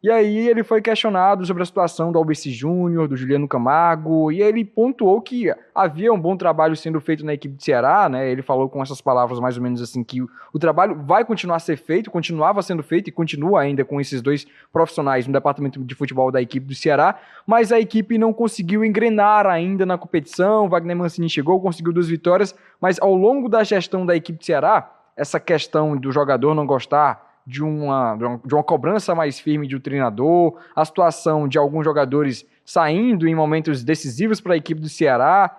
E 0.00 0.08
aí 0.08 0.48
ele 0.48 0.62
foi 0.62 0.80
questionado 0.80 1.44
sobre 1.44 1.60
a 1.60 1.66
situação 1.66 2.12
do 2.12 2.18
Albeci 2.18 2.52
Júnior, 2.52 3.08
do 3.08 3.16
Juliano 3.16 3.48
Camargo, 3.48 4.30
e 4.30 4.40
ele 4.40 4.64
pontuou 4.64 5.20
que 5.20 5.52
havia 5.74 6.12
um 6.12 6.20
bom 6.20 6.36
trabalho 6.36 6.76
sendo 6.76 7.00
feito 7.00 7.26
na 7.26 7.34
equipe 7.34 7.56
de 7.56 7.64
Ceará, 7.64 8.08
né? 8.08 8.30
Ele 8.30 8.40
falou 8.40 8.68
com 8.68 8.80
essas 8.80 9.00
palavras 9.00 9.40
mais 9.40 9.56
ou 9.56 9.62
menos 9.64 9.82
assim 9.82 10.04
que 10.04 10.22
o, 10.22 10.30
o 10.52 10.58
trabalho 10.60 10.94
vai 11.04 11.24
continuar 11.24 11.56
a 11.56 11.58
ser 11.58 11.76
feito, 11.76 12.12
continuava 12.12 12.62
sendo 12.62 12.80
feito 12.80 13.08
e 13.08 13.12
continua 13.12 13.60
ainda 13.60 13.84
com 13.84 14.00
esses 14.00 14.22
dois 14.22 14.46
profissionais 14.72 15.26
no 15.26 15.32
departamento 15.32 15.82
de 15.82 15.94
futebol 15.96 16.30
da 16.30 16.40
equipe 16.40 16.64
do 16.64 16.76
Ceará, 16.76 17.18
mas 17.44 17.72
a 17.72 17.80
equipe 17.80 18.16
não 18.18 18.32
conseguiu 18.32 18.84
engrenar 18.84 19.48
ainda 19.48 19.84
na 19.84 19.98
competição. 19.98 20.68
Wagner 20.68 20.96
Mancini 20.96 21.28
chegou, 21.28 21.60
conseguiu 21.60 21.92
duas 21.92 22.06
vitórias, 22.06 22.54
mas 22.80 23.00
ao 23.00 23.16
longo 23.16 23.48
da 23.48 23.64
gestão 23.64 24.06
da 24.06 24.14
equipe 24.14 24.38
de 24.38 24.46
Ceará, 24.46 24.97
essa 25.18 25.40
questão 25.40 25.96
do 25.96 26.12
jogador 26.12 26.54
não 26.54 26.64
gostar 26.64 27.40
de 27.44 27.62
uma, 27.62 28.16
de 28.44 28.54
uma 28.54 28.62
cobrança 28.62 29.14
mais 29.14 29.40
firme 29.40 29.66
de 29.66 29.74
um 29.74 29.80
treinador, 29.80 30.56
a 30.76 30.84
situação 30.84 31.48
de 31.48 31.58
alguns 31.58 31.84
jogadores 31.84 32.46
saindo 32.64 33.26
em 33.26 33.34
momentos 33.34 33.82
decisivos 33.82 34.40
para 34.40 34.54
a 34.54 34.56
equipe 34.56 34.80
do 34.80 34.88
Ceará. 34.88 35.56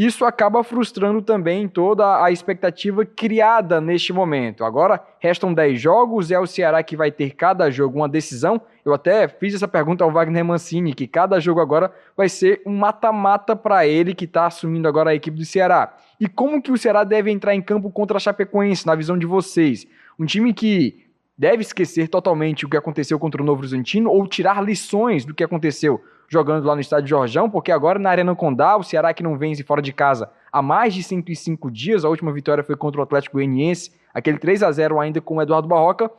Isso 0.00 0.24
acaba 0.24 0.64
frustrando 0.64 1.20
também 1.20 1.68
toda 1.68 2.24
a 2.24 2.30
expectativa 2.30 3.04
criada 3.04 3.82
neste 3.82 4.14
momento. 4.14 4.64
Agora 4.64 4.98
restam 5.18 5.52
10 5.52 5.78
jogos, 5.78 6.30
é 6.30 6.40
o 6.40 6.46
Ceará 6.46 6.82
que 6.82 6.96
vai 6.96 7.12
ter 7.12 7.32
cada 7.34 7.70
jogo 7.70 7.98
uma 7.98 8.08
decisão. 8.08 8.58
Eu 8.82 8.94
até 8.94 9.28
fiz 9.28 9.54
essa 9.54 9.68
pergunta 9.68 10.02
ao 10.02 10.10
Wagner 10.10 10.42
Mancini, 10.42 10.94
que 10.94 11.06
cada 11.06 11.38
jogo 11.38 11.60
agora 11.60 11.92
vai 12.16 12.30
ser 12.30 12.62
um 12.64 12.74
mata-mata 12.78 13.54
para 13.54 13.86
ele 13.86 14.14
que 14.14 14.24
está 14.24 14.46
assumindo 14.46 14.88
agora 14.88 15.10
a 15.10 15.14
equipe 15.14 15.36
do 15.36 15.44
Ceará. 15.44 15.94
E 16.18 16.26
como 16.26 16.62
que 16.62 16.72
o 16.72 16.78
Ceará 16.78 17.04
deve 17.04 17.30
entrar 17.30 17.54
em 17.54 17.60
campo 17.60 17.90
contra 17.90 18.16
a 18.16 18.20
Chapecoense, 18.20 18.86
na 18.86 18.94
visão 18.94 19.18
de 19.18 19.26
vocês? 19.26 19.86
Um 20.18 20.24
time 20.24 20.54
que 20.54 21.09
deve 21.40 21.62
esquecer 21.62 22.06
totalmente 22.06 22.66
o 22.66 22.68
que 22.68 22.76
aconteceu 22.76 23.18
contra 23.18 23.40
o 23.40 23.44
Novo 23.46 23.62
Horizontino 23.62 24.10
ou 24.10 24.26
tirar 24.26 24.62
lições 24.62 25.24
do 25.24 25.32
que 25.32 25.42
aconteceu 25.42 25.98
jogando 26.28 26.66
lá 26.66 26.74
no 26.74 26.82
estádio 26.82 27.08
Jorjão, 27.08 27.48
porque 27.48 27.72
agora 27.72 27.98
na 27.98 28.10
Arena 28.10 28.36
Condá, 28.36 28.76
o 28.76 28.82
Ceará 28.82 29.14
que 29.14 29.22
não 29.22 29.38
vence 29.38 29.62
fora 29.62 29.80
de 29.80 29.90
casa 29.90 30.30
há 30.52 30.60
mais 30.60 30.92
de 30.92 31.02
105 31.02 31.70
dias, 31.70 32.04
a 32.04 32.10
última 32.10 32.30
vitória 32.30 32.62
foi 32.62 32.76
contra 32.76 33.00
o 33.00 33.02
Atlético 33.02 33.38
Goianiense, 33.38 33.90
aquele 34.12 34.36
3 34.36 34.62
a 34.62 34.70
0 34.70 35.00
ainda 35.00 35.18
com 35.22 35.36
o 35.36 35.40
Eduardo 35.40 35.66
Barroca. 35.66 36.10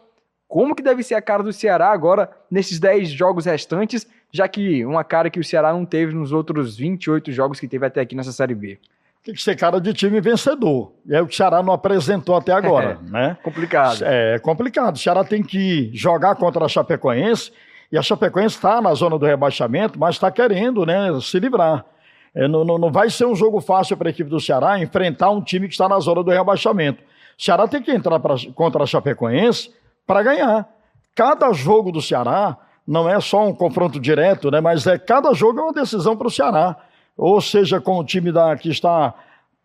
Como 0.48 0.74
que 0.74 0.82
deve 0.82 1.04
ser 1.04 1.14
a 1.14 1.22
cara 1.22 1.44
do 1.44 1.54
Ceará 1.54 1.92
agora 1.92 2.28
nesses 2.50 2.80
10 2.80 3.12
jogos 3.12 3.46
restantes, 3.46 4.08
já 4.32 4.48
que 4.48 4.84
uma 4.84 5.04
cara 5.04 5.30
que 5.30 5.40
o 5.40 5.44
Ceará 5.44 5.72
não 5.72 5.86
teve 5.86 6.16
nos 6.16 6.32
outros 6.32 6.76
28 6.76 7.32
jogos 7.32 7.60
que 7.60 7.68
teve 7.68 7.86
até 7.86 8.02
aqui 8.02 8.16
nessa 8.16 8.32
Série 8.32 8.56
B? 8.56 8.80
Tem 9.24 9.36
que 9.36 9.42
ser 9.42 9.56
cara 9.56 9.80
de 9.80 9.94
time 9.94 10.20
vencedor. 10.20 10.94
É 11.10 11.22
o 11.22 11.28
que 11.28 11.34
o 11.34 11.38
Ceará 11.38 11.62
não 11.62 11.74
apresentou 11.74 12.36
até 12.36 12.52
agora, 12.52 13.00
é, 13.08 13.10
né? 13.10 13.38
Complicado. 13.44 14.04
É, 14.04 14.36
é 14.36 14.40
complicado. 14.40 14.96
O 14.96 15.00
Ceará 15.00 15.24
tem 15.24 15.44
que 15.44 15.92
jogar 15.94 16.36
contra 16.36 16.66
a 16.66 16.68
Chapecoense, 16.68 17.52
e 17.92 17.98
a 17.98 18.02
Chapecoense 18.02 18.56
está 18.56 18.82
na 18.82 18.94
zona 18.94 19.20
do 19.20 19.26
rebaixamento, 19.26 20.00
mas 20.00 20.16
está 20.16 20.32
querendo 20.32 20.86
né, 20.86 21.10
se 21.22 21.40
livrar. 21.40 21.86
É, 22.34 22.48
não, 22.48 22.64
não, 22.64 22.78
não 22.78 22.92
vai 22.92 23.10
ser 23.10 23.26
um 23.26 23.36
jogo 23.36 23.60
fácil 23.60 23.98
para 23.98 24.08
a 24.08 24.12
equipe 24.12 24.30
do 24.30 24.40
Ceará 24.40 24.80
enfrentar 24.80 25.30
um 25.30 25.42
time 25.42 25.68
que 25.68 25.74
está 25.74 25.88
na 25.90 26.00
zona 26.00 26.24
do 26.24 26.32
rebaixamento. 26.32 27.04
O 27.38 27.44
Ceará 27.44 27.68
tem 27.68 27.82
que 27.82 27.92
entrar 27.92 28.20
pra, 28.20 28.36
contra 28.56 28.84
a 28.84 28.88
Chapecoense 28.88 29.72
para 30.08 30.24
ganhar. 30.24 30.68
Cada 31.14 31.52
jogo 31.52 31.92
do 31.92 32.02
Ceará 32.02 32.58
não 32.88 33.10
é 33.10 33.20
só 33.20 33.46
um 33.46 33.54
confronto 33.54 34.00
direto, 34.00 34.50
né, 34.50 34.62
mas 34.62 34.88
é 34.88 34.98
cada 34.98 35.34
jogo 35.34 35.60
é 35.60 35.64
uma 35.64 35.74
decisão 35.74 36.16
para 36.16 36.28
o 36.28 36.32
Ceará 36.32 36.78
ou 37.18 37.40
seja 37.42 37.80
com 37.80 37.98
o 38.00 38.04
time 38.04 38.32
da, 38.32 38.56
que 38.56 38.70
está 38.70 39.14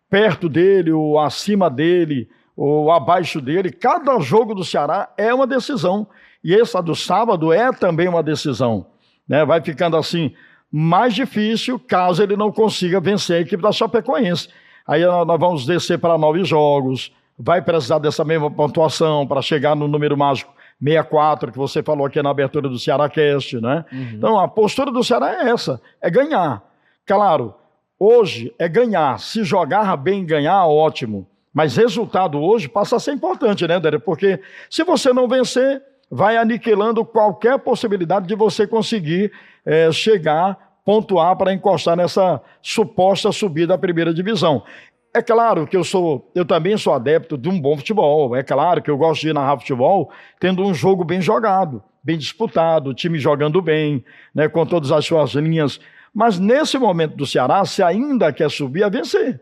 perto 0.09 0.47
dele, 0.47 0.91
ou 0.91 1.19
acima 1.19 1.69
dele, 1.69 2.29
ou 2.55 2.91
abaixo 2.91 3.41
dele. 3.41 3.71
Cada 3.71 4.19
jogo 4.19 4.55
do 4.55 4.63
Ceará 4.63 5.09
é 5.17 5.33
uma 5.33 5.45
decisão. 5.45 6.07
E 6.43 6.55
essa 6.55 6.81
do 6.81 6.95
sábado 6.95 7.51
é 7.51 7.71
também 7.71 8.07
uma 8.07 8.23
decisão. 8.23 8.85
Né? 9.27 9.43
Vai 9.45 9.61
ficando 9.61 9.97
assim 9.97 10.33
mais 10.71 11.13
difícil 11.13 11.79
caso 11.79 12.21
ele 12.21 12.35
não 12.35 12.51
consiga 12.51 12.99
vencer 12.99 13.37
a 13.37 13.41
equipe 13.41 13.61
da 13.61 13.71
Chapecoense. 13.71 14.49
Aí 14.87 15.05
nós 15.05 15.39
vamos 15.39 15.65
descer 15.65 15.99
para 15.99 16.17
nove 16.17 16.43
jogos, 16.43 17.11
vai 17.37 17.61
precisar 17.61 17.99
dessa 17.99 18.23
mesma 18.23 18.49
pontuação 18.49 19.27
para 19.27 19.41
chegar 19.41 19.75
no 19.75 19.87
número 19.87 20.17
mágico 20.17 20.53
64, 20.81 21.51
que 21.51 21.57
você 21.57 21.81
falou 21.81 22.05
aqui 22.05 22.21
na 22.21 22.29
abertura 22.29 22.69
do 22.69 22.77
Ceará 22.77 23.09
Cast, 23.09 23.59
né? 23.59 23.83
Uhum. 23.91 24.11
Então 24.13 24.39
a 24.39 24.47
postura 24.47 24.91
do 24.91 25.03
Ceará 25.03 25.43
é 25.43 25.49
essa, 25.49 25.81
é 26.01 26.09
ganhar. 26.09 26.63
Claro, 27.07 27.55
hoje 27.97 28.53
é 28.59 28.67
ganhar. 28.67 29.17
Se 29.17 29.45
jogar 29.45 29.95
bem 29.95 30.25
ganhar, 30.25 30.67
ótimo. 30.67 31.25
Mas 31.53 31.77
resultado 31.77 32.37
hoje 32.39 32.67
passa 32.67 32.97
a 32.97 32.99
ser 32.99 33.13
importante, 33.13 33.65
né, 33.65 33.79
Dere? 33.79 33.97
Porque 33.97 34.41
se 34.69 34.83
você 34.83 35.13
não 35.13 35.25
vencer, 35.25 35.81
vai 36.11 36.35
aniquilando 36.35 37.05
qualquer 37.05 37.57
possibilidade 37.59 38.27
de 38.27 38.35
você 38.35 38.67
conseguir 38.67 39.31
é, 39.65 39.89
chegar, 39.89 40.75
pontuar 40.83 41.37
para 41.37 41.53
encostar 41.53 41.95
nessa 41.95 42.41
suposta 42.61 43.31
subida 43.31 43.73
à 43.73 43.77
primeira 43.77 44.13
divisão. 44.13 44.61
É 45.13 45.21
claro 45.21 45.65
que 45.65 45.77
eu 45.77 45.85
sou, 45.85 46.29
eu 46.35 46.45
também 46.45 46.77
sou 46.77 46.93
adepto 46.93 47.37
de 47.37 47.47
um 47.47 47.59
bom 47.59 47.77
futebol. 47.77 48.35
É 48.35 48.43
claro 48.43 48.81
que 48.81 48.91
eu 48.91 48.97
gosto 48.97 49.21
de 49.21 49.31
narrar 49.31 49.57
futebol 49.57 50.11
tendo 50.39 50.61
um 50.61 50.73
jogo 50.73 51.05
bem 51.05 51.21
jogado, 51.21 51.81
bem 52.03 52.17
disputado, 52.17 52.89
o 52.89 52.93
time 52.93 53.17
jogando 53.17 53.61
bem, 53.61 54.03
né, 54.35 54.49
com 54.49 54.65
todas 54.65 54.91
as 54.91 55.05
suas 55.05 55.31
linhas 55.31 55.79
mas 56.17 56.39
nesse 56.39 56.79
momento 56.79 57.15
do 57.15 57.27
Ceará, 57.27 57.63
se 57.63 57.83
ainda 57.83 58.33
quer 58.33 58.49
subir, 58.49 58.81
é 58.81 58.89
vencer. 58.89 59.39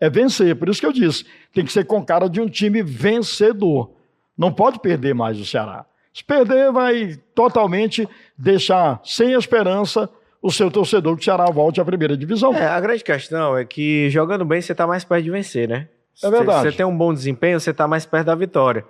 É 0.00 0.08
vencer. 0.08 0.56
Por 0.56 0.70
isso 0.70 0.80
que 0.80 0.86
eu 0.86 0.92
disse, 0.92 1.26
tem 1.52 1.66
que 1.66 1.70
ser 1.70 1.84
com 1.84 2.02
cara 2.02 2.30
de 2.30 2.40
um 2.40 2.48
time 2.48 2.82
vencedor. 2.82 3.90
Não 4.34 4.50
pode 4.50 4.80
perder 4.80 5.14
mais 5.14 5.38
o 5.38 5.44
Ceará. 5.44 5.84
Se 6.14 6.24
perder, 6.24 6.72
vai 6.72 7.20
totalmente 7.34 8.08
deixar 8.38 9.02
sem 9.04 9.34
esperança 9.34 10.08
o 10.40 10.50
seu 10.50 10.70
torcedor 10.70 11.14
que 11.14 11.20
o 11.20 11.24
Ceará 11.26 11.44
volte 11.50 11.78
à 11.78 11.84
primeira 11.84 12.16
divisão. 12.16 12.54
É, 12.54 12.68
a 12.68 12.80
grande 12.80 13.04
questão 13.04 13.54
é 13.54 13.62
que 13.66 14.08
jogando 14.08 14.46
bem 14.46 14.62
você 14.62 14.72
está 14.72 14.86
mais 14.86 15.04
perto 15.04 15.24
de 15.24 15.30
vencer, 15.30 15.68
né? 15.68 15.88
É 16.22 16.30
verdade. 16.30 16.70
Você 16.70 16.72
tem 16.74 16.86
um 16.86 16.96
bom 16.96 17.12
desempenho, 17.12 17.60
você 17.60 17.70
está 17.70 17.86
mais 17.86 18.06
perto 18.06 18.28
da 18.28 18.34
vitória. 18.34 18.82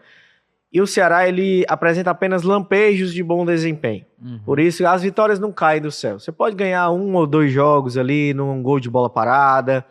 E 0.75 0.81
o 0.81 0.89
Ceará 0.89 1.29
ele 1.29 1.65
apresenta 1.69 2.11
apenas 2.11 2.43
lampejos 2.43 3.15
de 3.15 3.23
bom 3.23 3.47
desempenho. 3.47 4.05
Uhum. 4.21 4.41
Por 4.45 4.59
isso 4.59 4.85
as 4.85 5.05
vitórias 5.05 5.39
não 5.39 5.53
caem 5.53 5.81
do 5.81 5.93
céu. 5.93 6.19
Você 6.19 6.33
pode 6.33 6.57
ganhar 6.57 6.91
um 6.91 7.15
ou 7.15 7.29
dois 7.29 7.53
jogos 7.53 7.97
ali 7.97 8.35
num 8.35 8.61
gol 8.61 8.81
de 8.81 8.91
bola 8.91 9.09
parada, 9.09 9.87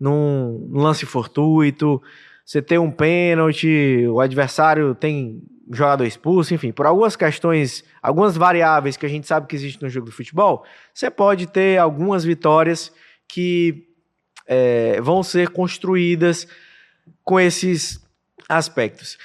num 0.00 0.68
lance 0.72 1.06
fortuito. 1.06 2.02
Você 2.44 2.60
tem 2.60 2.76
um 2.76 2.90
pênalti, 2.90 4.04
o 4.08 4.18
adversário 4.18 4.96
tem 4.96 5.40
jogador 5.70 6.04
expulso, 6.04 6.52
enfim, 6.52 6.72
por 6.72 6.86
algumas 6.86 7.14
questões, 7.14 7.84
algumas 8.02 8.36
variáveis 8.36 8.96
que 8.96 9.06
a 9.06 9.08
gente 9.08 9.28
sabe 9.28 9.46
que 9.46 9.54
existe 9.54 9.80
no 9.80 9.88
jogo 9.88 10.06
do 10.06 10.12
futebol, 10.12 10.64
você 10.92 11.08
pode 11.08 11.46
ter 11.46 11.78
algumas 11.78 12.24
vitórias 12.24 12.92
que 13.28 13.86
é, 14.46 15.00
vão 15.00 15.22
ser 15.22 15.50
construídas 15.50 16.48
com 17.24 17.38
esses 17.38 18.04
aspectos. 18.48 19.18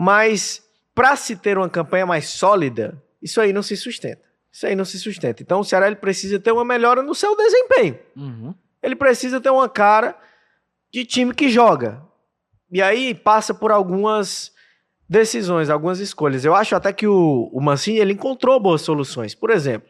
Mas 0.00 0.62
para 0.94 1.16
se 1.16 1.34
ter 1.34 1.58
uma 1.58 1.68
campanha 1.68 2.06
mais 2.06 2.28
sólida, 2.28 3.02
isso 3.20 3.40
aí 3.40 3.52
não 3.52 3.64
se 3.64 3.76
sustenta. 3.76 4.22
Isso 4.52 4.64
aí 4.64 4.76
não 4.76 4.84
se 4.84 4.96
sustenta. 4.96 5.42
Então 5.42 5.58
o 5.58 5.64
Ceará 5.64 5.88
ele 5.88 5.96
precisa 5.96 6.38
ter 6.38 6.52
uma 6.52 6.64
melhora 6.64 7.02
no 7.02 7.16
seu 7.16 7.36
desempenho. 7.36 7.98
Uhum. 8.14 8.54
Ele 8.80 8.94
precisa 8.94 9.40
ter 9.40 9.50
uma 9.50 9.68
cara 9.68 10.16
de 10.92 11.04
time 11.04 11.34
que 11.34 11.48
joga. 11.48 12.00
E 12.70 12.80
aí 12.80 13.12
passa 13.12 13.52
por 13.52 13.72
algumas 13.72 14.52
decisões, 15.08 15.68
algumas 15.68 15.98
escolhas. 15.98 16.44
Eu 16.44 16.54
acho 16.54 16.76
até 16.76 16.92
que 16.92 17.08
o, 17.08 17.50
o 17.52 17.60
Mancini 17.60 17.98
ele 17.98 18.12
encontrou 18.12 18.60
boas 18.60 18.82
soluções. 18.82 19.34
Por 19.34 19.50
exemplo, 19.50 19.88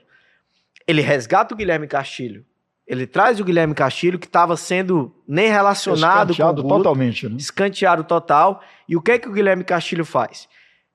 ele 0.86 1.02
resgata 1.02 1.52
o 1.52 1.56
Guilherme 1.56 1.86
Castilho. 1.86 2.46
Ele 2.88 3.06
traz 3.06 3.38
o 3.38 3.44
Guilherme 3.44 3.74
Castilho, 3.74 4.18
que 4.18 4.26
estava 4.26 4.56
sendo 4.56 5.14
nem 5.28 5.50
relacionado 5.50 6.30
escanteado 6.30 6.62
com 6.62 6.68
o 6.68 6.70
Guto, 6.70 6.84
totalmente, 6.84 7.28
né? 7.28 7.36
escanteado 7.36 8.02
total. 8.02 8.62
E 8.88 8.96
o 8.96 9.02
que 9.02 9.12
é 9.12 9.18
que 9.18 9.28
o 9.28 9.32
Guilherme 9.32 9.62
Castilho 9.62 10.06
faz? 10.06 10.48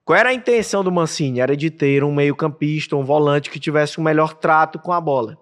Qual 0.04 0.18
era 0.18 0.30
a 0.30 0.34
intenção 0.34 0.84
do 0.84 0.92
Mancini? 0.92 1.40
Era 1.40 1.56
de 1.56 1.70
ter 1.70 2.04
um 2.04 2.12
meio-campista, 2.12 2.96
um 2.96 3.04
volante 3.04 3.52
que 3.52 3.60
tivesse 3.60 4.02
um 4.02 4.04
melhor 4.04 4.34
trato 4.34 4.80
com 4.80 4.92
a 4.92 5.00
bola, 5.00 5.38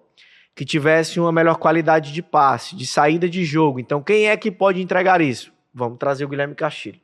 que 0.54 0.64
tivesse 0.64 1.18
uma 1.18 1.32
melhor 1.32 1.56
qualidade 1.56 2.12
de 2.12 2.22
passe, 2.22 2.76
de 2.76 2.86
saída 2.86 3.26
de 3.28 3.44
jogo. 3.46 3.80
Então, 3.80 4.02
quem 4.02 4.28
é 4.28 4.36
que 4.36 4.50
pode 4.50 4.82
entregar 4.82 5.22
isso? 5.22 5.50
Vamos 5.72 5.98
trazer 5.98 6.26
o 6.26 6.28
Guilherme 6.28 6.54
Castilho. 6.54 7.00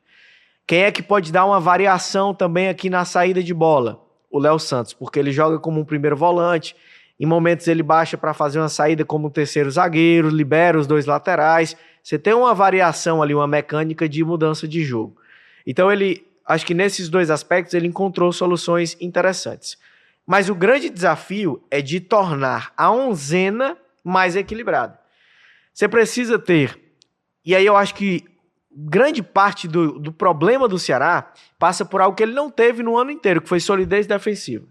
Quem 0.67 0.83
é 0.83 0.93
que 0.93 1.03
pode 1.03 1.33
dar 1.33 1.47
uma 1.47 1.59
variação 1.59 2.35
também 2.35 2.69
aqui 2.69 2.91
na 2.91 3.07
saída 3.07 3.43
de 3.43 3.55
bola? 3.55 4.05
O 4.31 4.39
Léo 4.39 4.59
Santos, 4.59 4.93
porque 4.93 5.19
ele 5.19 5.33
joga 5.33 5.59
como 5.59 5.81
um 5.81 5.85
primeiro 5.87 6.15
volante, 6.15 6.77
em 7.19 7.27
momentos 7.27 7.67
ele 7.67 7.83
baixa 7.83 8.17
para 8.17 8.33
fazer 8.33 8.59
uma 8.59 8.69
saída 8.69 9.05
como 9.05 9.27
um 9.27 9.31
terceiro 9.31 9.71
zagueiro, 9.71 10.29
libera 10.29 10.79
os 10.79 10.87
dois 10.87 11.05
laterais. 11.05 11.77
Você 12.03 12.19
tem 12.19 12.33
uma 12.33 12.55
variação 12.55 13.21
ali, 13.23 13.35
uma 13.35 13.47
mecânica 13.47 14.09
de 14.09 14.23
mudança 14.23 14.69
de 14.69 14.85
jogo. 14.85 15.17
Então 15.67 15.91
ele, 15.91 16.25
acho 16.47 16.65
que 16.65 16.75
nesses 16.75 17.09
dois 17.09 17.31
aspectos 17.31 17.75
ele 17.75 17.89
encontrou 17.89 18.33
soluções 18.33 18.97
interessantes. 19.01 19.77
Mas 20.25 20.49
o 20.49 20.55
grande 20.55 20.89
desafio 20.89 21.63
é 21.71 21.83
de 21.83 22.01
tornar 22.01 22.73
a 22.77 22.91
onzena 22.91 23.77
mais 24.05 24.37
equilibrada. 24.37 24.99
Você 25.75 25.89
precisa 25.89 26.39
ter, 26.39 26.79
e 27.45 27.55
aí 27.55 27.65
eu 27.65 27.77
acho 27.77 27.95
que 27.95 28.25
grande 28.71 29.23
parte 29.23 29.67
do, 29.67 29.99
do 29.99 30.13
problema 30.13 30.69
do 30.69 30.79
Ceará 30.79 31.33
passa 31.59 31.85
por 31.85 32.01
algo 32.01 32.17
que 32.17 32.23
ele 32.23 32.33
não 32.33 32.51
teve 32.51 32.83
no 32.83 32.97
ano 32.97 33.11
inteiro, 33.11 33.41
que 33.41 33.49
foi 33.49 33.59
solidez 33.59 34.07
defensiva. 34.07 34.67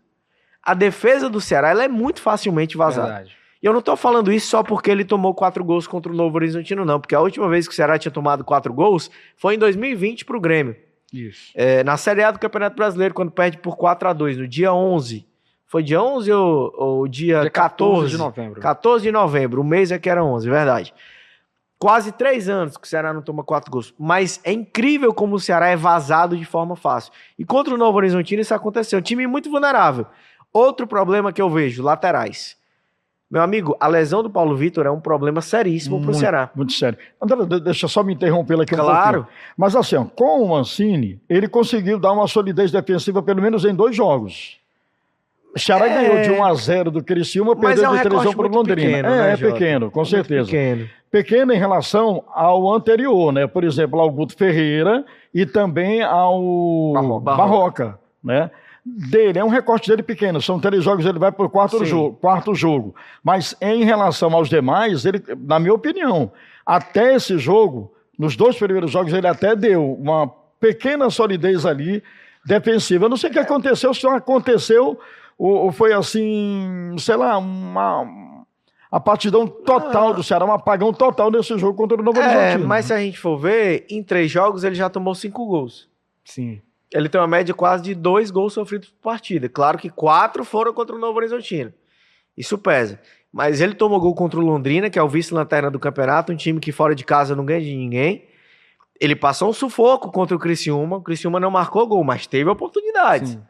A 0.67 0.73
defesa 0.73 1.29
do 1.29 1.39
Ceará 1.39 1.69
ela 1.69 1.85
é 1.85 1.87
muito 1.87 2.21
facilmente 2.21 2.75
vazada. 2.75 3.07
Verdade. 3.07 3.37
E 3.63 3.65
eu 3.65 3.71
não 3.71 3.81
tô 3.81 3.95
falando 3.95 4.33
isso 4.33 4.49
só 4.49 4.61
porque 4.61 4.91
ele 4.91 5.05
tomou 5.05 5.33
quatro 5.33 5.63
gols 5.63 5.87
contra 5.87 6.11
o 6.11 6.15
Novo 6.15 6.35
Horizontino, 6.35 6.83
não. 6.83 6.99
Porque 6.99 7.15
a 7.15 7.21
última 7.21 7.47
vez 7.47 7.69
que 7.69 7.73
o 7.73 7.75
Ceará 7.75 7.97
tinha 7.97 8.11
tomado 8.11 8.43
quatro 8.43 8.73
gols 8.73 9.09
foi 9.37 9.55
em 9.55 9.57
2020 9.57 10.25
pro 10.25 10.41
Grêmio. 10.41 10.75
Isso. 11.11 11.53
É, 11.55 11.85
na 11.85 11.95
Série 11.95 12.21
A 12.21 12.31
do 12.31 12.37
Campeonato 12.37 12.75
Brasileiro, 12.75 13.13
quando 13.13 13.31
perde 13.31 13.57
por 13.57 13.77
4 13.77 14.09
a 14.09 14.13
2 14.13 14.37
no 14.37 14.47
dia 14.47 14.73
11. 14.73 15.25
Foi 15.65 15.81
dia 15.81 16.01
11 16.01 16.31
ou, 16.33 16.73
ou 16.77 17.07
dia, 17.07 17.41
dia 17.41 17.49
14? 17.49 18.11
14 18.11 18.11
de 18.11 18.17
novembro. 18.17 18.61
14 18.61 19.03
de 19.03 19.11
novembro. 19.11 19.61
O 19.61 19.63
mês 19.63 19.89
é 19.89 19.97
que 19.97 20.09
era 20.09 20.21
11, 20.21 20.49
verdade. 20.49 20.93
Quase 21.79 22.11
três 22.11 22.49
anos 22.49 22.75
que 22.75 22.85
o 22.85 22.89
Ceará 22.89 23.13
não 23.13 23.21
toma 23.21 23.41
quatro 23.41 23.71
gols. 23.71 23.93
Mas 23.97 24.41
é 24.43 24.51
incrível 24.51 25.13
como 25.13 25.37
o 25.37 25.39
Ceará 25.39 25.69
é 25.69 25.77
vazado 25.77 26.35
de 26.35 26.43
forma 26.43 26.75
fácil. 26.75 27.13
E 27.39 27.45
contra 27.45 27.73
o 27.73 27.77
Novo 27.77 27.97
Horizontino 27.97 28.41
isso 28.41 28.53
aconteceu. 28.53 28.99
Um 28.99 29.01
time 29.01 29.25
muito 29.27 29.49
vulnerável. 29.49 30.05
Outro 30.57 30.87
problema 30.87 31.31
que 31.31 31.39
eu 31.39 31.51
vejo, 31.51 31.83
laterais. 31.83 32.57
Meu 33.29 33.43
amigo, 33.43 33.77
a 33.79 33.87
lesão 33.87 34.23
do 34.23 34.29
Paulo 34.29 34.55
Vitor 34.55 34.87
é 34.87 34.89
um 34.89 34.99
problema 34.99 35.39
seríssimo 35.39 36.01
para 36.01 36.09
o 36.09 36.13
Ceará. 36.15 36.49
Muito 36.55 36.73
sério. 36.73 36.97
André, 37.21 37.59
deixa 37.59 37.85
eu 37.85 37.89
só 37.89 38.01
me 38.01 38.15
interromper 38.15 38.59
aqui 38.59 38.73
claro. 38.73 39.19
um 39.19 39.23
pouquinho. 39.23 39.37
Mas 39.55 39.75
assim, 39.75 39.97
ó, 39.97 40.05
com 40.05 40.41
o 40.41 40.49
Mancini, 40.49 41.21
ele 41.29 41.47
conseguiu 41.47 41.99
dar 41.99 42.11
uma 42.11 42.27
solidez 42.27 42.71
defensiva 42.71 43.21
pelo 43.21 43.39
menos 43.39 43.65
em 43.65 43.75
dois 43.75 43.95
jogos. 43.95 44.57
O 45.55 45.59
Ceará 45.59 45.87
é... 45.87 45.95
ganhou 45.95 46.23
de 46.23 46.41
1 46.41 46.43
a 46.43 46.53
0 46.55 46.89
do 46.89 47.03
Criciúma, 47.03 47.55
perdeu 47.55 47.85
é 47.85 47.89
um 47.89 47.95
de 47.97 48.01
3 48.01 48.25
a 48.25 48.29
1 48.29 48.33
para 48.33 48.47
o 48.47 48.49
Londrina. 48.49 48.87
Pequeno, 48.87 49.07
é, 49.09 49.17
né, 49.17 49.33
é 49.33 49.37
pequeno, 49.37 49.91
com 49.91 50.05
certeza. 50.05 50.45
Pequeno. 50.49 50.89
pequeno 51.11 51.53
em 51.53 51.57
relação 51.59 52.23
ao 52.33 52.73
anterior, 52.73 53.31
né? 53.31 53.45
Por 53.45 53.63
exemplo, 53.63 53.99
ao 53.99 54.09
Guto 54.09 54.35
Ferreira 54.35 55.05
e 55.31 55.45
também 55.45 56.01
ao 56.01 56.93
Barroca, 56.93 57.35
Barroca 57.35 57.99
né? 58.23 58.49
Dele, 58.95 59.39
é 59.39 59.43
um 59.43 59.49
recorte 59.49 59.89
dele 59.89 60.03
pequeno, 60.03 60.41
são 60.41 60.59
três 60.59 60.83
jogos, 60.83 61.05
ele 61.05 61.19
vai 61.19 61.31
para 61.31 61.45
o 61.45 61.49
quarto, 61.49 61.83
jogo, 61.83 62.17
quarto 62.17 62.55
jogo. 62.55 62.95
Mas 63.23 63.55
em 63.61 63.83
relação 63.83 64.33
aos 64.33 64.47
demais, 64.47 65.05
ele, 65.05 65.21
na 65.39 65.59
minha 65.59 65.73
opinião, 65.73 66.31
até 66.65 67.15
esse 67.15 67.37
jogo, 67.37 67.93
nos 68.17 68.35
dois 68.35 68.57
primeiros 68.57 68.91
jogos, 68.91 69.13
ele 69.13 69.27
até 69.27 69.55
deu 69.55 69.93
uma 69.93 70.27
pequena 70.59 71.09
solidez 71.09 71.65
ali 71.65 72.01
defensiva. 72.45 73.05
Eu 73.05 73.09
não 73.09 73.17
sei 73.17 73.29
o 73.29 73.33
que 73.33 73.39
aconteceu, 73.39 73.93
se 73.93 74.07
aconteceu 74.07 74.97
ou, 75.37 75.71
foi 75.71 75.93
assim, 75.93 76.95
sei 76.97 77.15
lá, 77.15 77.37
uma, 77.37 78.07
a 78.91 78.99
partidão 78.99 79.45
total 79.45 80.13
do 80.13 80.23
Ceará, 80.23 80.45
um 80.45 80.51
apagão 80.51 80.91
total 80.91 81.29
nesse 81.29 81.57
jogo 81.57 81.77
contra 81.77 81.99
o 81.99 82.03
Novo 82.03 82.19
é. 82.19 82.57
Mas 82.57 82.85
se 82.85 82.93
a 82.93 82.97
gente 82.97 83.19
for 83.19 83.37
ver, 83.37 83.85
em 83.89 84.01
três 84.01 84.31
jogos 84.31 84.63
ele 84.63 84.75
já 84.75 84.89
tomou 84.89 85.13
cinco 85.13 85.45
gols. 85.45 85.87
Sim. 86.25 86.61
Ele 86.93 87.09
tem 87.09 87.19
uma 87.19 87.27
média 87.27 87.53
quase 87.53 87.83
de 87.83 87.95
dois 87.95 88.31
gols 88.31 88.53
sofridos 88.53 88.89
por 88.89 89.11
partida. 89.11 89.49
Claro 89.49 89.77
que 89.77 89.89
quatro 89.89 90.45
foram 90.45 90.73
contra 90.73 90.95
o 90.95 90.99
Novo 90.99 91.17
Horizontino. 91.17 91.73
Isso 92.37 92.57
pesa. 92.57 92.99
Mas 93.31 93.59
ele 93.59 93.73
tomou 93.73 93.99
gol 93.99 94.15
contra 94.15 94.39
o 94.39 94.43
Londrina, 94.43 94.89
que 94.89 94.97
é 94.97 95.03
o 95.03 95.09
vice-lanterna 95.09 95.69
do 95.69 95.79
campeonato, 95.79 96.31
um 96.31 96.35
time 96.35 96.59
que 96.59 96.71
fora 96.71 96.95
de 96.95 97.03
casa 97.03 97.35
não 97.35 97.45
ganha 97.45 97.61
de 97.61 97.75
ninguém. 97.75 98.25
Ele 98.99 99.15
passou 99.15 99.49
um 99.49 99.53
sufoco 99.53 100.11
contra 100.11 100.35
o 100.35 100.39
Criciúma. 100.39 100.97
O 100.97 101.01
Criciúma 101.01 101.39
não 101.39 101.51
marcou 101.51 101.85
gol, 101.85 102.03
mas 102.03 102.25
teve 102.25 102.49
oportunidades. 102.49 103.31
Sim. 103.31 103.41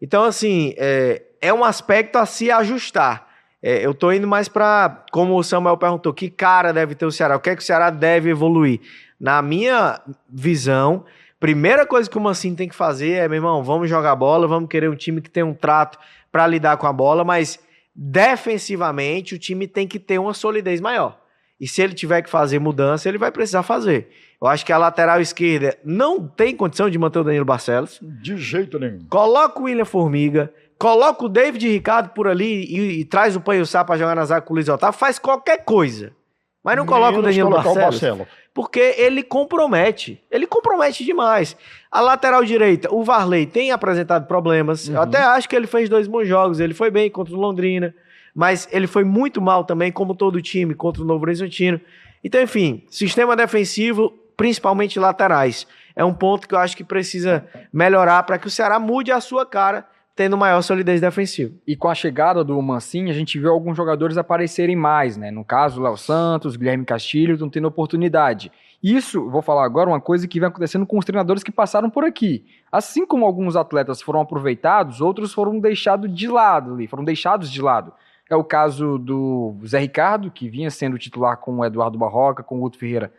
Então, 0.00 0.24
assim, 0.24 0.74
é, 0.76 1.22
é, 1.40 1.52
um 1.52 1.64
aspecto 1.64 2.16
a 2.16 2.26
se 2.26 2.50
ajustar. 2.50 3.28
É, 3.62 3.84
eu 3.84 3.94
tô 3.94 4.10
indo 4.10 4.26
mais 4.26 4.48
para, 4.48 5.04
como 5.12 5.36
o 5.36 5.42
Samuel 5.42 5.76
perguntou, 5.76 6.12
que 6.12 6.30
cara 6.30 6.72
deve 6.72 6.94
ter 6.94 7.04
o 7.04 7.12
Ceará? 7.12 7.36
O 7.36 7.40
que 7.40 7.50
é 7.50 7.56
que 7.56 7.62
o 7.62 7.64
Ceará 7.64 7.90
deve 7.90 8.30
evoluir? 8.30 8.80
Na 9.18 9.42
minha 9.42 10.00
visão, 10.28 11.04
Primeira 11.40 11.86
coisa 11.86 12.08
que 12.08 12.18
o 12.18 12.20
Mancini 12.20 12.54
tem 12.54 12.68
que 12.68 12.74
fazer 12.74 13.12
é, 13.12 13.26
meu 13.26 13.36
irmão, 13.36 13.64
vamos 13.64 13.88
jogar 13.88 14.14
bola, 14.14 14.46
vamos 14.46 14.68
querer 14.68 14.90
um 14.90 14.94
time 14.94 15.22
que 15.22 15.30
tem 15.30 15.42
um 15.42 15.54
trato 15.54 15.98
para 16.30 16.46
lidar 16.46 16.76
com 16.76 16.86
a 16.86 16.92
bola, 16.92 17.24
mas 17.24 17.58
defensivamente 17.94 19.34
o 19.34 19.38
time 19.38 19.66
tem 19.66 19.88
que 19.88 19.98
ter 19.98 20.18
uma 20.18 20.34
solidez 20.34 20.82
maior. 20.82 21.18
E 21.58 21.66
se 21.66 21.80
ele 21.80 21.94
tiver 21.94 22.20
que 22.20 22.28
fazer 22.28 22.58
mudança, 22.58 23.08
ele 23.08 23.16
vai 23.16 23.32
precisar 23.32 23.62
fazer. 23.62 24.10
Eu 24.40 24.48
acho 24.48 24.64
que 24.64 24.72
a 24.72 24.76
lateral 24.76 25.18
esquerda 25.18 25.78
não 25.82 26.26
tem 26.28 26.54
condição 26.54 26.90
de 26.90 26.98
manter 26.98 27.20
o 27.20 27.24
Danilo 27.24 27.44
Barcelos. 27.44 27.98
De 28.02 28.36
jeito 28.36 28.78
nenhum. 28.78 29.06
Coloca 29.08 29.60
o 29.60 29.64
William 29.64 29.86
Formiga, 29.86 30.52
coloca 30.78 31.24
o 31.24 31.28
David 31.28 31.66
Ricardo 31.68 32.10
por 32.10 32.28
ali 32.28 32.64
e, 32.64 33.00
e 33.00 33.04
traz 33.06 33.34
o 33.34 33.40
Panho 33.40 33.64
Sá 33.64 33.82
para 33.82 33.98
jogar 33.98 34.14
na 34.14 34.26
zaga 34.26 34.44
com 34.44 34.52
o 34.52 34.56
Luiz 34.56 34.68
Otávio, 34.68 34.98
faz 34.98 35.18
qualquer 35.18 35.64
coisa. 35.64 36.12
Mas 36.62 36.76
não 36.76 36.84
coloca 36.84 37.18
o 37.18 37.22
Danilo 37.22 37.50
Barcelos, 37.50 38.28
porque 38.52 38.94
ele 38.98 39.22
compromete. 39.22 40.22
Ele 40.30 40.46
compromete 40.46 41.04
demais. 41.04 41.56
A 41.90 42.00
lateral 42.00 42.44
direita, 42.44 42.92
o 42.92 43.02
Varley 43.02 43.46
tem 43.46 43.70
apresentado 43.70 44.26
problemas. 44.26 44.86
Uhum. 44.86 44.94
Eu 44.94 45.02
até 45.02 45.18
acho 45.18 45.48
que 45.48 45.56
ele 45.56 45.66
fez 45.66 45.88
dois 45.88 46.06
bons 46.06 46.26
jogos. 46.26 46.60
Ele 46.60 46.74
foi 46.74 46.90
bem 46.90 47.10
contra 47.10 47.34
o 47.34 47.38
Londrina, 47.38 47.94
mas 48.34 48.68
ele 48.70 48.86
foi 48.86 49.04
muito 49.04 49.40
mal 49.40 49.64
também, 49.64 49.90
como 49.90 50.14
todo 50.14 50.36
o 50.36 50.42
time, 50.42 50.74
contra 50.74 51.02
o 51.02 51.06
Novo 51.06 51.24
Horizontino. 51.24 51.80
Então, 52.22 52.42
enfim, 52.42 52.84
sistema 52.90 53.34
defensivo, 53.34 54.12
principalmente 54.36 54.98
laterais, 54.98 55.66
é 55.96 56.04
um 56.04 56.12
ponto 56.12 56.46
que 56.46 56.54
eu 56.54 56.58
acho 56.58 56.76
que 56.76 56.84
precisa 56.84 57.46
melhorar 57.72 58.22
para 58.24 58.38
que 58.38 58.46
o 58.46 58.50
Ceará 58.50 58.78
mude 58.78 59.10
a 59.10 59.20
sua 59.20 59.46
cara 59.46 59.86
tendo 60.20 60.36
maior 60.36 60.60
solidez 60.60 61.00
defensiva. 61.00 61.54
E 61.66 61.74
com 61.74 61.88
a 61.88 61.94
chegada 61.94 62.44
do 62.44 62.60
Mancini, 62.60 63.10
a 63.10 63.14
gente 63.14 63.38
viu 63.38 63.50
alguns 63.50 63.74
jogadores 63.74 64.18
aparecerem 64.18 64.76
mais, 64.76 65.16
né? 65.16 65.30
No 65.30 65.42
caso, 65.42 65.80
Léo 65.80 65.96
Santos, 65.96 66.56
Guilherme 66.56 66.84
Castilho 66.84 67.32
estão 67.32 67.48
tendo 67.48 67.66
oportunidade. 67.66 68.52
Isso, 68.82 69.30
vou 69.30 69.40
falar 69.40 69.64
agora, 69.64 69.88
uma 69.88 69.98
coisa 69.98 70.28
que 70.28 70.38
vem 70.38 70.50
acontecendo 70.50 70.84
com 70.84 70.98
os 70.98 71.06
treinadores 71.06 71.42
que 71.42 71.50
passaram 71.50 71.88
por 71.88 72.04
aqui. 72.04 72.44
Assim 72.70 73.06
como 73.06 73.24
alguns 73.24 73.56
atletas 73.56 74.02
foram 74.02 74.20
aproveitados, 74.20 75.00
outros 75.00 75.32
foram 75.32 75.58
deixados 75.58 76.14
de 76.14 76.28
lado 76.28 76.74
ali, 76.74 76.86
foram 76.86 77.02
deixados 77.02 77.50
de 77.50 77.62
lado. 77.62 77.90
É 78.28 78.36
o 78.36 78.44
caso 78.44 78.98
do 78.98 79.56
Zé 79.66 79.78
Ricardo, 79.78 80.30
que 80.30 80.50
vinha 80.50 80.70
sendo 80.70 80.98
titular 80.98 81.38
com 81.38 81.60
o 81.60 81.64
Eduardo 81.64 81.96
Barroca, 81.96 82.42
com 82.42 82.58
o 82.58 82.60
Guto 82.60 82.76
Ferreira 82.76 83.10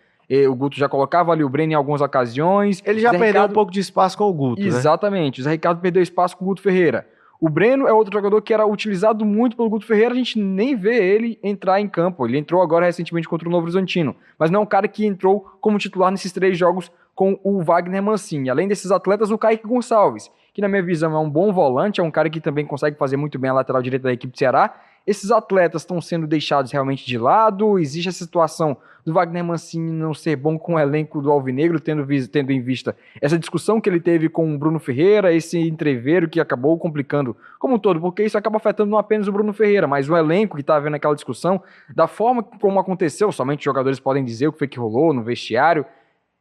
o 0.48 0.56
Guto 0.56 0.78
já 0.78 0.88
colocava 0.88 1.32
ali 1.32 1.44
o 1.44 1.50
Breno 1.50 1.74
em 1.74 1.76
algumas 1.76 2.02
ocasiões. 2.02 2.82
Ele 2.86 3.00
já 3.00 3.12
Zé 3.12 3.18
perdeu 3.18 3.42
Ricardo... 3.42 3.52
um 3.52 3.54
pouco 3.54 3.72
de 3.72 3.80
espaço 3.80 4.18
com 4.18 4.24
o 4.24 4.34
Guto. 4.34 4.62
Né? 4.62 4.68
Exatamente. 4.68 5.40
Né? 5.40 5.42
O 5.42 5.44
Zé 5.44 5.52
Ricardo 5.52 5.82
perdeu 5.82 6.02
espaço 6.02 6.38
com 6.38 6.46
o 6.46 6.48
Guto 6.48 6.62
Ferreira. 6.62 7.08
O 7.40 7.50
Breno 7.50 7.88
é 7.88 7.92
outro 7.92 8.14
jogador 8.14 8.40
que 8.42 8.54
era 8.54 8.66
utilizado 8.68 9.26
muito 9.26 9.58
pelo 9.58 9.68
Guto 9.68 9.86
Ferreira, 9.86 10.14
a 10.14 10.16
gente 10.16 10.40
nem 10.40 10.76
vê 10.76 10.96
ele 10.96 11.40
entrar 11.42 11.82
em 11.82 11.88
campo. 11.88 12.28
Ele 12.28 12.38
entrou 12.38 12.62
agora 12.62 12.86
recentemente 12.86 13.28
contra 13.28 13.48
o 13.48 13.52
Novo 13.52 13.64
Horizontino, 13.64 14.16
mas 14.38 14.52
não 14.52 14.60
é 14.60 14.64
um 14.64 14.66
cara 14.66 14.88
que 14.88 15.08
entrou 15.08 15.40
como 15.60 15.80
titular 15.80 16.12
nesses 16.12 16.32
três 16.32 16.56
jogos 16.56 16.92
com 17.16 17.40
o 17.44 17.64
Wagner 17.64 18.02
Mancini. 18.04 18.50
Além 18.50 18.68
desses 18.68 18.92
atletas, 18.92 19.32
o 19.32 19.40
Kaique 19.40 19.68
Gonçalves, 19.68 20.30
que 20.54 20.62
na 20.62 20.68
minha 20.68 20.84
visão 20.84 21.16
é 21.16 21.20
um 21.20 21.30
bom 21.30 21.52
volante, 21.52 22.00
é 22.00 22.04
um 22.04 22.12
cara 22.12 22.30
que 22.30 22.40
também 22.40 22.64
consegue 22.64 22.96
fazer 22.96 23.18
muito 23.18 23.40
bem 23.40 23.50
a 23.50 23.54
lateral 23.56 23.82
direita 23.82 24.04
da 24.04 24.14
equipe 24.14 24.32
do 24.32 24.38
Ceará 24.38 24.76
esses 25.06 25.32
atletas 25.32 25.82
estão 25.82 26.00
sendo 26.00 26.28
deixados 26.28 26.72
realmente 26.72 27.06
de 27.06 27.18
lado? 27.18 27.80
Existe 27.80 28.10
a 28.10 28.12
situação 28.12 28.78
do 29.06 29.14
Wagner 29.14 29.44
Mancini 29.44 29.92
não 29.92 30.14
ser 30.14 30.36
bom 30.36 30.58
com 30.60 30.76
o 30.76 30.80
elenco 30.80 31.22
do 31.22 31.32
Alvinegro, 31.32 31.80
tendo, 31.80 32.06
tendo 32.28 32.52
em 32.52 32.62
vista 32.62 32.96
essa 33.20 33.38
discussão 33.38 33.82
que 33.82 33.90
ele 33.90 34.00
teve 34.00 34.30
com 34.30 34.54
o 34.54 34.58
Bruno 34.58 34.80
Ferreira, 34.80 35.34
esse 35.34 35.58
entreveiro 35.58 36.30
que 36.30 36.40
acabou 36.40 36.78
complicando 36.78 37.36
como 37.58 37.76
um 37.76 37.80
todo, 37.80 38.00
porque 38.00 38.24
isso 38.24 38.38
acaba 38.38 38.58
afetando 38.58 38.92
não 38.92 38.98
apenas 38.98 39.28
o 39.28 39.32
Bruno 39.32 39.54
Ferreira, 39.54 39.88
mas 39.88 40.10
o 40.10 40.16
elenco 40.16 40.56
que 40.56 40.62
está 40.62 40.80
vendo 40.80 40.96
aquela 40.96 41.16
discussão, 41.16 41.62
da 41.94 42.08
forma 42.08 42.44
como 42.44 42.80
aconteceu, 42.80 43.32
somente 43.32 43.60
os 43.60 43.66
jogadores 43.66 44.00
podem 44.00 44.24
dizer 44.24 44.48
o 44.48 44.54
que 44.54 44.60
foi 44.60 44.68
que 44.68 44.80
rolou 44.80 45.14
no 45.14 45.24
vestiário, 45.24 45.86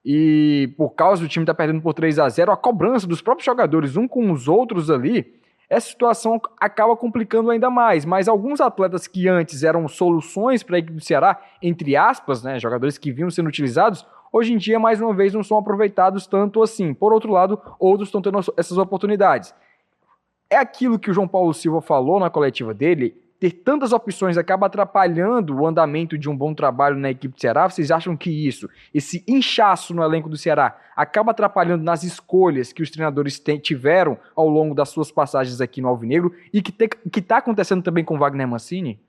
e 0.04 0.72
por 0.78 0.90
causa 0.90 1.22
do 1.22 1.28
time 1.28 1.42
estar 1.42 1.52
tá 1.52 1.58
perdendo 1.58 1.82
por 1.82 1.92
3 1.92 2.18
a 2.18 2.28
0 2.28 2.52
a 2.52 2.56
cobrança 2.56 3.06
dos 3.06 3.20
próprios 3.20 3.44
jogadores, 3.44 3.96
um 3.96 4.08
com 4.08 4.30
os 4.30 4.48
outros 4.48 4.90
ali, 4.90 5.39
essa 5.70 5.88
situação 5.88 6.40
acaba 6.58 6.96
complicando 6.96 7.48
ainda 7.48 7.70
mais. 7.70 8.04
Mas 8.04 8.26
alguns 8.26 8.60
atletas 8.60 9.06
que 9.06 9.28
antes 9.28 9.62
eram 9.62 9.86
soluções 9.86 10.64
para 10.64 10.74
a 10.74 10.78
equipe 10.80 10.94
do 10.94 11.04
Ceará, 11.04 11.40
entre 11.62 11.96
aspas, 11.96 12.42
né, 12.42 12.58
jogadores 12.58 12.98
que 12.98 13.12
vinham 13.12 13.30
sendo 13.30 13.46
utilizados, 13.46 14.04
hoje 14.32 14.52
em 14.52 14.58
dia, 14.58 14.80
mais 14.80 15.00
uma 15.00 15.14
vez, 15.14 15.32
não 15.32 15.44
são 15.44 15.56
aproveitados 15.56 16.26
tanto 16.26 16.60
assim. 16.60 16.92
Por 16.92 17.12
outro 17.12 17.30
lado, 17.32 17.60
outros 17.78 18.08
estão 18.08 18.20
tendo 18.20 18.40
essas 18.56 18.76
oportunidades. 18.76 19.54
É 20.50 20.56
aquilo 20.56 20.98
que 20.98 21.08
o 21.08 21.14
João 21.14 21.28
Paulo 21.28 21.54
Silva 21.54 21.80
falou 21.80 22.18
na 22.18 22.28
coletiva 22.28 22.74
dele, 22.74 23.16
ter 23.40 23.52
tantas 23.52 23.90
opções 23.90 24.36
acaba 24.36 24.66
atrapalhando 24.66 25.56
o 25.56 25.66
andamento 25.66 26.18
de 26.18 26.28
um 26.28 26.36
bom 26.36 26.52
trabalho 26.52 26.96
na 26.96 27.10
equipe 27.10 27.34
do 27.34 27.40
Ceará? 27.40 27.68
Vocês 27.68 27.90
acham 27.90 28.14
que 28.14 28.30
isso, 28.30 28.68
esse 28.92 29.24
inchaço 29.26 29.94
no 29.94 30.02
elenco 30.02 30.28
do 30.28 30.36
Ceará, 30.36 30.78
acaba 30.94 31.30
atrapalhando 31.30 31.82
nas 31.82 32.04
escolhas 32.04 32.70
que 32.70 32.82
os 32.82 32.90
treinadores 32.90 33.42
tiveram 33.62 34.18
ao 34.36 34.46
longo 34.46 34.74
das 34.74 34.90
suas 34.90 35.10
passagens 35.10 35.58
aqui 35.62 35.80
no 35.80 35.88
Alvinegro 35.88 36.34
e 36.52 36.60
que 36.60 37.18
está 37.18 37.38
acontecendo 37.38 37.82
também 37.82 38.04
com 38.04 38.18
Wagner 38.18 38.46
Mancini? 38.46 39.00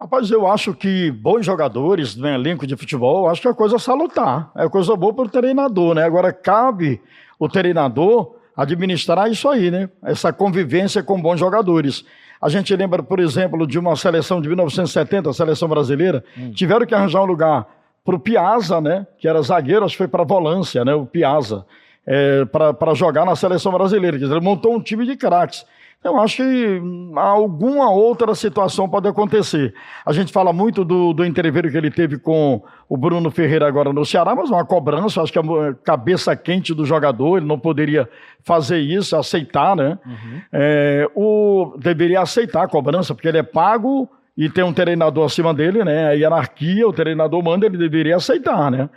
Rapaz, 0.00 0.30
eu 0.30 0.46
acho 0.48 0.74
que 0.74 1.12
bons 1.12 1.44
jogadores 1.44 2.16
no 2.16 2.26
elenco 2.26 2.66
de 2.66 2.76
futebol, 2.76 3.28
acho 3.28 3.42
que 3.42 3.48
é 3.48 3.54
coisa 3.54 3.78
salutar, 3.78 4.50
é 4.56 4.68
coisa 4.68 4.96
boa 4.96 5.12
para 5.12 5.24
o 5.26 5.28
treinador, 5.28 5.94
né? 5.94 6.02
Agora 6.02 6.32
cabe 6.32 7.00
o 7.38 7.48
treinador 7.48 8.34
administrar 8.56 9.30
isso 9.30 9.48
aí, 9.48 9.70
né? 9.70 9.88
Essa 10.02 10.32
convivência 10.32 11.02
com 11.02 11.20
bons 11.20 11.38
jogadores. 11.38 12.04
A 12.42 12.48
gente 12.48 12.74
lembra, 12.74 13.04
por 13.04 13.20
exemplo, 13.20 13.64
de 13.66 13.78
uma 13.78 13.94
seleção 13.94 14.40
de 14.40 14.48
1970, 14.48 15.30
a 15.30 15.32
seleção 15.32 15.68
brasileira, 15.68 16.24
hum. 16.36 16.50
tiveram 16.50 16.84
que 16.84 16.92
arranjar 16.92 17.22
um 17.22 17.26
lugar 17.26 17.68
para 18.04 18.16
o 18.16 18.18
Piazza, 18.18 18.80
né? 18.80 19.06
Que 19.16 19.28
era 19.28 19.40
zagueiro, 19.40 19.84
acho 19.84 19.94
que 19.94 19.98
foi 19.98 20.08
para 20.08 20.22
a 20.22 20.26
volância, 20.26 20.84
né? 20.84 20.92
O 20.92 21.06
Piazza, 21.06 21.64
é, 22.04 22.44
para 22.44 22.94
jogar 22.94 23.24
na 23.24 23.36
seleção 23.36 23.70
brasileira. 23.70 24.18
Quer 24.18 24.24
dizer, 24.24 24.34
ele 24.34 24.44
montou 24.44 24.74
um 24.74 24.80
time 24.80 25.06
de 25.06 25.16
craques. 25.16 25.64
Eu 26.04 26.18
acho 26.18 26.38
que 26.38 26.82
alguma 27.14 27.90
outra 27.90 28.34
situação 28.34 28.88
pode 28.88 29.06
acontecer. 29.06 29.72
A 30.04 30.12
gente 30.12 30.32
fala 30.32 30.52
muito 30.52 30.84
do, 30.84 31.12
do 31.12 31.24
entreveiro 31.24 31.70
que 31.70 31.76
ele 31.76 31.90
teve 31.90 32.18
com 32.18 32.60
o 32.88 32.96
Bruno 32.96 33.30
Ferreira 33.30 33.68
agora 33.68 33.92
no 33.92 34.04
Ceará, 34.04 34.34
mas 34.34 34.50
uma 34.50 34.64
cobrança, 34.64 35.22
acho 35.22 35.32
que 35.32 35.38
a 35.38 35.74
cabeça 35.84 36.34
quente 36.34 36.74
do 36.74 36.84
jogador, 36.84 37.36
ele 37.36 37.46
não 37.46 37.58
poderia 37.58 38.08
fazer 38.42 38.80
isso, 38.80 39.16
aceitar, 39.16 39.76
né? 39.76 39.96
Uhum. 40.04 40.40
É, 40.52 41.08
o, 41.14 41.76
deveria 41.78 42.20
aceitar 42.20 42.64
a 42.64 42.68
cobrança, 42.68 43.14
porque 43.14 43.28
ele 43.28 43.38
é 43.38 43.42
pago 43.44 44.08
e 44.36 44.48
tem 44.50 44.64
um 44.64 44.72
treinador 44.72 45.26
acima 45.26 45.54
dele, 45.54 45.84
né? 45.84 46.08
A 46.08 46.12
hierarquia, 46.12 46.88
o 46.88 46.92
treinador 46.92 47.42
manda, 47.44 47.64
ele 47.64 47.78
deveria 47.78 48.16
aceitar, 48.16 48.70
né? 48.70 48.90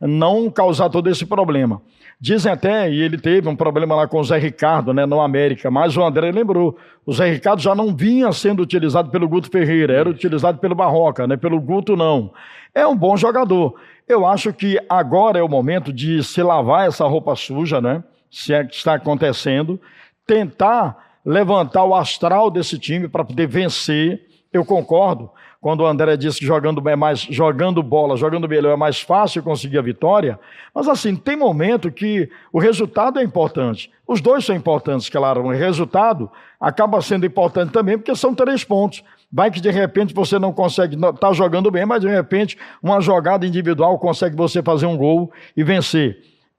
Não 0.00 0.48
causar 0.48 0.88
todo 0.88 1.08
esse 1.08 1.26
problema. 1.26 1.82
Dizem 2.22 2.52
até, 2.52 2.88
e 2.88 3.02
ele 3.02 3.18
teve 3.18 3.48
um 3.48 3.56
problema 3.56 3.96
lá 3.96 4.06
com 4.06 4.20
o 4.20 4.22
Zé 4.22 4.38
Ricardo, 4.38 4.94
né, 4.94 5.04
no 5.04 5.20
América, 5.20 5.72
mas 5.72 5.96
o 5.96 6.04
André 6.04 6.30
lembrou, 6.30 6.78
o 7.04 7.12
Zé 7.12 7.28
Ricardo 7.28 7.60
já 7.60 7.74
não 7.74 7.92
vinha 7.96 8.30
sendo 8.30 8.62
utilizado 8.62 9.10
pelo 9.10 9.28
Guto 9.28 9.50
Ferreira, 9.50 9.92
era 9.92 10.08
utilizado 10.08 10.58
pelo 10.58 10.72
Barroca, 10.72 11.26
né, 11.26 11.36
pelo 11.36 11.60
Guto 11.60 11.96
não. 11.96 12.32
É 12.72 12.86
um 12.86 12.96
bom 12.96 13.16
jogador. 13.16 13.74
Eu 14.08 14.24
acho 14.24 14.52
que 14.52 14.78
agora 14.88 15.40
é 15.40 15.42
o 15.42 15.48
momento 15.48 15.92
de 15.92 16.22
se 16.22 16.40
lavar 16.44 16.86
essa 16.86 17.04
roupa 17.08 17.34
suja, 17.34 17.80
né, 17.80 18.04
se 18.30 18.54
é 18.54 18.62
que 18.62 18.76
está 18.76 18.94
acontecendo, 18.94 19.80
tentar 20.24 20.96
levantar 21.26 21.82
o 21.82 21.92
astral 21.92 22.52
desse 22.52 22.78
time 22.78 23.08
para 23.08 23.24
poder 23.24 23.48
vencer, 23.48 24.20
eu 24.52 24.64
concordo 24.64 25.28
quando 25.62 25.82
o 25.82 25.86
André 25.86 26.16
disse 26.16 26.40
que 26.40 26.44
jogando, 26.44 26.86
é 26.88 26.96
mais, 26.96 27.20
jogando 27.20 27.84
bola, 27.84 28.16
jogando 28.16 28.48
melhor 28.48 28.72
é 28.72 28.76
mais 28.76 29.00
fácil 29.00 29.44
conseguir 29.44 29.78
a 29.78 29.82
vitória. 29.82 30.36
Mas 30.74 30.88
assim, 30.88 31.14
tem 31.14 31.36
momento 31.36 31.88
que 31.88 32.28
o 32.52 32.58
resultado 32.58 33.20
é 33.20 33.22
importante. 33.22 33.88
Os 34.04 34.20
dois 34.20 34.44
são 34.44 34.56
importantes, 34.56 35.08
claro. 35.08 35.44
O 35.44 35.50
resultado 35.50 36.28
acaba 36.60 37.00
sendo 37.00 37.24
importante 37.24 37.70
também, 37.70 37.96
porque 37.96 38.12
são 38.16 38.34
três 38.34 38.64
pontos. 38.64 39.04
Vai 39.32 39.52
que 39.52 39.60
de 39.60 39.70
repente 39.70 40.12
você 40.12 40.36
não 40.36 40.52
consegue 40.52 40.96
estar 40.96 41.12
tá 41.12 41.32
jogando 41.32 41.70
bem, 41.70 41.86
mas 41.86 42.00
de 42.00 42.08
repente 42.08 42.58
uma 42.82 43.00
jogada 43.00 43.46
individual 43.46 43.96
consegue 44.00 44.34
você 44.34 44.60
fazer 44.64 44.86
um 44.86 44.96
gol 44.96 45.30
e 45.56 45.62
vencer. 45.62 46.18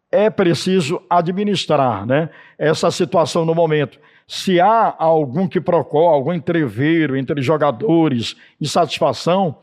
É 0.09 0.29
preciso 0.29 1.01
administrar 1.09 2.05
né, 2.05 2.29
essa 2.57 2.89
situação 2.89 3.43
no 3.43 3.53
momento 3.53 3.99
se 4.27 4.59
há 4.59 4.95
algum 4.97 5.47
que 5.47 5.61
procó, 5.61 6.09
algum 6.09 6.33
entreveiro 6.33 7.17
entre 7.17 7.41
jogadores, 7.41 8.35
insatisfação, 8.59 9.57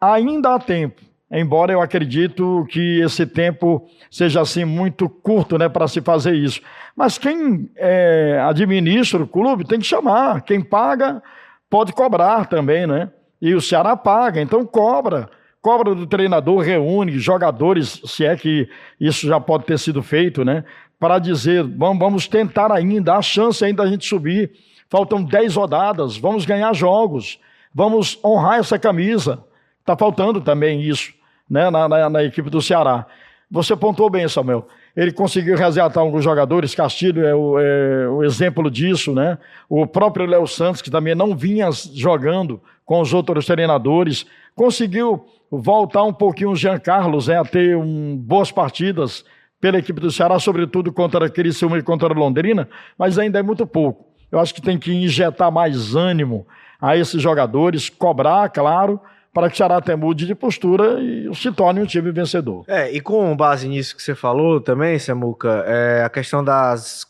ainda 0.00 0.54
há 0.54 0.58
tempo. 0.58 1.02
Embora 1.30 1.72
eu 1.72 1.80
acredito 1.80 2.66
que 2.70 3.00
esse 3.00 3.26
tempo 3.26 3.88
seja 4.10 4.40
assim 4.40 4.64
muito 4.64 5.08
curto, 5.08 5.58
né, 5.58 5.68
para 5.68 5.88
se 5.88 6.00
fazer 6.00 6.34
isso. 6.34 6.60
Mas 6.94 7.18
quem 7.18 7.70
é, 7.76 8.40
administra 8.46 9.22
o 9.22 9.26
clube 9.26 9.66
tem 9.66 9.80
que 9.80 9.86
chamar. 9.86 10.42
Quem 10.42 10.60
paga 10.60 11.22
pode 11.68 11.92
cobrar 11.92 12.46
também, 12.46 12.86
né? 12.86 13.10
E 13.40 13.54
o 13.54 13.60
Ceará 13.60 13.96
paga, 13.96 14.40
então 14.40 14.64
cobra 14.64 15.28
cobra 15.64 15.94
do 15.94 16.06
treinador, 16.06 16.60
reúne 16.62 17.18
jogadores, 17.18 17.98
se 18.04 18.22
é 18.22 18.36
que 18.36 18.68
isso 19.00 19.26
já 19.26 19.40
pode 19.40 19.64
ter 19.64 19.78
sido 19.78 20.02
feito, 20.02 20.44
né? 20.44 20.62
Para 21.04 21.18
dizer, 21.18 21.62
vamos, 21.62 21.98
vamos 21.98 22.26
tentar 22.26 22.72
ainda, 22.72 23.14
há 23.14 23.20
chance 23.20 23.62
ainda 23.62 23.84
da 23.84 23.90
gente 23.90 24.06
subir. 24.06 24.52
Faltam 24.88 25.22
10 25.22 25.54
rodadas, 25.54 26.16
vamos 26.16 26.46
ganhar 26.46 26.72
jogos, 26.72 27.38
vamos 27.74 28.18
honrar 28.24 28.58
essa 28.58 28.78
camisa. 28.78 29.44
Está 29.80 29.94
faltando 29.94 30.40
também 30.40 30.80
isso 30.80 31.12
né, 31.48 31.68
na, 31.68 31.86
na, 31.86 32.08
na, 32.08 32.24
equipe 32.24 32.48
do 32.48 32.62
Ceará. 32.62 33.04
Você 33.50 33.76
pontuou 33.76 34.08
bem, 34.08 34.26
Samuel. 34.26 34.66
Ele 34.96 35.12
conseguiu 35.12 35.58
resgatar 35.58 36.00
alguns 36.00 36.24
jogadores, 36.24 36.74
Castilho 36.74 37.26
é 37.26 37.34
o, 37.34 37.58
é 37.58 38.08
o 38.08 38.24
exemplo 38.24 38.70
disso, 38.70 39.12
né? 39.12 39.36
O 39.68 39.86
próprio 39.86 40.24
Léo 40.24 40.46
Santos, 40.46 40.80
que 40.80 40.90
também 40.90 41.14
não 41.14 41.36
vinha 41.36 41.68
jogando 41.70 42.62
com 42.86 42.98
os 43.02 43.12
outros 43.12 43.44
treinadores, 43.44 44.24
conseguiu 44.56 45.26
voltar 45.50 46.02
um 46.02 46.14
pouquinho 46.14 46.52
o 46.52 46.56
Jean 46.56 46.78
Carlos 46.78 47.28
né, 47.28 47.38
a 47.38 47.44
ter 47.44 47.76
um, 47.76 48.16
boas 48.16 48.50
partidas 48.50 49.22
pela 49.64 49.78
equipe 49.78 49.98
do 49.98 50.10
Ceará, 50.10 50.38
sobretudo 50.38 50.92
contra 50.92 51.26
Criciúma 51.30 51.78
e 51.78 51.82
contra 51.82 52.12
Londrina, 52.12 52.68
mas 52.98 53.18
ainda 53.18 53.38
é 53.38 53.42
muito 53.42 53.66
pouco. 53.66 54.04
Eu 54.30 54.38
acho 54.38 54.54
que 54.54 54.60
tem 54.60 54.78
que 54.78 54.92
injetar 54.92 55.50
mais 55.50 55.96
ânimo 55.96 56.46
a 56.78 56.98
esses 56.98 57.22
jogadores, 57.22 57.88
cobrar, 57.88 58.50
claro, 58.50 59.00
para 59.32 59.48
que 59.48 59.54
o 59.54 59.56
Ceará 59.56 59.78
até 59.78 59.96
mude 59.96 60.26
de 60.26 60.34
postura 60.34 61.00
e 61.00 61.34
se 61.34 61.50
torne 61.50 61.80
um 61.80 61.86
time 61.86 62.12
vencedor. 62.12 62.66
É, 62.68 62.92
e 62.92 63.00
com 63.00 63.34
base 63.34 63.66
nisso 63.66 63.96
que 63.96 64.02
você 64.02 64.14
falou 64.14 64.60
também, 64.60 64.98
Samuca, 64.98 65.64
é 65.66 66.04
a 66.04 66.10
questão 66.10 66.44
das 66.44 67.06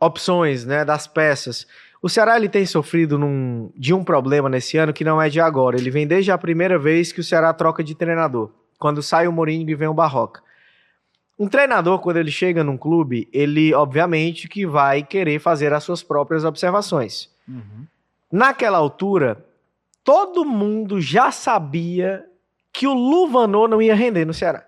opções, 0.00 0.64
né, 0.64 0.86
das 0.86 1.06
peças. 1.06 1.66
O 2.00 2.08
Ceará 2.08 2.38
ele 2.38 2.48
tem 2.48 2.64
sofrido 2.64 3.18
num, 3.18 3.70
de 3.76 3.92
um 3.92 4.02
problema 4.02 4.48
nesse 4.48 4.78
ano 4.78 4.94
que 4.94 5.04
não 5.04 5.20
é 5.20 5.28
de 5.28 5.38
agora. 5.38 5.76
Ele 5.76 5.90
vem 5.90 6.06
desde 6.06 6.32
a 6.32 6.38
primeira 6.38 6.78
vez 6.78 7.12
que 7.12 7.20
o 7.20 7.24
Ceará 7.24 7.52
troca 7.52 7.84
de 7.84 7.94
treinador, 7.94 8.52
quando 8.78 9.02
sai 9.02 9.28
o 9.28 9.32
Mourinho 9.32 9.68
e 9.68 9.74
vem 9.74 9.88
o 9.88 9.92
Barroca. 9.92 10.47
Um 11.38 11.46
treinador, 11.46 12.00
quando 12.00 12.16
ele 12.16 12.30
chega 12.30 12.64
num 12.64 12.76
clube, 12.76 13.28
ele 13.32 13.72
obviamente 13.72 14.48
que 14.48 14.66
vai 14.66 15.02
querer 15.02 15.38
fazer 15.38 15.72
as 15.72 15.84
suas 15.84 16.02
próprias 16.02 16.44
observações. 16.44 17.30
Uhum. 17.46 17.86
Naquela 18.30 18.78
altura, 18.78 19.44
todo 20.02 20.44
mundo 20.44 21.00
já 21.00 21.30
sabia 21.30 22.24
que 22.72 22.86
o 22.86 22.92
Luvanor 22.92 23.68
não 23.68 23.80
ia 23.80 23.94
render 23.94 24.24
no 24.24 24.34
Ceará. 24.34 24.66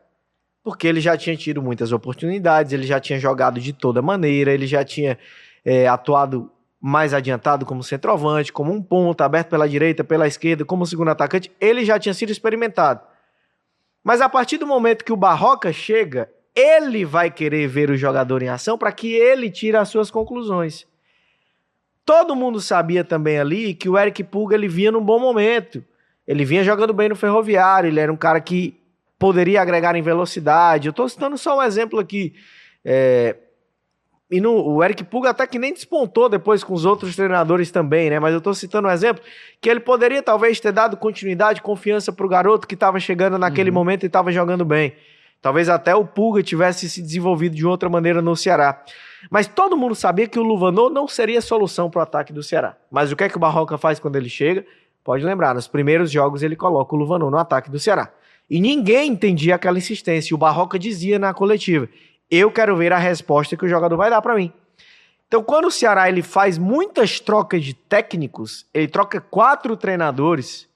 Porque 0.62 0.86
ele 0.86 1.00
já 1.00 1.16
tinha 1.16 1.36
tido 1.36 1.60
muitas 1.60 1.90
oportunidades, 1.90 2.72
ele 2.72 2.86
já 2.86 3.00
tinha 3.00 3.18
jogado 3.18 3.60
de 3.60 3.72
toda 3.72 4.00
maneira, 4.00 4.52
ele 4.52 4.66
já 4.66 4.84
tinha 4.84 5.18
é, 5.64 5.88
atuado 5.88 6.50
mais 6.80 7.12
adiantado 7.12 7.66
como 7.66 7.82
centroavante, 7.82 8.52
como 8.52 8.72
um 8.72 8.82
ponta, 8.82 9.24
aberto 9.24 9.48
pela 9.48 9.68
direita, 9.68 10.02
pela 10.02 10.26
esquerda, 10.26 10.64
como 10.64 10.86
segundo 10.86 11.10
atacante, 11.10 11.52
ele 11.60 11.84
já 11.84 11.98
tinha 11.98 12.14
sido 12.14 12.30
experimentado. 12.30 13.02
Mas 14.02 14.20
a 14.20 14.28
partir 14.28 14.56
do 14.56 14.66
momento 14.66 15.04
que 15.04 15.12
o 15.12 15.16
Barroca 15.16 15.72
chega, 15.72 16.30
ele 16.54 17.04
vai 17.04 17.30
querer 17.30 17.66
ver 17.66 17.90
o 17.90 17.96
jogador 17.96 18.42
em 18.42 18.48
ação 18.48 18.76
para 18.76 18.92
que 18.92 19.12
ele 19.12 19.50
tire 19.50 19.76
as 19.76 19.88
suas 19.88 20.10
conclusões. 20.10 20.86
Todo 22.04 22.34
mundo 22.34 22.60
sabia 22.60 23.04
também 23.04 23.38
ali 23.38 23.74
que 23.74 23.88
o 23.88 23.96
Eric 23.96 24.24
Pulga 24.24 24.56
ele 24.56 24.68
vinha 24.68 24.90
num 24.90 25.04
bom 25.04 25.18
momento. 25.18 25.84
Ele 26.26 26.44
vinha 26.44 26.64
jogando 26.64 26.92
bem 26.92 27.08
no 27.08 27.16
Ferroviário, 27.16 27.88
ele 27.88 28.00
era 28.00 28.12
um 28.12 28.16
cara 28.16 28.40
que 28.40 28.80
poderia 29.18 29.60
agregar 29.60 29.94
em 29.94 30.02
velocidade. 30.02 30.88
Eu 30.88 30.90
estou 30.90 31.08
citando 31.08 31.36
só 31.36 31.58
um 31.58 31.62
exemplo 31.62 31.98
aqui. 31.98 32.34
É... 32.84 33.36
E 34.30 34.40
no, 34.40 34.52
o 34.52 34.82
Eric 34.82 35.02
Pulga 35.04 35.30
até 35.30 35.44
que 35.46 35.58
nem 35.58 35.74
despontou 35.74 36.28
depois 36.28 36.62
com 36.62 36.72
os 36.72 36.84
outros 36.84 37.16
treinadores 37.16 37.70
também, 37.72 38.08
né? 38.10 38.20
Mas 38.20 38.32
eu 38.32 38.38
estou 38.38 38.54
citando 38.54 38.86
um 38.86 38.90
exemplo 38.90 39.22
que 39.60 39.68
ele 39.68 39.80
poderia 39.80 40.22
talvez 40.22 40.60
ter 40.60 40.72
dado 40.72 40.96
continuidade, 40.96 41.60
confiança 41.60 42.12
para 42.12 42.24
o 42.24 42.28
garoto 42.28 42.66
que 42.66 42.74
estava 42.74 43.00
chegando 43.00 43.36
naquele 43.36 43.70
uhum. 43.70 43.74
momento 43.74 44.04
e 44.04 44.06
estava 44.06 44.30
jogando 44.30 44.64
bem. 44.64 44.94
Talvez 45.40 45.68
até 45.68 45.94
o 45.94 46.04
Pulga 46.04 46.42
tivesse 46.42 46.88
se 46.88 47.00
desenvolvido 47.00 47.56
de 47.56 47.66
outra 47.66 47.88
maneira 47.88 48.20
no 48.20 48.36
Ceará. 48.36 48.82
Mas 49.30 49.46
todo 49.46 49.76
mundo 49.76 49.94
sabia 49.94 50.28
que 50.28 50.38
o 50.38 50.42
Luvanor 50.42 50.90
não 50.90 51.08
seria 51.08 51.40
solução 51.40 51.90
para 51.90 52.00
o 52.00 52.02
ataque 52.02 52.32
do 52.32 52.42
Ceará. 52.42 52.76
Mas 52.90 53.10
o 53.10 53.16
que 53.16 53.24
é 53.24 53.28
que 53.28 53.36
o 53.36 53.40
Barroca 53.40 53.78
faz 53.78 53.98
quando 53.98 54.16
ele 54.16 54.28
chega? 54.28 54.66
Pode 55.02 55.24
lembrar, 55.24 55.54
nos 55.54 55.66
primeiros 55.66 56.10
jogos 56.10 56.42
ele 56.42 56.56
coloca 56.56 56.94
o 56.94 56.98
Luvanor 56.98 57.30
no 57.30 57.38
ataque 57.38 57.70
do 57.70 57.78
Ceará. 57.78 58.12
E 58.50 58.60
ninguém 58.60 59.12
entendia 59.12 59.54
aquela 59.54 59.78
insistência. 59.78 60.34
O 60.34 60.38
Barroca 60.38 60.78
dizia 60.78 61.18
na 61.18 61.32
coletiva: 61.32 61.88
Eu 62.30 62.50
quero 62.50 62.76
ver 62.76 62.92
a 62.92 62.98
resposta 62.98 63.56
que 63.56 63.64
o 63.64 63.68
jogador 63.68 63.96
vai 63.96 64.10
dar 64.10 64.20
para 64.20 64.34
mim. 64.34 64.52
Então, 65.26 65.42
quando 65.42 65.66
o 65.66 65.70
Ceará 65.70 66.08
ele 66.08 66.22
faz 66.22 66.58
muitas 66.58 67.20
trocas 67.20 67.64
de 67.64 67.72
técnicos, 67.72 68.66
ele 68.74 68.88
troca 68.88 69.20
quatro 69.20 69.76
treinadores 69.76 70.68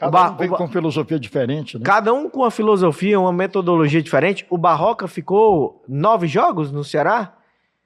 Cada 0.00 0.30
um 0.30 0.36
vem 0.36 0.48
com 0.48 0.68
filosofia 0.68 1.20
diferente, 1.20 1.78
né? 1.78 1.84
Cada 1.84 2.12
um 2.12 2.28
com 2.30 2.40
uma 2.40 2.50
filosofia, 2.50 3.20
uma 3.20 3.32
metodologia 3.32 4.02
diferente. 4.02 4.46
O 4.48 4.56
Barroca 4.56 5.06
ficou 5.06 5.84
nove 5.86 6.26
jogos 6.26 6.72
no 6.72 6.82
Ceará? 6.82 7.36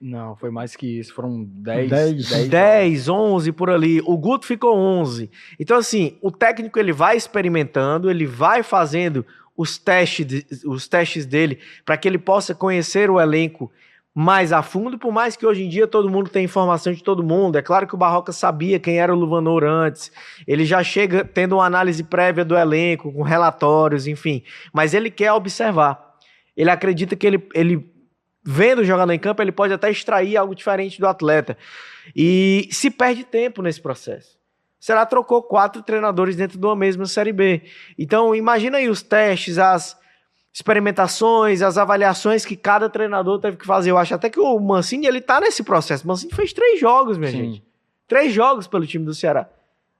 Não, 0.00 0.36
foi 0.36 0.50
mais 0.50 0.76
que 0.76 0.86
isso. 1.00 1.12
Foram 1.12 1.44
dez. 1.44 1.90
Dez, 1.90 2.28
dez, 2.28 2.48
dez 2.48 3.08
onze 3.08 3.50
por 3.50 3.68
ali. 3.68 4.00
O 4.04 4.16
Guto 4.16 4.46
ficou 4.46 4.76
onze. 4.76 5.30
Então, 5.58 5.76
assim, 5.76 6.16
o 6.22 6.30
técnico 6.30 6.78
ele 6.78 6.92
vai 6.92 7.16
experimentando, 7.16 8.08
ele 8.08 8.26
vai 8.26 8.62
fazendo 8.62 9.26
os 9.56 9.78
testes, 9.78 10.64
os 10.64 10.86
testes 10.86 11.26
dele 11.26 11.58
para 11.84 11.96
que 11.96 12.06
ele 12.06 12.18
possa 12.18 12.54
conhecer 12.54 13.10
o 13.10 13.20
elenco 13.20 13.72
mais 14.14 14.52
a 14.52 14.62
fundo, 14.62 14.96
por 14.96 15.12
mais 15.12 15.34
que 15.34 15.44
hoje 15.44 15.64
em 15.64 15.68
dia 15.68 15.88
todo 15.88 16.08
mundo 16.08 16.30
tem 16.30 16.44
informação 16.44 16.92
de 16.92 17.02
todo 17.02 17.24
mundo. 17.24 17.58
É 17.58 17.62
claro 17.62 17.84
que 17.84 17.96
o 17.96 17.98
Barroca 17.98 18.30
sabia 18.30 18.78
quem 18.78 19.00
era 19.00 19.12
o 19.12 19.18
Luvanor 19.18 19.64
antes. 19.64 20.12
Ele 20.46 20.64
já 20.64 20.84
chega 20.84 21.24
tendo 21.24 21.56
uma 21.56 21.64
análise 21.64 22.04
prévia 22.04 22.44
do 22.44 22.56
elenco, 22.56 23.12
com 23.12 23.22
relatórios, 23.22 24.06
enfim. 24.06 24.44
Mas 24.72 24.94
ele 24.94 25.10
quer 25.10 25.32
observar. 25.32 26.14
Ele 26.56 26.70
acredita 26.70 27.16
que 27.16 27.26
ele, 27.26 27.48
ele 27.52 27.92
vendo 28.44 28.82
o 28.82 28.84
jogador 28.84 29.12
em 29.12 29.18
campo, 29.18 29.42
ele 29.42 29.50
pode 29.50 29.72
até 29.72 29.90
extrair 29.90 30.36
algo 30.36 30.54
diferente 30.54 31.00
do 31.00 31.08
atleta. 31.08 31.58
E 32.14 32.68
se 32.70 32.90
perde 32.90 33.24
tempo 33.24 33.62
nesse 33.62 33.80
processo. 33.80 34.38
Será 34.78 35.04
trocou 35.06 35.42
quatro 35.42 35.82
treinadores 35.82 36.36
dentro 36.36 36.56
de 36.56 36.64
uma 36.64 36.76
mesma 36.76 37.06
Série 37.06 37.32
B. 37.32 37.62
Então, 37.98 38.32
imagina 38.32 38.78
aí 38.78 38.88
os 38.88 39.02
testes, 39.02 39.58
as 39.58 39.96
experimentações, 40.54 41.62
as 41.62 41.76
avaliações 41.76 42.46
que 42.46 42.54
cada 42.54 42.88
treinador 42.88 43.40
teve 43.40 43.56
que 43.56 43.66
fazer. 43.66 43.90
Eu 43.90 43.98
acho 43.98 44.14
até 44.14 44.30
que 44.30 44.38
o 44.38 44.60
Mancini, 44.60 45.04
ele 45.04 45.20
tá 45.20 45.40
nesse 45.40 45.64
processo. 45.64 46.04
O 46.04 46.06
Mancini 46.06 46.32
fez 46.32 46.52
três 46.52 46.78
jogos, 46.78 47.18
minha 47.18 47.32
Sim. 47.32 47.38
gente. 47.38 47.64
três 48.06 48.32
jogos 48.32 48.68
pelo 48.68 48.86
time 48.86 49.04
do 49.04 49.12
Ceará. 49.12 49.50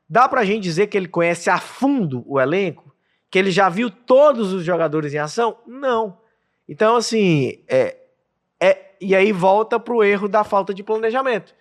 Dá 0.09 0.29
pra 0.29 0.45
gente 0.45 0.63
dizer 0.63 0.87
que 0.87 0.97
ele 0.97 1.09
conhece 1.09 1.51
a 1.51 1.59
fundo 1.59 2.23
o 2.25 2.41
elenco? 2.41 2.95
Que 3.29 3.37
ele 3.37 3.51
já 3.51 3.69
viu 3.69 3.91
todos 3.91 4.53
os 4.53 4.65
jogadores 4.65 5.13
em 5.13 5.19
ação? 5.19 5.59
Não. 5.67 6.19
Então, 6.69 6.95
assim, 6.95 7.59
é, 7.67 7.97
é, 8.61 8.93
e 9.01 9.13
aí 9.13 9.33
volta 9.33 9.81
pro 9.81 10.05
erro 10.05 10.29
da 10.29 10.45
falta 10.45 10.73
de 10.73 10.85
planejamento. 10.85 11.53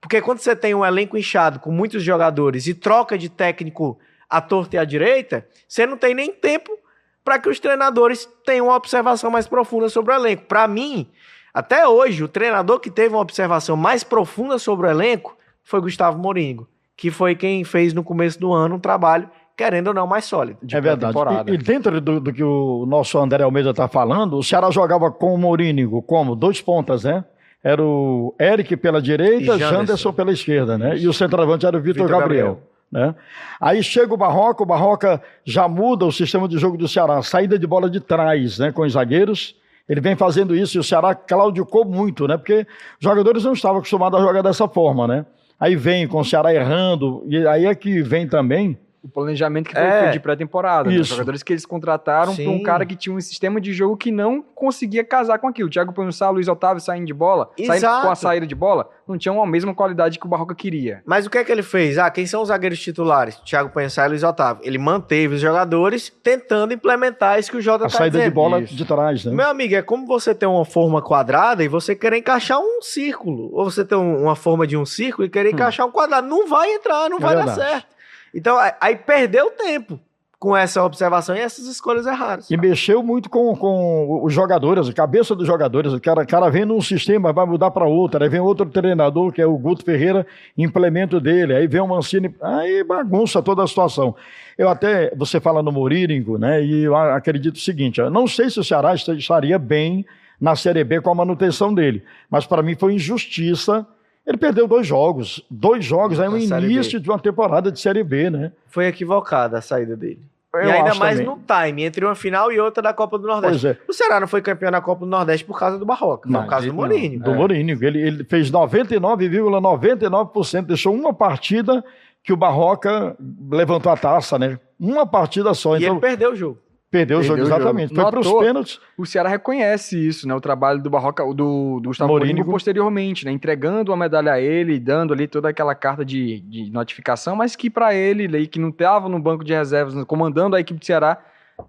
Porque 0.00 0.20
quando 0.20 0.40
você 0.40 0.56
tem 0.56 0.74
um 0.74 0.84
elenco 0.84 1.16
inchado 1.16 1.60
com 1.60 1.70
muitos 1.70 2.02
jogadores 2.02 2.66
e 2.66 2.74
troca 2.74 3.16
de 3.16 3.28
técnico 3.28 4.00
à 4.28 4.40
torta 4.40 4.74
e 4.74 4.78
à 4.80 4.84
direita, 4.84 5.46
você 5.68 5.86
não 5.86 5.96
tem 5.96 6.12
nem 6.12 6.32
tempo 6.32 6.76
para 7.24 7.38
que 7.38 7.48
os 7.48 7.60
treinadores 7.60 8.28
tenham 8.44 8.66
uma 8.66 8.76
observação 8.76 9.30
mais 9.30 9.46
profunda 9.46 9.88
sobre 9.88 10.12
o 10.12 10.16
elenco. 10.16 10.44
Para 10.46 10.66
mim, 10.66 11.06
até 11.52 11.86
hoje, 11.86 12.24
o 12.24 12.28
treinador 12.28 12.80
que 12.80 12.90
teve 12.90 13.14
uma 13.14 13.20
observação 13.20 13.76
mais 13.76 14.02
profunda 14.02 14.58
sobre 14.58 14.86
o 14.86 14.90
elenco 14.90 15.36
foi 15.62 15.80
Gustavo 15.80 16.18
Moringo, 16.18 16.68
que 16.96 17.10
foi 17.10 17.34
quem 17.34 17.62
fez 17.64 17.92
no 17.92 18.02
começo 18.02 18.40
do 18.40 18.52
ano 18.52 18.76
um 18.76 18.80
trabalho, 18.80 19.28
querendo 19.56 19.88
ou 19.88 19.94
não, 19.94 20.06
mais 20.06 20.24
sólido. 20.24 20.58
É 20.70 20.80
verdade. 20.80 21.16
E, 21.46 21.54
e, 21.54 21.58
dentro 21.58 22.00
do, 22.00 22.18
do, 22.18 22.32
que 22.32 22.42
o 22.42 22.86
nosso 22.86 23.18
André 23.18 23.44
Almeida 23.44 23.70
está 23.70 23.86
falando, 23.86 24.36
o 24.36 24.42
Ceará 24.42 24.70
jogava 24.70 25.10
com 25.10 25.34
o 25.34 25.38
Morínigo 25.38 26.02
como? 26.02 26.34
Dois 26.34 26.60
pontas, 26.60 27.04
né? 27.04 27.24
Era 27.62 27.80
o 27.82 28.34
Eric 28.40 28.76
pela 28.76 29.00
direita, 29.00 29.54
e 29.54 29.58
Janderson 29.58 30.12
pela 30.12 30.32
esquerda, 30.32 30.76
né? 30.76 30.96
E 30.98 31.06
o 31.06 31.12
centroavante 31.12 31.64
era 31.64 31.76
o 31.76 31.80
Vitor 31.80 32.08
Gabriel. 32.08 32.46
Gabriel. 32.46 32.71
Né? 32.92 33.14
Aí 33.58 33.82
chega 33.82 34.12
o 34.12 34.18
Barroca, 34.18 34.62
o 34.62 34.66
Barroca 34.66 35.22
já 35.46 35.66
muda 35.66 36.04
o 36.04 36.12
sistema 36.12 36.46
de 36.46 36.58
jogo 36.58 36.76
do 36.76 36.86
Ceará, 36.86 37.22
saída 37.22 37.58
de 37.58 37.66
bola 37.66 37.88
de 37.88 38.00
trás, 38.00 38.58
né, 38.58 38.70
com 38.70 38.82
os 38.82 38.92
zagueiros. 38.92 39.56
Ele 39.88 40.00
vem 40.00 40.14
fazendo 40.14 40.54
isso 40.54 40.76
e 40.76 40.80
o 40.80 40.84
Ceará 40.84 41.14
claudicou 41.14 41.84
muito, 41.84 42.28
né? 42.28 42.36
Porque 42.36 42.66
os 43.00 43.04
jogadores 43.04 43.44
não 43.44 43.52
estavam 43.52 43.78
acostumados 43.78 44.20
a 44.20 44.22
jogar 44.22 44.42
dessa 44.42 44.68
forma, 44.68 45.08
né? 45.08 45.26
Aí 45.58 45.74
vem 45.74 46.06
com 46.06 46.20
o 46.20 46.24
Ceará 46.24 46.54
errando, 46.54 47.24
e 47.26 47.46
aí 47.46 47.66
é 47.66 47.74
que 47.74 48.00
vem 48.02 48.28
também 48.28 48.78
o 49.02 49.08
planejamento 49.08 49.68
que 49.68 49.74
foi 49.74 49.82
é, 49.82 50.10
de 50.10 50.20
pré-temporada. 50.20 50.88
Né? 50.88 50.96
Os 50.96 51.08
jogadores 51.08 51.42
que 51.42 51.52
eles 51.52 51.66
contrataram 51.66 52.34
para 52.34 52.48
um 52.48 52.62
cara 52.62 52.86
que 52.86 52.94
tinha 52.94 53.14
um 53.14 53.20
sistema 53.20 53.60
de 53.60 53.72
jogo 53.72 53.96
que 53.96 54.12
não 54.12 54.40
conseguia 54.40 55.02
casar 55.02 55.38
com 55.38 55.48
aquilo. 55.48 55.68
O 55.68 55.70
Thiago 55.70 55.92
Panhussá, 55.92 56.30
Luiz 56.30 56.46
Otávio 56.46 56.80
saindo 56.80 57.06
de 57.06 57.12
bola, 57.12 57.50
saindo 57.66 58.02
com 58.02 58.10
a 58.10 58.14
saída 58.14 58.46
de 58.46 58.54
bola, 58.54 58.88
não 59.06 59.18
tinham 59.18 59.42
a 59.42 59.46
mesma 59.46 59.74
qualidade 59.74 60.18
que 60.20 60.26
o 60.26 60.28
Barroca 60.28 60.54
queria. 60.54 61.02
Mas 61.04 61.26
o 61.26 61.30
que 61.30 61.36
é 61.36 61.44
que 61.44 61.50
ele 61.50 61.64
fez? 61.64 61.98
Ah, 61.98 62.10
quem 62.10 62.26
são 62.26 62.42
os 62.42 62.48
zagueiros 62.48 62.78
titulares? 62.78 63.36
Thiago 63.44 63.70
Panhussá 63.70 64.06
e 64.06 64.10
Luiz 64.10 64.22
Otávio. 64.22 64.62
Ele 64.64 64.78
manteve 64.78 65.34
os 65.34 65.40
jogadores 65.40 66.12
tentando 66.22 66.72
implementar 66.72 67.40
isso 67.40 67.50
que 67.50 67.56
o 67.56 67.60
Jota 67.60 67.86
a 67.86 67.88
tá 67.88 67.98
saída 67.98 68.20
de 68.20 68.30
bola 68.30 68.60
isso. 68.60 68.74
de 68.74 68.84
trás, 68.84 69.24
né? 69.24 69.32
Meu 69.32 69.48
amigo, 69.48 69.74
é 69.74 69.82
como 69.82 70.06
você 70.06 70.32
ter 70.32 70.46
uma 70.46 70.64
forma 70.64 71.02
quadrada 71.02 71.64
e 71.64 71.68
você 71.68 71.96
querer 71.96 72.18
encaixar 72.18 72.60
um 72.60 72.80
círculo. 72.80 73.50
Ou 73.52 73.68
você 73.68 73.84
ter 73.84 73.96
um, 73.96 74.22
uma 74.22 74.36
forma 74.36 74.64
de 74.64 74.76
um 74.76 74.86
círculo 74.86 75.26
e 75.26 75.30
querer 75.30 75.48
hum. 75.48 75.54
encaixar 75.54 75.86
um 75.86 75.90
quadrado. 75.90 76.28
Não 76.28 76.46
vai 76.46 76.72
entrar, 76.72 77.10
não 77.10 77.18
é 77.18 77.20
vai 77.20 77.36
verdade. 77.36 77.58
dar 77.58 77.64
certo. 77.64 77.91
Então, 78.34 78.58
aí 78.80 78.96
perdeu 78.96 79.50
tempo 79.50 80.00
com 80.42 80.56
essa 80.56 80.82
observação 80.82 81.36
e 81.36 81.38
essas 81.38 81.66
escolhas 81.66 82.04
erradas. 82.04 82.50
E 82.50 82.56
mexeu 82.56 83.00
muito 83.00 83.30
com, 83.30 83.54
com 83.54 84.24
os 84.24 84.34
jogadores, 84.34 84.88
a 84.88 84.92
cabeça 84.92 85.36
dos 85.36 85.46
jogadores. 85.46 85.92
O 85.92 86.00
cara, 86.00 86.26
cara 86.26 86.50
vem 86.50 86.64
num 86.64 86.80
sistema, 86.80 87.32
vai 87.32 87.46
mudar 87.46 87.70
para 87.70 87.86
outro. 87.86 88.20
Aí 88.20 88.28
vem 88.28 88.40
outro 88.40 88.66
treinador, 88.66 89.30
que 89.30 89.40
é 89.40 89.46
o 89.46 89.56
Guto 89.56 89.84
Ferreira, 89.84 90.26
implemento 90.58 91.20
dele. 91.20 91.54
Aí 91.54 91.68
vem 91.68 91.80
o 91.80 91.86
Mancini, 91.86 92.34
aí 92.42 92.82
bagunça 92.82 93.40
toda 93.40 93.62
a 93.62 93.68
situação. 93.68 94.16
Eu 94.58 94.68
até, 94.68 95.14
você 95.14 95.38
fala 95.38 95.62
no 95.62 95.70
Moríringo, 95.70 96.36
né? 96.36 96.60
E 96.60 96.82
eu 96.82 96.96
acredito 96.96 97.54
o 97.54 97.60
seguinte: 97.60 98.00
eu 98.00 98.10
não 98.10 98.26
sei 98.26 98.50
se 98.50 98.58
o 98.58 98.64
Ceará 98.64 98.94
estaria 98.94 99.60
bem 99.60 100.04
na 100.40 100.56
Série 100.56 100.82
B 100.82 101.00
com 101.00 101.10
a 101.10 101.14
manutenção 101.14 101.72
dele, 101.72 102.02
mas 102.28 102.46
para 102.46 102.64
mim 102.64 102.74
foi 102.74 102.94
injustiça 102.94 103.86
ele 104.26 104.36
perdeu 104.36 104.68
dois 104.68 104.86
jogos. 104.86 105.44
Dois 105.50 105.84
jogos 105.84 106.20
aí 106.20 106.28
no 106.28 106.38
início 106.38 107.00
de 107.00 107.10
uma 107.10 107.18
temporada 107.18 107.70
de 107.70 107.80
Série 107.80 108.04
B, 108.04 108.30
né? 108.30 108.52
Foi 108.68 108.86
equivocada 108.86 109.58
a 109.58 109.62
saída 109.62 109.96
dele. 109.96 110.20
Eu 110.54 110.68
e 110.68 110.70
ainda 110.70 110.94
mais 110.94 111.18
também. 111.18 111.34
no 111.34 111.40
time, 111.46 111.82
entre 111.84 112.04
uma 112.04 112.14
final 112.14 112.52
e 112.52 112.60
outra 112.60 112.82
da 112.82 112.92
Copa 112.92 113.18
do 113.18 113.26
Nordeste. 113.26 113.68
É. 113.68 113.76
O 113.88 113.92
Ceará 113.92 114.20
não 114.20 114.28
foi 114.28 114.42
campeão 114.42 114.70
na 114.70 114.82
Copa 114.82 115.00
do 115.00 115.10
Nordeste 115.10 115.46
por 115.46 115.58
causa 115.58 115.78
do 115.78 115.86
Barroca, 115.86 116.28
não, 116.28 116.42
por 116.42 116.50
causa 116.50 116.66
do 116.66 116.74
Mourinho. 116.74 117.20
Do 117.20 117.30
é. 117.30 117.34
Mourinho. 117.34 117.78
Ele, 117.82 117.98
ele 117.98 118.24
fez 118.24 118.50
99,99%, 118.50 119.98
,99%, 119.98 120.66
deixou 120.66 120.94
uma 120.94 121.14
partida 121.14 121.82
que 122.22 122.34
o 122.34 122.36
Barroca 122.36 123.16
levantou 123.50 123.90
a 123.90 123.96
taça, 123.96 124.38
né? 124.38 124.58
Uma 124.78 125.06
partida 125.06 125.54
só. 125.54 125.76
E 125.76 125.84
então, 125.84 125.94
ele 125.94 126.00
perdeu 126.00 126.32
o 126.32 126.36
jogo. 126.36 126.58
Perdeu, 126.92 127.20
o 127.20 127.22
jogo, 127.22 127.40
exatamente. 127.40 127.94
Foi 127.94 128.04
para 128.04 128.20
os 128.20 128.30
pênaltis. 128.34 128.78
O 128.98 129.06
Ceará 129.06 129.26
reconhece 129.30 129.96
isso, 129.96 130.28
né? 130.28 130.34
O 130.34 130.40
trabalho 130.42 130.82
do 130.82 130.90
Barroca, 130.90 131.24
do, 131.24 131.80
do 131.80 131.88
Gustavo 131.88 132.12
Mourinho 132.12 132.44
posteriormente, 132.44 133.24
né? 133.24 133.32
Entregando 133.32 133.90
uma 133.90 133.96
medalha 133.96 134.34
a 134.34 134.40
ele, 134.40 134.78
dando 134.78 135.14
ali 135.14 135.26
toda 135.26 135.48
aquela 135.48 135.74
carta 135.74 136.04
de, 136.04 136.40
de 136.40 136.70
notificação, 136.70 137.34
mas 137.34 137.56
que 137.56 137.70
para 137.70 137.94
ele, 137.94 138.46
que 138.46 138.60
não 138.60 138.68
estava 138.68 139.08
no 139.08 139.18
banco 139.18 139.42
de 139.42 139.54
reservas, 139.54 139.94
comandando 140.04 140.54
a 140.54 140.60
equipe 140.60 140.78
do 140.78 140.84
Ceará, 140.84 141.18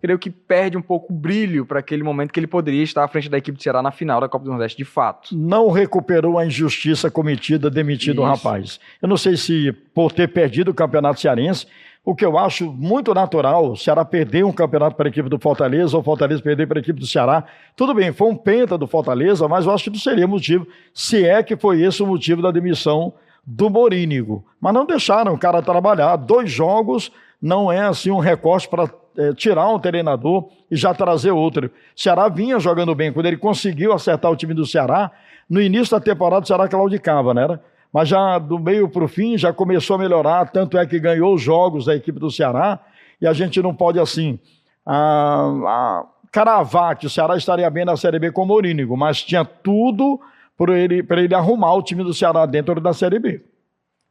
creio 0.02 0.20
que 0.20 0.30
perde 0.30 0.76
um 0.76 0.82
pouco 0.82 1.14
o 1.14 1.16
brilho 1.16 1.66
para 1.66 1.80
aquele 1.80 2.04
momento 2.04 2.34
que 2.34 2.40
ele 2.42 2.48
poderia 2.48 2.84
estar 2.84 3.06
à 3.06 3.08
frente 3.08 3.30
da 3.30 3.38
equipe 3.38 3.58
do 3.58 3.64
Ceará 3.64 3.82
na 3.82 3.92
final 3.92 4.20
da 4.20 4.28
Copa 4.28 4.44
do 4.44 4.52
Nordeste, 4.52 4.78
de 4.78 4.84
fato. 4.84 5.30
Não 5.34 5.72
recuperou 5.72 6.38
a 6.38 6.46
injustiça 6.46 7.10
cometida, 7.10 7.70
demitido 7.70 8.22
o 8.22 8.26
rapaz. 8.26 8.78
Eu 9.02 9.08
não 9.08 9.16
sei 9.16 9.38
se 9.38 9.72
por 9.94 10.12
ter 10.12 10.28
perdido 10.28 10.72
o 10.72 10.74
Campeonato 10.74 11.22
Cearense, 11.22 11.66
o 12.06 12.14
que 12.14 12.26
eu 12.26 12.38
acho 12.38 12.72
muito 12.72 13.14
natural, 13.14 13.72
o 13.72 13.78
Ceará 13.78 14.04
perder 14.04 14.44
um 14.44 14.52
campeonato 14.52 14.96
para 14.96 15.08
a 15.08 15.10
equipe 15.10 15.30
do 15.30 15.40
Fortaleza, 15.40 15.96
ou 15.96 16.04
Fortaleza 16.04 16.42
perder 16.42 16.68
para 16.68 16.80
a 16.80 16.82
equipe 16.82 17.00
do 17.00 17.08
Ceará. 17.08 17.46
Tudo 17.78 17.94
bem, 17.94 18.12
foi 18.12 18.28
um 18.28 18.36
penta 18.36 18.78
do 18.78 18.86
Fortaleza, 18.86 19.48
mas 19.48 19.66
eu 19.66 19.72
acho 19.72 19.86
que 19.86 19.90
não 19.92 20.00
seria 20.00 20.28
motivo, 20.28 20.68
se 20.94 21.26
é 21.26 21.42
que 21.42 21.56
foi 21.56 21.82
esse 21.82 22.04
o 22.04 22.08
motivo 22.08 22.42
da 22.42 22.52
demissão 22.52 23.14
do 23.46 23.70
Morínigo. 23.70 24.46
Mas 24.60 24.74
não 24.74 24.86
deixaram 24.86 25.34
o 25.34 25.38
cara 25.38 25.62
trabalhar. 25.62 26.16
Dois 26.18 26.52
jogos 26.52 27.12
não 27.42 27.72
é 27.72 27.80
assim 27.80 28.12
um 28.12 28.20
recorte 28.20 28.68
para 28.68 28.90
é, 29.18 29.34
tirar 29.34 29.70
um 29.70 29.80
treinador 29.80 30.50
e 30.70 30.76
já 30.76 30.94
trazer 30.94 31.32
outro. 31.32 31.68
O 31.68 31.72
Ceará 32.02 32.28
vinha 32.28 32.60
jogando 32.60 32.94
bem. 32.96 33.14
Quando 33.14 33.28
ele 33.28 33.38
conseguiu 33.38 33.94
acertar 33.94 34.32
o 34.32 34.36
time 34.36 34.54
do 34.54 34.66
Ceará, 34.66 35.12
no 35.50 35.62
início 35.62 35.92
da 35.92 36.04
temporada 36.04 36.44
o 36.44 36.48
Ceará 36.48 36.68
claudicava, 36.68 37.34
né? 37.34 37.44
Era? 37.44 37.62
Mas 37.94 38.10
já 38.10 38.40
do 38.40 38.58
meio 38.58 38.90
para 38.90 39.04
o 39.04 39.08
fim 39.08 39.38
já 39.38 39.54
começou 39.54 39.96
a 39.96 40.00
melhorar, 40.00 40.52
tanto 40.52 40.78
é 40.80 40.86
que 40.86 41.00
ganhou 41.00 41.36
os 41.36 41.42
jogos 41.42 41.86
da 41.86 41.96
equipe 41.96 42.20
do 42.20 42.32
Ceará, 42.32 42.80
e 43.22 43.28
a 43.28 43.34
gente 43.34 43.62
não 43.62 43.74
pode 43.76 44.00
assim 44.00 44.40
a, 44.84 45.46
a, 45.46 46.06
cravar 46.32 46.98
que 46.98 47.06
o 47.06 47.10
Ceará 47.10 47.38
estaria 47.38 47.70
bem 47.70 47.86
na 47.86 47.96
Série 47.96 48.18
B 48.18 48.32
com 48.32 48.42
o 48.42 48.46
Morínigo, 48.48 48.98
mas 48.98 49.22
tinha 49.22 49.46
tudo 49.46 50.20
para 50.58 50.78
ele, 50.78 51.06
ele 51.08 51.36
arrumar 51.36 51.76
o 51.76 51.84
time 51.84 52.04
do 52.04 52.14
Ceará 52.14 52.48
dentro 52.48 52.82
da 52.82 52.94
Série 52.94 53.20
B. 53.20 53.46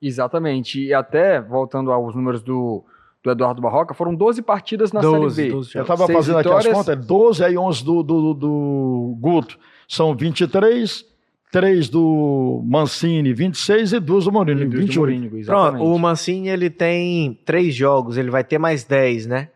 Exatamente, 0.01 0.81
e 0.81 0.95
até 0.95 1.41
voltando 1.41 1.91
aos 1.91 2.15
números 2.15 2.43
do, 2.43 2.85
do 3.23 3.31
Eduardo 3.33 3.61
Barroca, 3.61 3.95
foram 3.95 4.15
12 4.15 4.43
partidas 4.43 4.93
na 4.93 5.01
12, 5.01 5.35
Série 5.35 5.49
B. 5.49 5.55
12 5.55 5.75
Eu 5.77 5.83
estava 5.83 6.07
fazendo 6.07 6.39
vitórias... 6.39 6.67
aqui 6.67 6.69
as 6.69 6.87
contas, 6.87 7.07
12 7.07 7.45
aí 7.45 7.59
11 7.59 7.85
do, 7.85 8.03
do, 8.03 8.35
do 8.35 9.17
Guto, 9.21 9.59
são 9.89 10.15
23, 10.15 11.12
três 11.53 11.91
do 11.91 12.63
Mancini, 12.65 13.35
26 13.35 13.93
e 13.93 14.01
duas 14.01 14.25
do 14.25 14.33
Mourinho, 14.33 14.71
28. 14.71 14.99
Mourinho, 14.99 15.39
exatamente. 15.39 15.77
Pronto, 15.77 15.85
o 15.85 15.99
Mancini 15.99 16.49
ele 16.49 16.71
tem 16.71 17.39
três 17.45 17.75
jogos, 17.75 18.17
ele 18.17 18.31
vai 18.31 18.43
ter 18.43 18.57
mais 18.57 18.85
10, 18.85 19.27
né? 19.27 19.51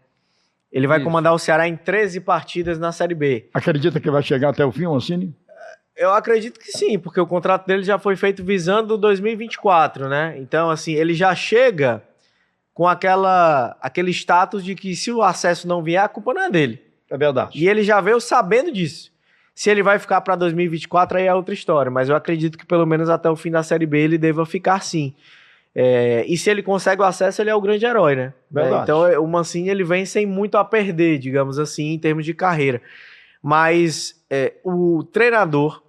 Ele 0.70 0.86
vai 0.86 0.98
Isso. 0.98 1.06
comandar 1.06 1.32
o 1.32 1.38
Ceará 1.38 1.66
em 1.66 1.74
13 1.74 2.20
partidas 2.20 2.78
na 2.78 2.92
Série 2.92 3.14
B. 3.14 3.48
Acredita 3.54 3.98
que 3.98 4.10
vai 4.10 4.22
chegar 4.22 4.50
até 4.50 4.64
o 4.64 4.70
fim, 4.70 4.84
o 4.84 4.92
Mancini? 4.92 5.34
Eu 5.96 6.12
acredito 6.12 6.60
que 6.60 6.70
sim, 6.70 6.98
porque 6.98 7.18
o 7.18 7.26
contrato 7.26 7.66
dele 7.66 7.82
já 7.82 7.98
foi 7.98 8.14
feito 8.14 8.44
visando 8.44 8.98
2024, 8.98 10.06
né? 10.06 10.36
Então, 10.38 10.68
assim, 10.68 10.92
ele 10.92 11.14
já 11.14 11.34
chega 11.34 12.02
com 12.74 12.86
aquela, 12.86 13.74
aquele 13.80 14.10
status 14.10 14.62
de 14.62 14.74
que 14.74 14.94
se 14.94 15.10
o 15.10 15.22
acesso 15.22 15.66
não 15.66 15.82
vier, 15.82 16.04
a 16.04 16.08
culpa 16.08 16.34
não 16.34 16.42
é 16.42 16.50
dele. 16.50 16.78
É 17.10 17.16
verdade. 17.16 17.58
E 17.58 17.66
ele 17.66 17.82
já 17.82 18.02
veio 18.02 18.20
sabendo 18.20 18.70
disso. 18.70 19.15
Se 19.56 19.70
ele 19.70 19.82
vai 19.82 19.98
ficar 19.98 20.20
para 20.20 20.36
2024, 20.36 21.16
aí 21.16 21.26
é 21.26 21.34
outra 21.34 21.54
história. 21.54 21.90
Mas 21.90 22.10
eu 22.10 22.14
acredito 22.14 22.58
que 22.58 22.66
pelo 22.66 22.84
menos 22.84 23.08
até 23.08 23.30
o 23.30 23.34
fim 23.34 23.50
da 23.50 23.62
Série 23.62 23.86
B 23.86 23.98
ele 23.98 24.18
deva 24.18 24.44
ficar 24.44 24.82
sim. 24.82 25.14
É, 25.74 26.26
e 26.28 26.36
se 26.36 26.50
ele 26.50 26.62
consegue 26.62 27.00
o 27.00 27.04
acesso, 27.06 27.40
ele 27.40 27.48
é 27.48 27.54
o 27.54 27.60
grande 27.60 27.86
herói, 27.86 28.14
né? 28.14 28.34
É, 28.54 28.82
então 28.82 29.06
é, 29.06 29.18
o 29.18 29.26
Mancini 29.26 29.70
ele 29.70 29.82
vem 29.82 30.04
sem 30.04 30.26
muito 30.26 30.58
a 30.58 30.64
perder, 30.64 31.18
digamos 31.18 31.58
assim, 31.58 31.94
em 31.94 31.98
termos 31.98 32.26
de 32.26 32.34
carreira. 32.34 32.82
Mas 33.42 34.22
é, 34.28 34.52
o 34.62 35.02
treinador 35.10 35.82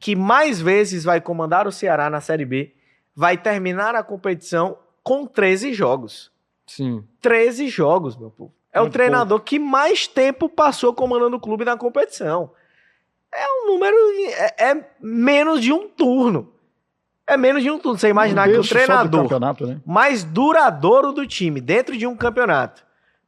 que 0.00 0.16
mais 0.16 0.60
vezes 0.60 1.04
vai 1.04 1.20
comandar 1.20 1.68
o 1.68 1.72
Ceará 1.72 2.10
na 2.10 2.20
Série 2.20 2.44
B 2.44 2.72
vai 3.14 3.36
terminar 3.36 3.94
a 3.94 4.02
competição 4.02 4.76
com 5.04 5.26
13 5.26 5.72
jogos. 5.72 6.32
Sim. 6.66 7.04
13 7.20 7.68
jogos, 7.68 8.16
meu 8.16 8.30
povo. 8.30 8.52
É 8.72 8.80
muito 8.80 8.90
o 8.90 8.92
treinador 8.92 9.38
pouco. 9.38 9.44
que 9.44 9.60
mais 9.60 10.08
tempo 10.08 10.48
passou 10.48 10.92
comandando 10.92 11.36
o 11.36 11.40
clube 11.40 11.64
na 11.64 11.76
competição 11.76 12.50
é 13.36 13.46
um 13.48 13.66
número. 13.72 13.96
É, 14.28 14.70
é, 14.70 14.90
menos 15.00 15.60
de 15.60 15.72
um 15.72 15.88
turno. 15.88 16.52
É 17.26 17.36
menos 17.36 17.62
de 17.62 17.70
um 17.70 17.78
turno. 17.78 17.98
Você 17.98 18.08
imaginar 18.08 18.48
um 18.48 18.52
que 18.52 18.58
o 18.58 18.66
treinador 18.66 19.40
né? 19.66 19.80
mais 19.84 20.24
duradouro 20.24 21.12
do 21.12 21.26
time, 21.26 21.60
dentro 21.60 21.96
de 21.96 22.06
um 22.06 22.16
campeonato, 22.16 22.84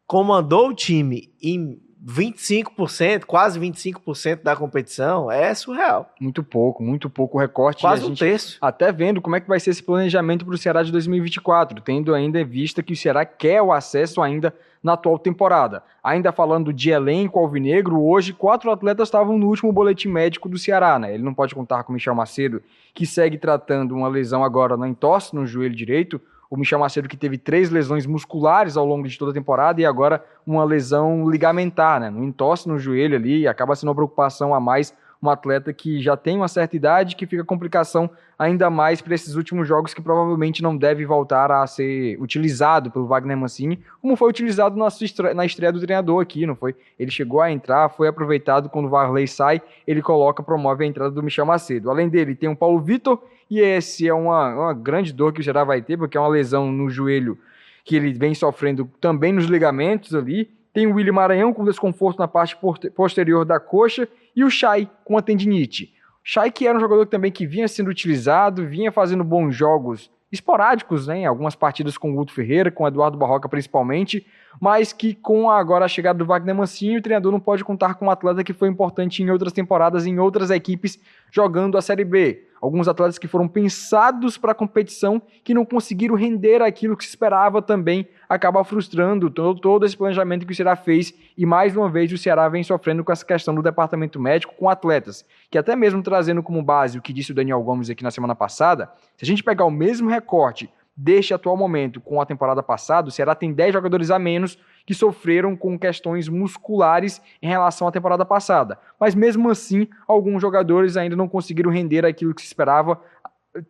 comandou 0.06 0.68
o 0.68 0.74
time 0.74 1.32
em 1.42 1.80
25%, 2.04 3.24
quase 3.24 3.58
25% 3.58 4.42
da 4.42 4.54
competição 4.54 5.30
é 5.30 5.52
surreal. 5.52 6.12
Muito 6.20 6.44
pouco, 6.44 6.82
muito 6.82 7.10
pouco 7.10 7.38
recorte. 7.38 7.80
Quase 7.80 8.04
um 8.04 8.14
terço. 8.14 8.56
Até 8.60 8.92
vendo 8.92 9.20
como 9.20 9.34
é 9.34 9.40
que 9.40 9.48
vai 9.48 9.58
ser 9.58 9.70
esse 9.70 9.82
planejamento 9.82 10.44
para 10.44 10.54
o 10.54 10.58
Ceará 10.58 10.82
de 10.82 10.92
2024, 10.92 11.80
tendo 11.80 12.14
ainda 12.14 12.40
em 12.40 12.44
vista 12.44 12.82
que 12.82 12.92
o 12.92 12.96
Ceará 12.96 13.24
quer 13.24 13.60
o 13.60 13.72
acesso 13.72 14.22
ainda 14.22 14.54
na 14.80 14.92
atual 14.92 15.18
temporada. 15.18 15.82
Ainda 16.02 16.30
falando 16.30 16.72
de 16.72 16.90
elenco 16.90 17.38
alvinegro, 17.38 18.00
hoje 18.00 18.32
quatro 18.32 18.70
atletas 18.70 19.08
estavam 19.08 19.36
no 19.36 19.48
último 19.48 19.72
boletim 19.72 20.08
médico 20.08 20.48
do 20.48 20.56
Ceará, 20.56 20.98
né? 20.98 21.12
Ele 21.12 21.24
não 21.24 21.34
pode 21.34 21.54
contar 21.54 21.82
com 21.82 21.92
o 21.92 21.94
Michel 21.94 22.14
Macedo, 22.14 22.62
que 22.94 23.04
segue 23.04 23.36
tratando 23.38 23.94
uma 23.94 24.08
lesão 24.08 24.44
agora 24.44 24.76
na 24.76 24.88
entorse 24.88 25.34
no 25.34 25.44
joelho 25.44 25.74
direito 25.74 26.20
o 26.50 26.56
Michel 26.56 26.78
Macedo 26.78 27.08
que 27.08 27.16
teve 27.16 27.36
três 27.36 27.70
lesões 27.70 28.06
musculares 28.06 28.76
ao 28.76 28.86
longo 28.86 29.06
de 29.06 29.18
toda 29.18 29.30
a 29.30 29.34
temporada 29.34 29.80
e 29.80 29.86
agora 29.86 30.24
uma 30.46 30.64
lesão 30.64 31.28
ligamentar, 31.28 32.00
né? 32.00 32.10
No 32.10 32.24
entorse 32.24 32.68
no 32.68 32.78
joelho 32.78 33.16
ali, 33.16 33.46
acaba 33.46 33.74
sendo 33.76 33.88
uma 33.88 33.94
preocupação 33.94 34.54
a 34.54 34.60
mais 34.60 34.94
um 35.22 35.28
atleta 35.28 35.72
que 35.72 36.00
já 36.00 36.16
tem 36.16 36.36
uma 36.36 36.48
certa 36.48 36.76
idade, 36.76 37.16
que 37.16 37.26
fica 37.26 37.44
complicação 37.44 38.08
ainda 38.38 38.70
mais 38.70 39.00
para 39.00 39.14
esses 39.14 39.34
últimos 39.34 39.66
jogos 39.66 39.92
que 39.92 40.00
provavelmente 40.00 40.62
não 40.62 40.76
deve 40.76 41.04
voltar 41.04 41.50
a 41.50 41.66
ser 41.66 42.16
utilizado 42.20 42.90
pelo 42.90 43.06
Wagner 43.06 43.36
Mancini, 43.36 43.80
como 44.00 44.14
foi 44.14 44.30
utilizado 44.30 44.76
na, 44.76 44.86
estreia, 44.86 45.34
na 45.34 45.44
estreia 45.44 45.72
do 45.72 45.80
treinador 45.80 46.22
aqui, 46.22 46.46
não 46.46 46.54
foi? 46.54 46.76
Ele 46.98 47.10
chegou 47.10 47.40
a 47.40 47.50
entrar, 47.50 47.88
foi 47.88 48.06
aproveitado 48.06 48.68
quando 48.68 48.86
o 48.86 48.88
Varley 48.88 49.26
sai, 49.26 49.60
ele 49.86 50.00
coloca, 50.00 50.42
promove 50.42 50.84
a 50.84 50.86
entrada 50.86 51.10
do 51.10 51.22
Michel 51.22 51.46
Macedo. 51.46 51.90
Além 51.90 52.08
dele, 52.08 52.36
tem 52.36 52.48
o 52.48 52.56
Paulo 52.56 52.80
Vitor, 52.80 53.20
e 53.50 53.60
esse 53.60 54.06
é 54.06 54.14
uma, 54.14 54.54
uma 54.54 54.74
grande 54.74 55.12
dor 55.12 55.32
que 55.32 55.40
o 55.40 55.44
Ceará 55.44 55.64
vai 55.64 55.82
ter, 55.82 55.96
porque 55.96 56.16
é 56.16 56.20
uma 56.20 56.28
lesão 56.28 56.70
no 56.70 56.88
joelho 56.88 57.36
que 57.84 57.96
ele 57.96 58.12
vem 58.12 58.34
sofrendo 58.34 58.88
também 59.00 59.32
nos 59.32 59.46
ligamentos 59.46 60.14
ali. 60.14 60.50
Tem 60.74 60.86
o 60.86 60.94
William 60.94 61.14
Maranhão 61.14 61.52
com 61.54 61.64
desconforto 61.64 62.18
na 62.18 62.28
parte 62.28 62.56
posterior 62.94 63.44
da 63.46 63.58
coxa 63.58 64.06
e 64.38 64.44
o 64.44 64.50
Chay 64.50 64.88
com 65.04 65.18
a 65.18 65.22
tendinite. 65.22 65.92
Chay 66.22 66.52
que 66.52 66.64
era 66.64 66.78
um 66.78 66.80
jogador 66.80 67.06
também 67.06 67.32
que 67.32 67.44
vinha 67.44 67.66
sendo 67.66 67.90
utilizado, 67.90 68.68
vinha 68.68 68.92
fazendo 68.92 69.24
bons 69.24 69.52
jogos 69.52 70.08
esporádicos, 70.30 71.08
né, 71.08 71.18
em 71.18 71.26
algumas 71.26 71.56
partidas 71.56 71.98
com 71.98 72.12
o 72.12 72.14
Guto 72.14 72.32
Ferreira, 72.32 72.70
com 72.70 72.84
o 72.84 72.86
Eduardo 72.86 73.18
Barroca 73.18 73.48
principalmente, 73.48 74.24
mas 74.60 74.92
que 74.92 75.12
com 75.12 75.50
agora 75.50 75.86
a 75.86 75.88
chegada 75.88 76.20
do 76.20 76.24
Wagner 76.24 76.54
Mancini, 76.54 76.98
o 76.98 77.02
treinador 77.02 77.32
não 77.32 77.40
pode 77.40 77.64
contar 77.64 77.94
com 77.94 78.06
um 78.06 78.10
atleta 78.12 78.44
que 78.44 78.52
foi 78.52 78.68
importante 78.68 79.24
em 79.24 79.30
outras 79.30 79.52
temporadas, 79.52 80.06
em 80.06 80.20
outras 80.20 80.50
equipes, 80.50 81.00
jogando 81.32 81.76
a 81.76 81.82
Série 81.82 82.04
B 82.04 82.46
alguns 82.60 82.88
atletas 82.88 83.18
que 83.18 83.28
foram 83.28 83.46
pensados 83.46 84.36
para 84.36 84.52
a 84.52 84.54
competição 84.54 85.20
que 85.44 85.54
não 85.54 85.64
conseguiram 85.64 86.14
render 86.14 86.62
aquilo 86.62 86.96
que 86.96 87.04
se 87.04 87.10
esperava 87.10 87.62
também, 87.62 88.08
acaba 88.28 88.62
frustrando 88.64 89.30
todo, 89.30 89.60
todo 89.60 89.86
esse 89.86 89.96
planejamento 89.96 90.46
que 90.46 90.52
o 90.52 90.54
Ceará 90.54 90.76
fez. 90.76 91.14
E 91.36 91.46
mais 91.46 91.76
uma 91.76 91.88
vez 91.88 92.12
o 92.12 92.18
Ceará 92.18 92.48
vem 92.48 92.62
sofrendo 92.62 93.04
com 93.04 93.12
essa 93.12 93.24
questão 93.24 93.54
do 93.54 93.62
departamento 93.62 94.20
médico 94.20 94.54
com 94.56 94.68
atletas, 94.68 95.24
que 95.50 95.58
até 95.58 95.74
mesmo 95.74 96.02
trazendo 96.02 96.42
como 96.42 96.62
base 96.62 96.98
o 96.98 97.02
que 97.02 97.12
disse 97.12 97.32
o 97.32 97.34
Daniel 97.34 97.62
Gomes 97.62 97.90
aqui 97.90 98.02
na 98.02 98.10
semana 98.10 98.34
passada, 98.34 98.90
se 99.16 99.24
a 99.24 99.26
gente 99.26 99.42
pegar 99.42 99.64
o 99.64 99.70
mesmo 99.70 100.08
recorte 100.08 100.70
deste 100.96 101.32
atual 101.32 101.56
momento 101.56 102.00
com 102.00 102.20
a 102.20 102.26
temporada 102.26 102.60
passada, 102.60 103.08
o 103.08 103.12
Ceará 103.12 103.32
tem 103.32 103.52
10 103.52 103.72
jogadores 103.72 104.10
a 104.10 104.18
menos 104.18 104.58
que 104.88 104.94
sofreram 104.94 105.54
com 105.54 105.78
questões 105.78 106.30
musculares 106.30 107.20
em 107.42 107.46
relação 107.46 107.86
à 107.86 107.92
temporada 107.92 108.24
passada. 108.24 108.78
Mas 108.98 109.14
mesmo 109.14 109.50
assim, 109.50 109.86
alguns 110.06 110.40
jogadores 110.40 110.96
ainda 110.96 111.14
não 111.14 111.28
conseguiram 111.28 111.70
render 111.70 112.06
aquilo 112.06 112.34
que 112.34 112.40
se 112.40 112.46
esperava, 112.46 112.98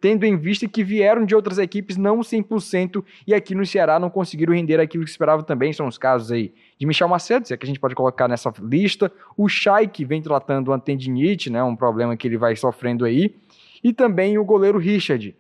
tendo 0.01 0.23
em 0.23 0.37
vista 0.37 0.69
que 0.69 0.85
vieram 0.85 1.25
de 1.25 1.35
outras 1.35 1.59
equipes 1.59 1.97
não 1.97 2.21
100% 2.21 3.05
e 3.27 3.35
aqui 3.35 3.53
no 3.53 3.67
Ceará 3.67 3.99
não 3.99 4.09
conseguiram 4.09 4.55
render 4.55 4.79
aquilo 4.79 5.03
que 5.03 5.11
se 5.11 5.15
esperava 5.15 5.43
também. 5.43 5.73
São 5.73 5.89
os 5.89 5.99
casos 5.99 6.31
aí 6.31 6.55
de 6.79 6.87
Michel 6.87 7.09
Macedo, 7.09 7.53
é 7.53 7.57
que 7.57 7.67
a 7.67 7.67
gente 7.67 7.81
pode 7.81 7.97
colocar 7.97 8.29
nessa 8.29 8.53
lista, 8.63 9.11
o 9.37 9.49
Chay, 9.49 9.89
que 9.89 10.05
vem 10.05 10.23
tratando 10.23 10.69
uma 10.69 10.79
tendinite, 10.79 11.51
né, 11.51 11.61
um 11.65 11.75
problema 11.75 12.17
que 12.17 12.29
ele 12.29 12.39
vai 12.39 12.55
sofrendo 12.55 13.05
aí, 13.05 13.35
e 13.83 13.93
também 13.93 14.39
o 14.39 14.45
goleiro 14.45 14.79
Richard, 14.79 15.35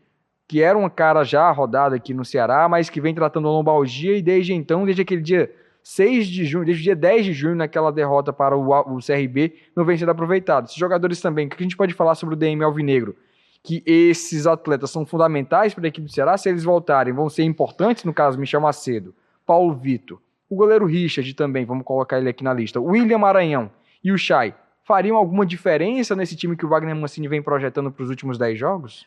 que 0.49 0.61
era 0.61 0.76
um 0.76 0.91
cara 0.91 1.22
já 1.22 1.49
rodado 1.53 1.95
aqui 1.95 2.12
no 2.12 2.24
Ceará, 2.24 2.68
mas 2.68 2.91
que 2.91 3.01
vem 3.01 3.14
tratando 3.14 3.47
a 3.47 3.53
lombalgia 3.53 4.16
e 4.16 4.22
desde 4.22 4.53
então, 4.53 4.85
desde 4.85 5.03
aquele 5.03 5.22
dia 5.22 5.55
6 5.83 6.26
de 6.26 6.45
junho, 6.45 6.64
desde 6.64 6.83
o 6.83 6.85
dia 6.85 6.97
10 6.97 7.26
de 7.26 7.33
junho, 7.33 7.57
naquela 7.57 7.91
derrota 7.91 8.33
para 8.33 8.57
o, 8.57 8.70
o 8.70 8.99
CRB, 8.99 9.55
não 9.74 9.85
vem 9.85 9.97
sendo 9.97 10.11
aproveitado. 10.11 10.66
Esses 10.66 10.76
jogadores 10.76 11.20
também, 11.20 11.47
o 11.47 11.51
que 11.51 11.57
a 11.57 11.62
gente 11.62 11.76
pode 11.76 11.95
falar 11.95 12.14
sobre 12.14 12.35
o 12.35 12.39
DM 12.39 12.62
Alvinegro? 12.62 13.16
Que 13.62 13.83
esses 13.87 14.47
atletas 14.47 14.91
são 14.91 15.05
fundamentais 15.05 15.74
para 15.74 15.87
a 15.87 15.89
equipe 15.89 16.07
do 16.07 16.12
Ceará, 16.12 16.37
se 16.37 16.49
eles 16.49 16.64
voltarem, 16.64 17.12
vão 17.12 17.29
ser 17.29 17.43
importantes, 17.43 18.05
no 18.05 18.12
caso, 18.12 18.39
Michel 18.39 18.61
Macedo, 18.61 19.14
Paulo 19.47 19.74
Vitor, 19.74 20.20
o 20.49 20.57
goleiro 20.57 20.87
Richard 20.87 21.33
também, 21.35 21.64
vamos 21.64 21.85
colocar 21.85 22.18
ele 22.18 22.29
aqui 22.29 22.43
na 22.43 22.53
lista, 22.53 22.81
William 22.81 23.18
Maranhão 23.18 23.70
e 24.03 24.12
o 24.12 24.18
Chay, 24.18 24.55
fariam 24.85 25.16
alguma 25.16 25.45
diferença 25.45 26.16
nesse 26.16 26.35
time 26.35 26.57
que 26.57 26.64
o 26.64 26.68
Wagner 26.68 26.97
Mancini 26.97 27.29
vem 27.29 27.43
projetando 27.43 27.91
para 27.91 28.03
os 28.03 28.09
últimos 28.09 28.39
10 28.39 28.59
jogos? 28.59 29.07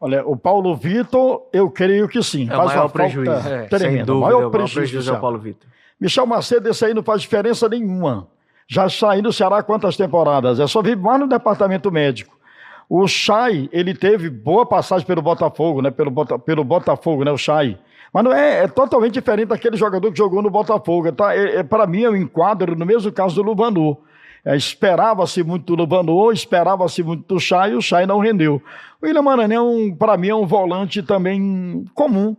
Olha, 0.00 0.24
o 0.26 0.36
Paulo 0.36 0.74
Vitor, 0.76 1.48
eu 1.52 1.70
creio 1.70 2.08
que 2.08 2.22
sim. 2.22 2.48
É 2.48 2.56
o 2.56 2.64
maior 2.64 2.88
prejuízo. 2.88 3.32
É, 3.32 3.64
tremendo. 3.64 3.96
Sem 3.96 4.04
dúvida, 4.04 4.14
o 4.14 4.20
maior 4.20 4.50
prejuízo, 4.50 4.74
prejuízo 4.74 5.10
é 5.12 5.16
o 5.16 5.20
Paulo 5.20 5.38
Vitor. 5.38 5.68
Michel 6.00 6.26
Macedo, 6.26 6.68
esse 6.68 6.84
aí 6.84 6.94
não 6.94 7.02
faz 7.02 7.22
diferença 7.22 7.68
nenhuma. 7.68 8.28
Já 8.68 8.88
saiu 8.88 9.22
no 9.22 9.32
Ceará 9.32 9.62
quantas 9.62 9.96
temporadas? 9.96 10.60
É 10.60 10.66
só 10.66 10.82
vir 10.82 10.96
mais 10.96 11.18
no 11.18 11.26
departamento 11.26 11.90
médico. 11.90 12.36
O 12.88 13.06
Chay, 13.06 13.68
ele 13.72 13.94
teve 13.94 14.30
boa 14.30 14.64
passagem 14.64 15.06
pelo 15.06 15.20
Botafogo, 15.20 15.82
né? 15.82 15.90
Pelo, 15.90 16.10
Bota, 16.10 16.38
pelo 16.38 16.64
Botafogo, 16.64 17.24
né? 17.24 17.30
O 17.30 17.36
Chay. 17.36 17.78
Mas 18.12 18.24
não 18.24 18.32
é, 18.32 18.64
é 18.64 18.68
totalmente 18.68 19.14
diferente 19.14 19.48
daquele 19.48 19.76
jogador 19.76 20.10
que 20.10 20.16
jogou 20.16 20.40
no 20.40 20.48
Botafogo. 20.48 21.12
Tá? 21.12 21.34
É, 21.34 21.56
é 21.56 21.62
Para 21.62 21.86
mim, 21.86 22.04
é 22.04 22.10
um 22.10 22.16
enquadro 22.16 22.74
no 22.76 22.86
mesmo 22.86 23.12
caso 23.12 23.34
do 23.34 23.42
Luvanu. 23.42 23.98
É, 24.44 24.56
esperava-se 24.56 25.42
muito 25.42 25.76
do 25.76 25.82
Luvanu, 25.82 26.32
esperava-se 26.32 27.02
muito 27.02 27.26
do 27.26 27.40
Chay, 27.40 27.72
e 27.72 27.74
o 27.74 27.82
Chay 27.82 28.06
não 28.06 28.18
rendeu. 28.18 28.62
O 29.02 29.06
William 29.06 29.22
Maranhão, 29.22 29.94
para 29.98 30.16
mim, 30.16 30.28
é 30.28 30.34
um 30.34 30.46
volante 30.46 31.02
também 31.02 31.84
comum. 31.94 32.36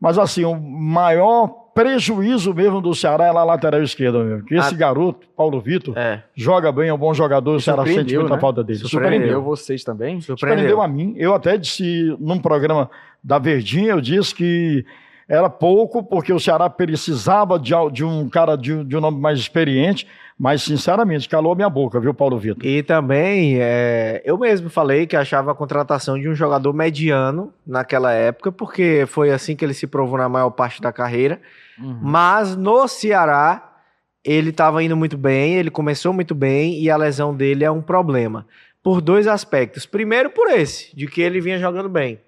Mas 0.00 0.18
assim, 0.18 0.44
o 0.44 0.54
maior 0.54 1.63
prejuízo 1.74 2.54
mesmo 2.54 2.80
do 2.80 2.94
Ceará 2.94 3.26
é 3.26 3.32
lá 3.32 3.42
lateral 3.42 3.82
esquerda 3.82 4.22
mesmo. 4.22 4.44
Que 4.44 4.54
esse 4.54 4.74
ah, 4.74 4.76
garoto, 4.76 5.26
Paulo 5.36 5.60
Vitor, 5.60 5.98
é. 5.98 6.22
joga 6.34 6.70
bem, 6.70 6.88
é 6.88 6.94
um 6.94 6.98
bom 6.98 7.12
jogador, 7.12 7.56
o 7.56 7.60
Ceará 7.60 7.84
sente 7.84 8.16
muita 8.16 8.34
né? 8.34 8.40
falta 8.40 8.62
dele. 8.62 8.78
Surpreendeu. 8.78 9.10
Surpreendeu 9.10 9.42
vocês 9.42 9.82
também? 9.82 10.20
Surpreendeu. 10.20 10.58
Surpreendeu 10.58 10.82
a 10.82 10.88
mim. 10.88 11.14
Eu 11.16 11.34
até 11.34 11.56
disse 11.56 12.16
num 12.20 12.38
programa 12.38 12.88
da 13.22 13.38
Verdinha, 13.38 13.90
eu 13.90 14.00
disse 14.00 14.34
que 14.34 14.84
era 15.28 15.48
pouco, 15.48 16.02
porque 16.02 16.32
o 16.32 16.38
Ceará 16.38 16.68
precisava 16.68 17.58
de, 17.58 17.72
de 17.92 18.04
um 18.04 18.28
cara 18.28 18.56
de, 18.56 18.84
de, 18.84 18.96
um 18.96 19.00
nome 19.00 19.18
mais 19.18 19.38
experiente, 19.38 20.06
mas 20.38 20.62
sinceramente, 20.62 21.28
calou 21.28 21.54
minha 21.54 21.70
boca, 21.70 21.98
viu, 21.98 22.12
Paulo 22.12 22.38
Vitor? 22.38 22.64
E 22.64 22.82
também, 22.82 23.56
é, 23.58 24.20
eu 24.24 24.36
mesmo 24.36 24.68
falei 24.68 25.06
que 25.06 25.16
achava 25.16 25.52
a 25.52 25.54
contratação 25.54 26.18
de 26.18 26.28
um 26.28 26.34
jogador 26.34 26.72
mediano 26.74 27.52
naquela 27.66 28.12
época, 28.12 28.52
porque 28.52 29.04
foi 29.06 29.30
assim 29.30 29.56
que 29.56 29.64
ele 29.64 29.74
se 29.74 29.86
provou 29.86 30.18
na 30.18 30.28
maior 30.28 30.50
parte 30.50 30.82
da 30.82 30.92
carreira. 30.92 31.40
Uhum. 31.78 31.98
Mas 32.02 32.56
no 32.56 32.86
Ceará, 32.88 33.74
ele 34.24 34.50
estava 34.50 34.82
indo 34.82 34.96
muito 34.96 35.18
bem, 35.18 35.54
ele 35.54 35.70
começou 35.70 36.12
muito 36.12 36.34
bem 36.34 36.80
e 36.80 36.90
a 36.90 36.96
lesão 36.96 37.36
dele 37.36 37.64
é 37.64 37.70
um 37.70 37.82
problema. 37.82 38.46
Por 38.82 39.00
dois 39.00 39.26
aspectos. 39.26 39.86
Primeiro, 39.86 40.30
por 40.30 40.50
esse, 40.50 40.94
de 40.94 41.06
que 41.06 41.20
ele 41.20 41.40
vinha 41.40 41.58
jogando 41.58 41.88
bem. 41.88 42.20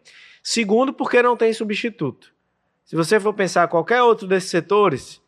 Segundo, 0.43 0.93
porque 0.93 1.23
não 1.23 1.37
tem 1.37 1.53
substituto. 1.53 2.33
Se 2.85 2.95
você 2.95 3.19
for 3.19 3.35
pensar 3.35 3.67
qualquer 3.69 4.03
outro 4.03 4.29
desses 4.29 4.49
setores, 4.51 5.21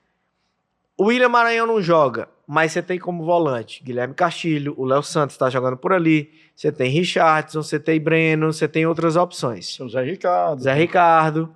o 0.96 1.06
William 1.06 1.28
Maranhão 1.28 1.66
não 1.66 1.82
joga, 1.82 2.28
mas 2.46 2.72
você 2.72 2.82
tem 2.82 2.98
como 2.98 3.24
volante 3.24 3.82
Guilherme 3.82 4.14
Castilho, 4.14 4.74
o 4.76 4.84
Léo 4.84 5.02
Santos 5.02 5.34
está 5.34 5.50
jogando 5.50 5.76
por 5.76 5.92
ali, 5.92 6.30
você 6.54 6.70
tem 6.70 6.90
Richardson, 6.90 7.62
você 7.62 7.78
tem 7.78 8.00
Breno, 8.00 8.52
você 8.52 8.66
tem 8.68 8.86
outras 8.86 9.16
opções. 9.16 9.78
O 9.80 9.88
Zé 9.88 10.02
Ricardo. 10.02 10.62
Zé 10.62 10.72
Ricardo. 10.72 11.54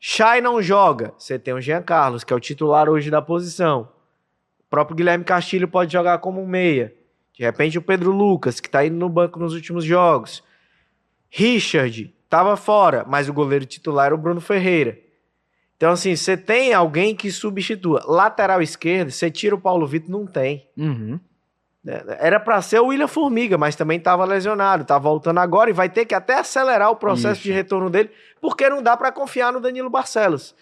Chay 0.00 0.40
não 0.40 0.62
joga. 0.62 1.12
Você 1.18 1.38
tem 1.38 1.54
o 1.54 1.60
Jean 1.60 1.82
Carlos, 1.82 2.24
que 2.24 2.32
é 2.32 2.36
o 2.36 2.40
titular 2.40 2.88
hoje 2.88 3.10
da 3.10 3.20
posição. 3.20 3.88
O 4.60 4.64
próprio 4.70 4.96
Guilherme 4.96 5.24
Castilho 5.24 5.66
pode 5.66 5.92
jogar 5.92 6.18
como 6.18 6.40
um 6.40 6.46
meia. 6.46 6.94
De 7.32 7.44
repente 7.44 7.78
o 7.78 7.82
Pedro 7.82 8.10
Lucas, 8.12 8.60
que 8.60 8.68
está 8.68 8.84
indo 8.84 8.96
no 8.96 9.08
banco 9.08 9.38
nos 9.38 9.54
últimos 9.54 9.84
jogos. 9.84 10.42
Richard 11.30 12.14
estava 12.24 12.56
fora, 12.56 13.04
mas 13.08 13.28
o 13.28 13.32
goleiro 13.32 13.64
titular 13.66 14.06
era 14.06 14.14
o 14.14 14.18
Bruno 14.18 14.40
Ferreira. 14.40 14.98
Então, 15.76 15.92
assim, 15.92 16.16
você 16.16 16.36
tem 16.36 16.74
alguém 16.74 17.14
que 17.14 17.30
substitua. 17.30 18.02
Lateral 18.04 18.60
esquerdo, 18.60 19.10
você 19.12 19.30
tira 19.30 19.54
o 19.54 19.60
Paulo 19.60 19.86
Vitor, 19.86 20.10
não 20.10 20.26
tem. 20.26 20.68
Uhum. 20.76 21.20
Era 22.18 22.38
para 22.40 22.60
ser 22.60 22.80
o 22.80 22.86
William 22.86 23.06
Formiga, 23.06 23.56
mas 23.56 23.76
também 23.76 23.98
estava 23.98 24.24
lesionado, 24.24 24.84
tá 24.84 24.98
voltando 24.98 25.38
agora 25.38 25.70
e 25.70 25.72
vai 25.72 25.88
ter 25.88 26.04
que 26.04 26.14
até 26.14 26.34
acelerar 26.34 26.90
o 26.90 26.96
processo 26.96 27.40
Isso. 27.40 27.42
de 27.44 27.52
retorno 27.52 27.88
dele, 27.88 28.10
porque 28.40 28.68
não 28.68 28.82
dá 28.82 28.96
para 28.96 29.12
confiar 29.12 29.52
no 29.52 29.60
Danilo 29.60 29.88
Barcelos. 29.88 30.54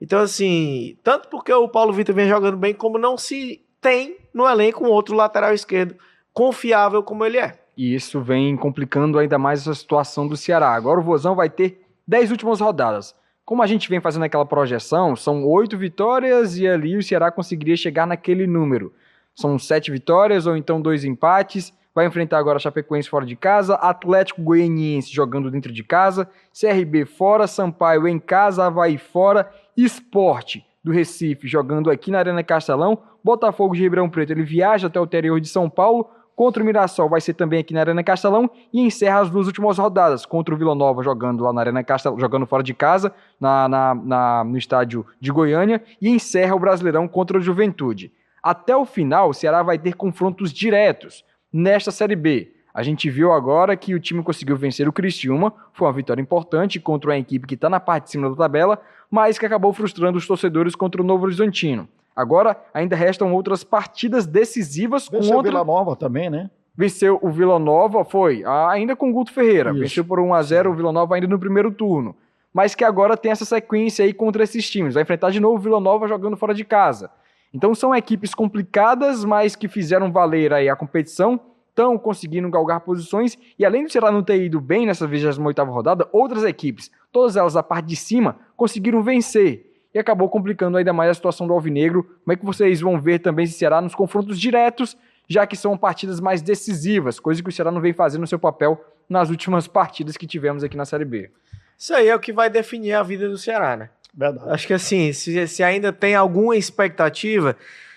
Então, 0.00 0.20
assim, 0.20 0.96
tanto 1.02 1.28
porque 1.28 1.52
o 1.52 1.68
Paulo 1.68 1.92
Vitor 1.92 2.14
vem 2.14 2.28
jogando 2.28 2.56
bem, 2.56 2.74
como 2.74 2.98
não 2.98 3.16
se 3.16 3.62
tem 3.80 4.16
no 4.34 4.46
elenco 4.46 4.84
um 4.84 4.90
outro 4.90 5.14
lateral 5.14 5.54
esquerdo 5.54 5.94
confiável 6.32 7.02
como 7.02 7.24
ele 7.24 7.38
é. 7.38 7.58
E 7.76 7.94
isso 7.94 8.20
vem 8.20 8.56
complicando 8.56 9.18
ainda 9.18 9.38
mais 9.38 9.60
essa 9.60 9.74
situação 9.74 10.26
do 10.26 10.36
Ceará. 10.36 10.74
Agora 10.74 11.00
o 11.00 11.02
Vozão 11.02 11.34
vai 11.34 11.48
ter 11.48 11.82
10 12.06 12.30
últimas 12.30 12.60
rodadas. 12.60 13.14
Como 13.44 13.62
a 13.62 13.66
gente 13.66 13.88
vem 13.88 14.00
fazendo 14.00 14.24
aquela 14.24 14.46
projeção, 14.46 15.14
são 15.14 15.44
oito 15.44 15.76
vitórias 15.76 16.56
e 16.58 16.66
ali 16.66 16.96
o 16.96 17.02
Ceará 17.02 17.30
conseguiria 17.30 17.76
chegar 17.76 18.06
naquele 18.06 18.46
número. 18.46 18.92
São 19.34 19.58
sete 19.58 19.90
vitórias 19.90 20.46
ou 20.46 20.56
então 20.56 20.80
dois 20.80 21.04
empates. 21.04 21.72
Vai 21.94 22.06
enfrentar 22.06 22.38
agora 22.38 22.58
Chapecoense 22.58 23.08
fora 23.08 23.24
de 23.24 23.36
casa, 23.36 23.74
Atlético 23.76 24.42
Goianiense 24.42 25.14
jogando 25.14 25.48
dentro 25.48 25.72
de 25.72 25.84
casa, 25.84 26.28
CRB 26.52 27.04
fora, 27.04 27.46
Sampaio 27.46 28.08
em 28.08 28.18
casa, 28.18 28.64
Havaí 28.64 28.98
fora, 28.98 29.48
Esporte 29.76 30.66
do 30.82 30.92
Recife 30.92 31.46
jogando 31.46 31.90
aqui 31.90 32.10
na 32.10 32.18
Arena 32.18 32.42
Castelão, 32.42 32.98
Botafogo 33.22 33.74
de 33.74 33.82
Ribeirão 33.82 34.10
Preto 34.10 34.32
ele 34.32 34.42
viaja 34.42 34.88
até 34.88 35.00
o 35.00 35.04
interior 35.04 35.40
de 35.40 35.48
São 35.48 35.70
Paulo, 35.70 36.10
contra 36.34 36.62
o 36.62 36.66
Mirassol 36.66 37.08
vai 37.08 37.20
ser 37.20 37.34
também 37.34 37.60
aqui 37.60 37.72
na 37.72 37.80
Arena 37.80 38.02
Castelão 38.02 38.50
e 38.72 38.80
encerra 38.80 39.20
as 39.20 39.30
duas 39.30 39.46
últimas 39.46 39.78
rodadas 39.78 40.26
contra 40.26 40.52
o 40.52 40.58
Vila 40.58 40.74
Nova 40.74 41.02
jogando 41.02 41.44
lá 41.44 41.52
na 41.52 41.60
Arena 41.60 41.84
Castelão, 41.84 42.18
jogando 42.18 42.44
fora 42.44 42.62
de 42.62 42.74
casa 42.74 43.14
na, 43.40 43.68
na, 43.68 43.94
na, 43.94 44.44
no 44.44 44.58
estádio 44.58 45.06
de 45.20 45.30
Goiânia 45.30 45.80
e 46.02 46.08
encerra 46.08 46.56
o 46.56 46.58
Brasileirão 46.58 47.06
contra 47.06 47.38
o 47.38 47.40
Juventude. 47.40 48.12
Até 48.44 48.76
o 48.76 48.84
final, 48.84 49.30
o 49.30 49.32
Ceará 49.32 49.62
vai 49.62 49.78
ter 49.78 49.94
confrontos 49.94 50.52
diretos 50.52 51.24
nesta 51.50 51.90
Série 51.90 52.14
B. 52.14 52.52
A 52.74 52.82
gente 52.82 53.08
viu 53.08 53.32
agora 53.32 53.74
que 53.74 53.94
o 53.94 54.00
time 54.00 54.22
conseguiu 54.22 54.54
vencer 54.54 54.86
o 54.86 54.92
Criciúma, 54.92 55.54
foi 55.72 55.86
uma 55.86 55.94
vitória 55.94 56.20
importante 56.20 56.78
contra 56.78 57.08
uma 57.08 57.16
equipe 57.16 57.46
que 57.46 57.54
está 57.54 57.70
na 57.70 57.80
parte 57.80 58.04
de 58.04 58.10
cima 58.10 58.28
da 58.28 58.36
tabela, 58.36 58.78
mas 59.10 59.38
que 59.38 59.46
acabou 59.46 59.72
frustrando 59.72 60.18
os 60.18 60.26
torcedores 60.26 60.74
contra 60.74 61.00
o 61.00 61.04
Novo 61.04 61.24
Horizontino. 61.24 61.88
Agora 62.14 62.54
ainda 62.74 62.94
restam 62.94 63.32
outras 63.32 63.64
partidas 63.64 64.26
decisivas 64.26 65.08
Venceu 65.08 65.36
contra... 65.36 65.38
o 65.38 65.52
Vila 65.52 65.64
Nova 65.64 65.96
também, 65.96 66.28
né? 66.28 66.50
Venceu 66.76 67.18
o 67.22 67.30
Vila 67.30 67.58
Nova, 67.58 68.04
foi, 68.04 68.42
ainda 68.44 68.94
com 68.94 69.08
o 69.08 69.12
Guto 69.14 69.32
Ferreira. 69.32 69.70
Isso. 69.70 69.80
Venceu 69.80 70.04
por 70.04 70.20
1 70.20 70.34
a 70.34 70.42
0 70.42 70.70
o 70.70 70.74
Vila 70.74 70.92
Nova 70.92 71.14
ainda 71.14 71.28
no 71.28 71.38
primeiro 71.38 71.70
turno. 71.72 72.14
Mas 72.52 72.74
que 72.74 72.84
agora 72.84 73.16
tem 73.16 73.32
essa 73.32 73.46
sequência 73.46 74.04
aí 74.04 74.12
contra 74.12 74.44
esses 74.44 74.68
times. 74.68 74.92
Vai 74.92 75.02
enfrentar 75.02 75.30
de 75.30 75.40
novo 75.40 75.56
o 75.56 75.58
Vila 75.58 75.80
Nova 75.80 76.06
jogando 76.06 76.36
fora 76.36 76.52
de 76.52 76.64
casa. 76.64 77.10
Então 77.54 77.72
são 77.72 77.94
equipes 77.94 78.34
complicadas, 78.34 79.24
mas 79.24 79.54
que 79.54 79.68
fizeram 79.68 80.10
valer 80.10 80.52
aí 80.52 80.68
a 80.68 80.74
competição 80.74 81.40
estão 81.70 81.96
conseguindo 81.96 82.48
galgar 82.50 82.80
posições 82.80 83.38
e 83.58 83.64
além 83.64 83.84
do 83.84 83.90
Ceará 83.90 84.10
não 84.10 84.22
ter 84.22 84.42
ido 84.42 84.60
bem 84.60 84.86
nessa 84.86 85.08
28ª 85.08 85.68
rodada, 85.68 86.08
outras 86.12 86.44
equipes, 86.44 86.90
todas 87.12 87.36
elas 87.36 87.54
da 87.54 87.62
parte 87.62 87.86
de 87.86 87.96
cima, 87.96 88.36
conseguiram 88.56 89.02
vencer 89.02 89.72
e 89.92 89.98
acabou 89.98 90.28
complicando 90.28 90.76
ainda 90.76 90.92
mais 90.92 91.10
a 91.10 91.14
situação 91.14 91.46
do 91.46 91.52
Alvinegro. 91.52 92.02
Como 92.02 92.32
é 92.32 92.36
que 92.36 92.44
vocês 92.44 92.80
vão 92.80 93.00
ver 93.00 93.20
também 93.20 93.44
esse 93.44 93.54
Ceará 93.54 93.80
nos 93.80 93.94
confrontos 93.94 94.38
diretos, 94.38 94.96
já 95.28 95.46
que 95.46 95.56
são 95.56 95.76
partidas 95.76 96.20
mais 96.20 96.42
decisivas, 96.42 97.20
coisa 97.20 97.42
que 97.42 97.48
o 97.48 97.52
Ceará 97.52 97.70
não 97.70 97.80
vem 97.80 97.92
fazendo 97.92 98.22
no 98.22 98.26
seu 98.26 98.38
papel 98.38 98.84
nas 99.08 99.30
últimas 99.30 99.68
partidas 99.68 100.16
que 100.16 100.26
tivemos 100.26 100.64
aqui 100.64 100.76
na 100.76 100.84
Série 100.84 101.04
B. 101.04 101.30
Isso 101.78 101.94
aí 101.94 102.08
é 102.08 102.14
o 102.14 102.20
que 102.20 102.32
vai 102.32 102.50
definir 102.50 102.94
a 102.94 103.02
vida 103.02 103.28
do 103.28 103.38
Ceará, 103.38 103.76
né? 103.76 103.90
Verdade. 104.16 104.50
Acho 104.50 104.66
que 104.66 104.74
assim, 104.74 105.12
se, 105.12 105.46
se 105.48 105.62
ainda 105.62 105.92
tem 105.92 106.14
alguma 106.14 106.56
expectativa, 106.56 107.56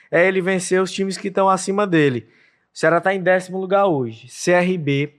é 0.09 0.27
ele 0.27 0.41
vencer 0.41 0.81
os 0.81 0.91
times 0.91 1.17
que 1.17 1.27
estão 1.27 1.49
acima 1.49 1.85
dele. 1.85 2.27
O 2.73 2.77
Ceará 2.77 2.97
está 2.97 3.13
em 3.13 3.21
décimo 3.21 3.59
lugar 3.59 3.85
hoje. 3.85 4.27
CRB, 4.27 5.13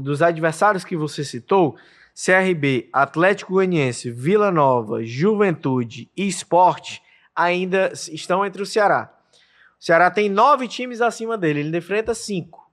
dos 0.00 0.22
adversários 0.22 0.84
que 0.84 0.96
você 0.96 1.24
citou, 1.24 1.76
CRB, 2.14 2.88
Atlético 2.92 3.54
Goianiense, 3.54 4.10
Vila 4.10 4.50
Nova, 4.50 5.04
Juventude 5.04 6.08
e 6.16 6.28
Esporte 6.28 7.02
ainda 7.34 7.92
estão 7.92 8.46
entre 8.46 8.62
o 8.62 8.66
Ceará. 8.66 9.12
O 9.80 9.84
Ceará 9.84 10.10
tem 10.10 10.28
nove 10.28 10.68
times 10.68 11.00
acima 11.00 11.36
dele, 11.36 11.60
ele 11.60 11.76
enfrenta 11.76 12.14
cinco. 12.14 12.64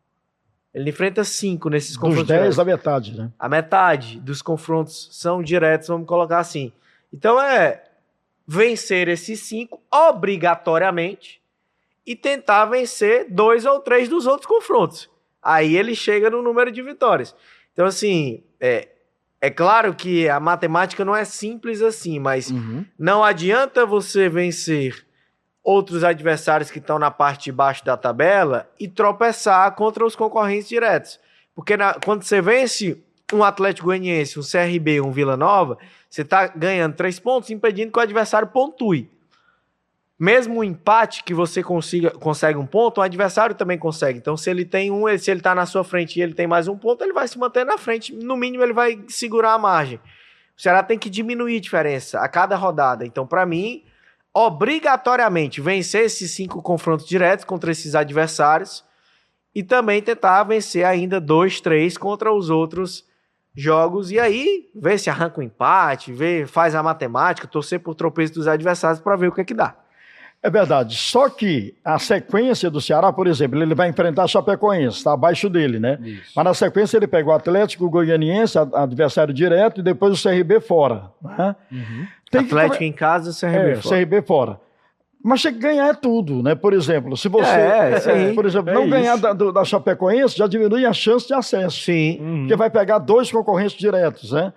Ele 0.73 0.89
enfrenta 0.89 1.23
cinco 1.23 1.69
nesses 1.69 1.97
confrontos. 1.97 2.27
Dos 2.27 2.37
dez, 2.37 2.59
a 2.59 2.63
metade, 2.63 3.17
né? 3.17 3.31
A 3.37 3.49
metade 3.49 4.19
dos 4.19 4.41
confrontos 4.41 5.09
são 5.11 5.41
diretos, 5.43 5.89
vamos 5.89 6.07
colocar 6.07 6.39
assim. 6.39 6.71
Então 7.11 7.41
é 7.41 7.83
vencer 8.47 9.07
esses 9.07 9.39
cinco 9.41 9.81
obrigatoriamente 9.91 11.41
e 12.05 12.15
tentar 12.15 12.65
vencer 12.65 13.27
dois 13.29 13.65
ou 13.65 13.79
três 13.79 14.09
dos 14.09 14.25
outros 14.25 14.47
confrontos. 14.47 15.09
Aí 15.41 15.75
ele 15.75 15.95
chega 15.95 16.29
no 16.29 16.41
número 16.41 16.71
de 16.71 16.81
vitórias. 16.81 17.35
Então, 17.73 17.85
assim, 17.85 18.43
é, 18.59 18.89
é 19.39 19.49
claro 19.49 19.93
que 19.93 20.29
a 20.29 20.39
matemática 20.39 21.03
não 21.03 21.15
é 21.15 21.25
simples 21.25 21.81
assim, 21.81 22.19
mas 22.19 22.51
uhum. 22.51 22.85
não 22.97 23.23
adianta 23.23 23.85
você 23.85 24.29
vencer 24.29 25.05
outros 25.63 26.03
adversários 26.03 26.69
que 26.69 26.79
estão 26.79 26.99
na 26.99 27.11
parte 27.11 27.45
de 27.45 27.51
baixo 27.51 27.85
da 27.85 27.95
tabela 27.95 28.69
e 28.79 28.87
tropeçar 28.87 29.73
contra 29.75 30.05
os 30.05 30.15
concorrentes 30.15 30.67
diretos. 30.67 31.19
Porque 31.55 31.77
na, 31.77 31.93
quando 31.93 32.23
você 32.23 32.41
vence 32.41 33.03
um 33.33 33.43
Atlético 33.43 33.87
Goianiense, 33.87 34.39
um 34.39 34.43
CRB, 34.43 35.01
um 35.01 35.11
Vila 35.11 35.37
Nova, 35.37 35.77
você 36.09 36.21
está 36.21 36.47
ganhando 36.47 36.95
três 36.95 37.19
pontos, 37.19 37.49
impedindo 37.49 37.91
que 37.91 37.99
o 37.99 38.01
adversário 38.01 38.47
pontue. 38.47 39.09
Mesmo 40.19 40.59
um 40.59 40.63
empate 40.63 41.23
que 41.23 41.33
você 41.33 41.63
consiga, 41.63 42.11
consegue 42.11 42.59
um 42.59 42.65
ponto, 42.65 42.99
o 42.99 43.01
adversário 43.01 43.55
também 43.55 43.77
consegue. 43.77 44.19
Então, 44.19 44.37
se 44.37 44.49
ele 44.49 44.63
tem 44.63 44.91
um, 44.91 45.05
se 45.17 45.31
ele 45.31 45.39
está 45.39 45.55
na 45.55 45.65
sua 45.65 45.83
frente 45.83 46.19
e 46.19 46.21
ele 46.21 46.33
tem 46.33 46.45
mais 46.45 46.67
um 46.67 46.77
ponto, 46.77 47.03
ele 47.03 47.13
vai 47.13 47.27
se 47.27 47.39
manter 47.39 47.65
na 47.65 47.77
frente. 47.77 48.13
No 48.13 48.37
mínimo, 48.37 48.63
ele 48.63 48.73
vai 48.73 49.03
segurar 49.07 49.53
a 49.53 49.57
margem. 49.57 49.99
O 50.55 50.61
Ceará 50.61 50.83
tem 50.83 50.99
que 50.99 51.09
diminuir 51.09 51.57
a 51.57 51.61
diferença 51.61 52.19
a 52.19 52.27
cada 52.27 52.55
rodada. 52.55 53.03
Então, 53.03 53.25
para 53.25 53.47
mim, 53.47 53.83
obrigatoriamente 54.31 55.59
vencer 55.59 56.05
esses 56.05 56.31
cinco 56.31 56.61
confrontos 56.61 57.07
diretos 57.07 57.43
contra 57.43 57.71
esses 57.71 57.95
adversários 57.95 58.83
e 59.55 59.63
também 59.63 60.01
tentar 60.01 60.43
vencer 60.43 60.85
ainda 60.85 61.19
dois, 61.19 61.59
três 61.59 61.97
contra 61.97 62.31
os 62.31 62.49
outros 62.49 63.09
jogos 63.55 64.11
e 64.11 64.19
aí 64.19 64.69
ver 64.73 64.97
se 64.97 65.09
arranca 65.09 65.39
um 65.39 65.43
empate, 65.43 66.11
ver, 66.13 66.47
faz 66.47 66.73
a 66.73 66.81
matemática, 66.81 67.47
torcer 67.47 67.79
por 67.79 67.95
tropeço 67.95 68.33
dos 68.33 68.47
adversários 68.47 68.99
para 68.99 69.15
ver 69.15 69.27
o 69.27 69.31
que 69.31 69.41
é 69.41 69.43
que 69.43 69.53
dá. 69.53 69.75
É 70.43 70.49
verdade. 70.49 70.95
Só 70.95 71.29
que 71.29 71.75
a 71.85 71.99
sequência 71.99 72.69
do 72.69 72.81
Ceará, 72.81 73.13
por 73.13 73.27
exemplo, 73.27 73.61
ele 73.61 73.75
vai 73.75 73.89
enfrentar 73.89 74.23
a 74.23 74.27
Chapecoense, 74.27 74.97
está 74.97 75.13
abaixo 75.13 75.47
dele, 75.47 75.79
né? 75.79 75.99
Isso. 76.01 76.31
Mas 76.35 76.45
na 76.45 76.53
sequência 76.55 76.97
ele 76.97 77.05
pegou 77.05 77.31
o 77.31 77.35
Atlético 77.35 77.85
o 77.85 77.89
Goianiense, 77.89 78.57
adversário 78.57 79.33
direto, 79.33 79.81
e 79.81 79.83
depois 79.83 80.19
o 80.19 80.29
CRB 80.29 80.59
fora. 80.59 81.11
Né? 81.21 81.55
Uhum. 81.71 82.07
Atlético 82.33 82.77
que... 82.79 82.85
em 82.85 82.91
casa, 82.91 83.29
o 83.29 83.33
CRB 83.33 83.71
é, 83.71 83.75
fora. 83.75 83.95
CRB 83.95 84.21
fora. 84.23 84.59
Mas 85.23 85.41
tem 85.41 85.53
que 85.53 85.59
ganhar 85.59 85.87
é 85.87 85.93
tudo, 85.93 86.41
né? 86.41 86.55
Por 86.55 86.73
exemplo, 86.73 87.15
se 87.15 87.27
você, 87.27 87.49
é, 87.49 87.99
sim, 87.99 88.33
por 88.33 88.45
exemplo, 88.45 88.69
é 88.69 88.73
não 88.73 88.89
ganhar 88.89 89.17
da, 89.17 89.33
do, 89.33 89.51
da 89.51 89.63
Chapecoense, 89.63 90.37
já 90.37 90.47
diminui 90.47 90.85
a 90.85 90.93
chance 90.93 91.27
de 91.27 91.33
acesso. 91.33 91.81
Sim. 91.81 92.19
Uhum. 92.19 92.39
Porque 92.39 92.55
vai 92.55 92.69
pegar 92.69 92.97
dois 92.97 93.31
concorrentes 93.31 93.77
diretos, 93.77 94.31
né? 94.31 94.51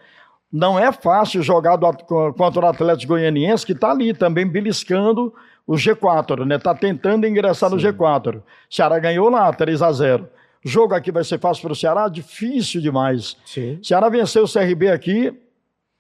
Não 0.53 0.79
é 0.79 0.91
fácil 0.93 1.43
jogar 1.43 1.77
do, 1.77 1.93
contra 2.35 2.65
o 2.65 2.69
Atlético 2.69 3.15
Goianiense, 3.15 3.67
que 3.67 3.73
está 3.73 3.91
ali 3.91 4.15
também 4.15 4.47
beliscando 4.47 5.35
o 5.67 5.75
G4, 5.75 6.45
né? 6.45 6.57
Está 6.57 6.75
tentando 6.75 7.27
ingressar 7.27 7.69
Sim. 7.71 7.77
no 7.77 7.83
G4. 7.83 8.41
Ceará 8.71 8.99
ganhou 8.99 9.29
lá, 9.29 9.53
3 9.53 9.83
a 9.83 9.93
0 9.93 10.29
o 10.65 10.69
jogo 10.69 10.95
aqui 10.95 11.13
vai 11.13 11.23
ser 11.23 11.39
fácil 11.39 11.63
para 11.63 11.73
o 11.73 11.77
Ceará? 11.77 12.09
Difícil 12.09 12.81
demais. 12.81 13.37
Sim. 13.45 13.79
Ceará 13.83 14.09
venceu 14.09 14.45
o 14.45 14.51
CRB 14.51 14.89
aqui, 14.89 15.39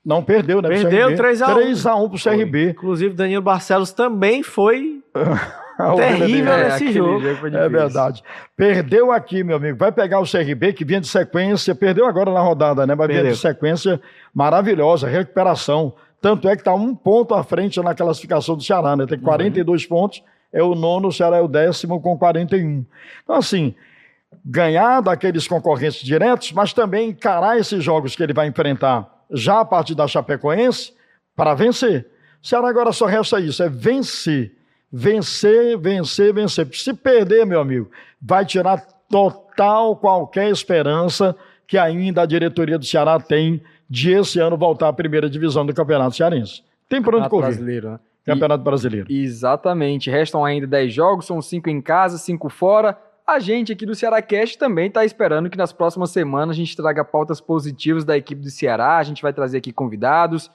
não 0.04 0.22
perdeu, 0.22 0.60
né? 0.60 0.68
Perdeu 0.68 1.10
3x1. 1.10 1.72
3x1 1.72 2.10
pro 2.10 2.22
CRB. 2.22 2.70
Inclusive, 2.70 3.14
Danilo 3.14 3.42
Barcelos 3.42 3.90
também 3.92 4.42
foi 4.42 5.02
terrível 5.96 6.52
é, 6.52 6.64
nesse 6.64 6.92
jogo. 6.92 7.20
jogo 7.20 7.46
é 7.56 7.68
verdade. 7.68 8.22
Perdeu 8.54 9.10
aqui, 9.10 9.42
meu 9.42 9.56
amigo. 9.56 9.78
Vai 9.78 9.90
pegar 9.90 10.20
o 10.20 10.30
CRB, 10.30 10.74
que 10.74 10.84
vinha 10.84 11.00
de 11.00 11.08
sequência, 11.08 11.74
perdeu 11.74 12.06
agora 12.06 12.30
na 12.30 12.40
rodada, 12.40 12.86
né? 12.86 12.94
Mas 12.94 13.08
vinha 13.08 13.24
de 13.24 13.36
sequência 13.36 13.98
maravilhosa, 14.34 15.08
recuperação. 15.08 15.94
Tanto 16.20 16.48
é 16.48 16.54
que 16.54 16.60
está 16.60 16.74
um 16.74 16.94
ponto 16.94 17.34
à 17.34 17.42
frente 17.42 17.80
na 17.80 17.94
classificação 17.94 18.56
do 18.56 18.62
Ceará, 18.62 18.94
né? 18.94 19.06
Tem 19.06 19.18
42 19.18 19.82
uhum. 19.82 19.88
pontos, 19.88 20.22
é 20.52 20.62
o 20.62 20.74
nono, 20.74 21.08
o 21.08 21.12
Ceará 21.12 21.38
é 21.38 21.40
o 21.40 21.48
décimo 21.48 22.00
com 22.00 22.16
41. 22.18 22.84
Então, 23.22 23.36
assim, 23.36 23.74
ganhar 24.44 25.00
daqueles 25.00 25.48
concorrentes 25.48 26.02
diretos, 26.02 26.52
mas 26.52 26.74
também 26.74 27.10
encarar 27.10 27.58
esses 27.58 27.82
jogos 27.82 28.14
que 28.14 28.22
ele 28.22 28.34
vai 28.34 28.46
enfrentar 28.46 29.13
já 29.30 29.60
a 29.60 29.64
partir 29.64 29.94
da 29.94 30.06
Chapecoense 30.06 30.92
para 31.36 31.54
vencer. 31.54 32.06
O 32.42 32.46
Ceará 32.46 32.68
agora 32.68 32.92
só 32.92 33.06
resta 33.06 33.40
isso, 33.40 33.62
é 33.62 33.68
vencer. 33.68 34.52
Vencer, 34.92 35.76
vencer, 35.76 36.32
vencer. 36.32 36.68
Se 36.72 36.94
perder, 36.94 37.44
meu 37.44 37.60
amigo, 37.60 37.90
vai 38.22 38.44
tirar 38.44 38.86
total 39.08 39.96
qualquer 39.96 40.50
esperança 40.50 41.34
que 41.66 41.76
ainda 41.76 42.22
a 42.22 42.26
diretoria 42.26 42.78
do 42.78 42.84
Ceará 42.84 43.18
tem 43.18 43.62
de 43.88 44.12
esse 44.12 44.38
ano 44.38 44.56
voltar 44.56 44.88
à 44.88 44.92
primeira 44.92 45.28
divisão 45.28 45.64
do 45.66 45.74
Campeonato 45.74 46.16
Cearense. 46.16 46.62
Tem 46.88 47.02
por 47.02 47.14
onde 47.14 47.28
correr. 47.28 47.46
Brasileiro, 47.46 47.90
né? 47.90 48.00
Campeonato 48.24 48.62
e, 48.62 48.64
Brasileiro. 48.64 49.12
Exatamente. 49.12 50.10
Restam 50.10 50.44
ainda 50.44 50.66
10 50.66 50.92
jogos, 50.92 51.26
são 51.26 51.42
5 51.42 51.68
em 51.68 51.80
casa, 51.80 52.16
5 52.18 52.48
fora. 52.48 52.96
A 53.26 53.38
gente 53.38 53.72
aqui 53.72 53.86
do 53.86 53.94
Ceará 53.94 54.20
Cast 54.20 54.58
também 54.58 54.88
está 54.88 55.02
esperando 55.02 55.48
que 55.48 55.56
nas 55.56 55.72
próximas 55.72 56.10
semanas 56.10 56.54
a 56.54 56.58
gente 56.58 56.76
traga 56.76 57.02
pautas 57.02 57.40
positivas 57.40 58.04
da 58.04 58.14
equipe 58.18 58.42
do 58.42 58.50
Ceará. 58.50 58.98
A 58.98 59.02
gente 59.02 59.22
vai 59.22 59.32
trazer 59.32 59.56
aqui 59.56 59.72
convidados. 59.72 60.50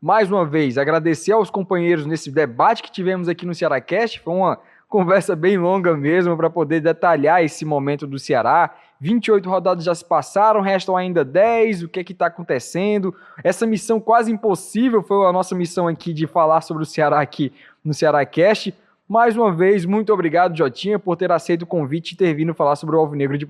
Mais 0.00 0.32
uma 0.32 0.46
vez, 0.46 0.78
agradecer 0.78 1.32
aos 1.32 1.50
companheiros 1.50 2.06
nesse 2.06 2.30
debate 2.30 2.82
que 2.82 2.90
tivemos 2.90 3.28
aqui 3.28 3.44
no 3.44 3.54
Ceará 3.54 3.78
Cast. 3.78 4.20
Foi 4.20 4.32
uma 4.32 4.58
conversa 4.88 5.36
bem 5.36 5.58
longa 5.58 5.94
mesmo 5.94 6.34
para 6.34 6.48
poder 6.48 6.80
detalhar 6.80 7.44
esse 7.44 7.62
momento 7.62 8.06
do 8.06 8.18
Ceará. 8.18 8.74
28 9.00 9.46
rodadas 9.46 9.84
já 9.84 9.94
se 9.94 10.04
passaram, 10.04 10.62
restam 10.62 10.96
ainda 10.96 11.26
10. 11.26 11.82
O 11.82 11.88
que 11.90 12.00
é 12.00 12.04
que 12.04 12.12
está 12.12 12.26
acontecendo? 12.26 13.14
Essa 13.42 13.66
missão 13.66 14.00
quase 14.00 14.32
impossível 14.32 15.02
foi 15.02 15.26
a 15.26 15.32
nossa 15.32 15.54
missão 15.54 15.86
aqui 15.86 16.10
de 16.10 16.26
falar 16.26 16.62
sobre 16.62 16.84
o 16.84 16.86
Ceará 16.86 17.20
aqui 17.20 17.52
no 17.84 17.92
Ceará 17.92 18.24
Cast. 18.24 18.74
Mais 19.14 19.36
uma 19.36 19.52
vez, 19.52 19.84
muito 19.84 20.12
obrigado, 20.12 20.56
Jotinha, 20.56 20.98
por 20.98 21.14
ter 21.14 21.30
aceito 21.30 21.62
o 21.62 21.66
convite 21.66 22.14
e 22.14 22.16
ter 22.16 22.34
vindo 22.34 22.52
falar 22.52 22.74
sobre 22.74 22.96
o 22.96 22.98
Alvinegro 22.98 23.38
de 23.38 23.46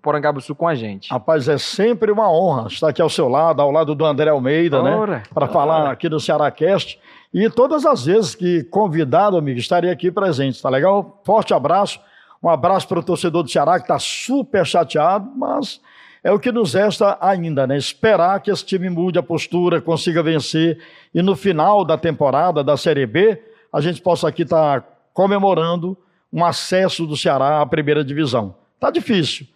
Porangabuçu 0.00 0.54
com 0.54 0.66
a 0.66 0.74
gente. 0.74 1.10
Rapaz, 1.10 1.48
é 1.48 1.58
sempre 1.58 2.10
uma 2.10 2.32
honra 2.32 2.66
estar 2.68 2.88
aqui 2.88 3.02
ao 3.02 3.10
seu 3.10 3.28
lado, 3.28 3.60
ao 3.60 3.70
lado 3.70 3.94
do 3.94 4.06
André 4.06 4.30
Almeida, 4.30 4.82
né? 4.82 4.96
ora, 4.96 5.16
né? 5.16 5.22
Para 5.34 5.46
falar 5.48 5.90
aqui 5.90 6.08
do 6.08 6.18
Ceará 6.18 6.50
Cast. 6.50 6.98
E 7.30 7.50
todas 7.50 7.84
as 7.84 8.06
vezes 8.06 8.34
que 8.34 8.64
convidado, 8.70 9.36
amigo, 9.36 9.58
estaria 9.58 9.92
aqui 9.92 10.10
presente, 10.10 10.62
tá 10.62 10.70
legal? 10.70 11.20
Forte 11.26 11.52
abraço. 11.52 12.00
Um 12.42 12.48
abraço 12.48 12.88
para 12.88 13.00
o 13.00 13.02
torcedor 13.02 13.42
do 13.42 13.50
Ceará 13.50 13.74
que 13.76 13.84
está 13.84 13.98
super 13.98 14.64
chateado, 14.64 15.30
mas 15.36 15.78
é 16.24 16.32
o 16.32 16.38
que 16.38 16.50
nos 16.50 16.72
resta 16.72 17.18
ainda, 17.20 17.66
né? 17.66 17.76
Esperar 17.76 18.40
que 18.40 18.50
esse 18.50 18.64
time 18.64 18.88
mude 18.88 19.18
a 19.18 19.22
postura, 19.22 19.78
consiga 19.78 20.22
vencer 20.22 20.78
e 21.14 21.20
no 21.20 21.36
final 21.36 21.84
da 21.84 21.98
temporada 21.98 22.64
da 22.64 22.78
Série 22.78 23.04
B 23.04 23.38
a 23.70 23.80
gente 23.80 24.00
possa 24.02 24.28
aqui 24.28 24.42
estar 24.42 24.80
tá 24.80 24.91
comemorando 25.12 25.96
um 26.32 26.44
acesso 26.44 27.06
do 27.06 27.16
Ceará 27.16 27.60
à 27.60 27.66
primeira 27.66 28.04
divisão. 28.04 28.54
Tá 28.80 28.90
difícil, 28.90 29.46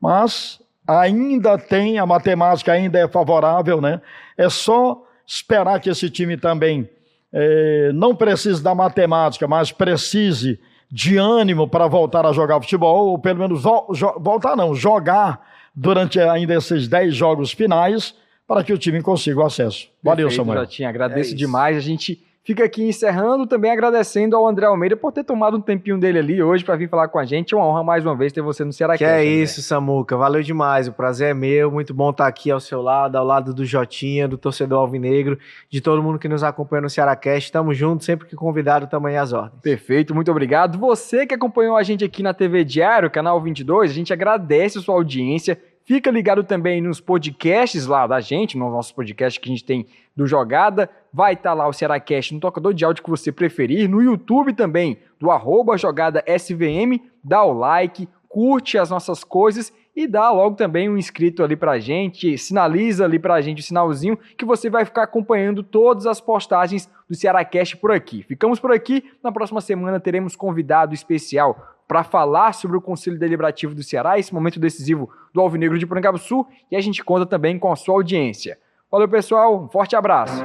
mas 0.00 0.60
ainda 0.86 1.58
tem, 1.58 1.98
a 1.98 2.06
matemática 2.06 2.72
ainda 2.72 2.98
é 2.98 3.08
favorável, 3.08 3.80
né? 3.80 4.00
É 4.36 4.48
só 4.48 5.02
esperar 5.26 5.80
que 5.80 5.90
esse 5.90 6.08
time 6.08 6.36
também 6.36 6.88
é, 7.32 7.90
não 7.92 8.14
precise 8.14 8.62
da 8.62 8.74
matemática, 8.74 9.48
mas 9.48 9.72
precise 9.72 10.60
de 10.90 11.16
ânimo 11.16 11.66
para 11.66 11.88
voltar 11.88 12.24
a 12.24 12.32
jogar 12.32 12.60
futebol, 12.60 13.08
ou 13.08 13.18
pelo 13.18 13.40
menos 13.40 13.62
vo 13.62 13.88
voltar 14.20 14.56
não, 14.56 14.74
jogar 14.74 15.44
durante 15.74 16.20
ainda 16.20 16.54
esses 16.54 16.86
10 16.86 17.14
jogos 17.14 17.52
finais, 17.52 18.14
para 18.46 18.62
que 18.62 18.72
o 18.72 18.78
time 18.78 19.02
consiga 19.02 19.40
o 19.40 19.44
acesso. 19.44 19.88
Valeu, 20.02 20.28
Perfeito, 20.28 20.46
Samuel. 20.46 20.60
Jotinha, 20.60 20.88
agradeço 20.88 21.32
é 21.32 21.36
demais. 21.36 21.76
A 21.76 21.80
gente 21.80 22.24
Fica 22.46 22.64
aqui 22.64 22.84
encerrando, 22.84 23.44
também 23.44 23.72
agradecendo 23.72 24.36
ao 24.36 24.46
André 24.46 24.66
Almeida 24.66 24.96
por 24.96 25.10
ter 25.10 25.24
tomado 25.24 25.56
um 25.56 25.60
tempinho 25.60 25.98
dele 25.98 26.20
ali 26.20 26.40
hoje 26.40 26.64
para 26.64 26.76
vir 26.76 26.88
falar 26.88 27.08
com 27.08 27.18
a 27.18 27.24
gente. 27.24 27.52
É 27.52 27.56
uma 27.56 27.66
honra 27.66 27.82
mais 27.82 28.06
uma 28.06 28.14
vez 28.14 28.32
ter 28.32 28.40
você 28.40 28.64
no 28.64 28.72
Ceará. 28.72 28.96
Que 28.96 29.04
é 29.04 29.24
isso, 29.24 29.60
Samuca. 29.60 30.16
Valeu 30.16 30.40
demais. 30.40 30.86
O 30.86 30.92
prazer 30.92 31.30
é 31.30 31.34
meu. 31.34 31.72
Muito 31.72 31.92
bom 31.92 32.10
estar 32.10 32.28
aqui 32.28 32.48
ao 32.48 32.60
seu 32.60 32.80
lado, 32.80 33.16
ao 33.16 33.24
lado 33.24 33.52
do 33.52 33.64
Jotinha, 33.64 34.28
do 34.28 34.38
torcedor 34.38 34.78
Alvinegro, 34.78 35.36
de 35.68 35.80
todo 35.80 36.00
mundo 36.00 36.20
que 36.20 36.28
nos 36.28 36.44
acompanha 36.44 36.82
no 36.82 36.88
Ceará 36.88 37.16
Cast. 37.16 37.46
Estamos 37.46 37.76
juntos, 37.76 38.06
sempre 38.06 38.28
que 38.28 38.36
convidado, 38.36 38.86
também 38.86 39.16
às 39.16 39.32
ordens. 39.32 39.60
Perfeito, 39.60 40.14
muito 40.14 40.30
obrigado. 40.30 40.78
Você 40.78 41.26
que 41.26 41.34
acompanhou 41.34 41.76
a 41.76 41.82
gente 41.82 42.04
aqui 42.04 42.22
na 42.22 42.32
TV 42.32 42.62
Diário, 42.62 43.10
canal 43.10 43.40
22, 43.40 43.90
a 43.90 43.94
gente 43.94 44.12
agradece 44.12 44.78
a 44.78 44.80
sua 44.80 44.94
audiência. 44.94 45.60
Fica 45.84 46.10
ligado 46.10 46.42
também 46.42 46.80
nos 46.80 47.00
podcasts 47.00 47.86
lá 47.86 48.06
da 48.06 48.20
gente, 48.20 48.56
nos 48.56 48.72
nossos 48.72 48.92
podcasts 48.92 49.40
que 49.40 49.48
a 49.48 49.52
gente 49.52 49.64
tem 49.64 49.86
do 50.16 50.26
Jogada. 50.26 50.88
Vai 51.16 51.32
estar 51.32 51.48
tá 51.48 51.54
lá 51.54 51.66
o 51.66 51.72
Cearacast 51.72 52.34
no 52.34 52.40
tocador 52.40 52.74
de 52.74 52.84
áudio 52.84 53.02
que 53.02 53.08
você 53.08 53.32
preferir. 53.32 53.88
No 53.88 54.02
YouTube 54.02 54.52
também, 54.52 54.98
do 55.18 55.30
arroba 55.30 55.78
Jogada 55.78 56.22
SVM. 56.26 57.00
Dá 57.24 57.42
o 57.42 57.54
like, 57.54 58.06
curte 58.28 58.76
as 58.76 58.90
nossas 58.90 59.24
coisas 59.24 59.72
e 59.96 60.06
dá 60.06 60.30
logo 60.30 60.56
também 60.56 60.90
um 60.90 60.98
inscrito 60.98 61.42
ali 61.42 61.56
pra 61.56 61.78
gente, 61.78 62.36
sinaliza 62.36 63.06
ali 63.06 63.18
pra 63.18 63.40
gente 63.40 63.60
o 63.60 63.64
sinalzinho 63.64 64.18
que 64.36 64.44
você 64.44 64.68
vai 64.68 64.84
ficar 64.84 65.04
acompanhando 65.04 65.62
todas 65.62 66.06
as 66.06 66.20
postagens 66.20 66.86
do 67.08 67.16
Cearacast 67.16 67.78
por 67.78 67.92
aqui. 67.92 68.22
Ficamos 68.22 68.60
por 68.60 68.70
aqui, 68.70 69.02
na 69.24 69.32
próxima 69.32 69.62
semana 69.62 69.98
teremos 69.98 70.36
convidado 70.36 70.92
especial 70.92 71.78
para 71.88 72.04
falar 72.04 72.52
sobre 72.52 72.76
o 72.76 72.82
Conselho 72.82 73.18
Deliberativo 73.18 73.74
do 73.74 73.82
Ceará, 73.82 74.18
esse 74.18 74.34
momento 74.34 74.60
decisivo 74.60 75.08
do 75.32 75.40
Alvinegro 75.40 75.78
de 75.78 75.86
Sul, 76.18 76.46
e 76.70 76.76
a 76.76 76.80
gente 76.82 77.02
conta 77.02 77.24
também 77.24 77.58
com 77.58 77.72
a 77.72 77.76
sua 77.76 77.94
audiência. 77.94 78.58
Valeu, 78.92 79.08
pessoal, 79.08 79.64
um 79.64 79.68
forte 79.70 79.96
abraço. 79.96 80.44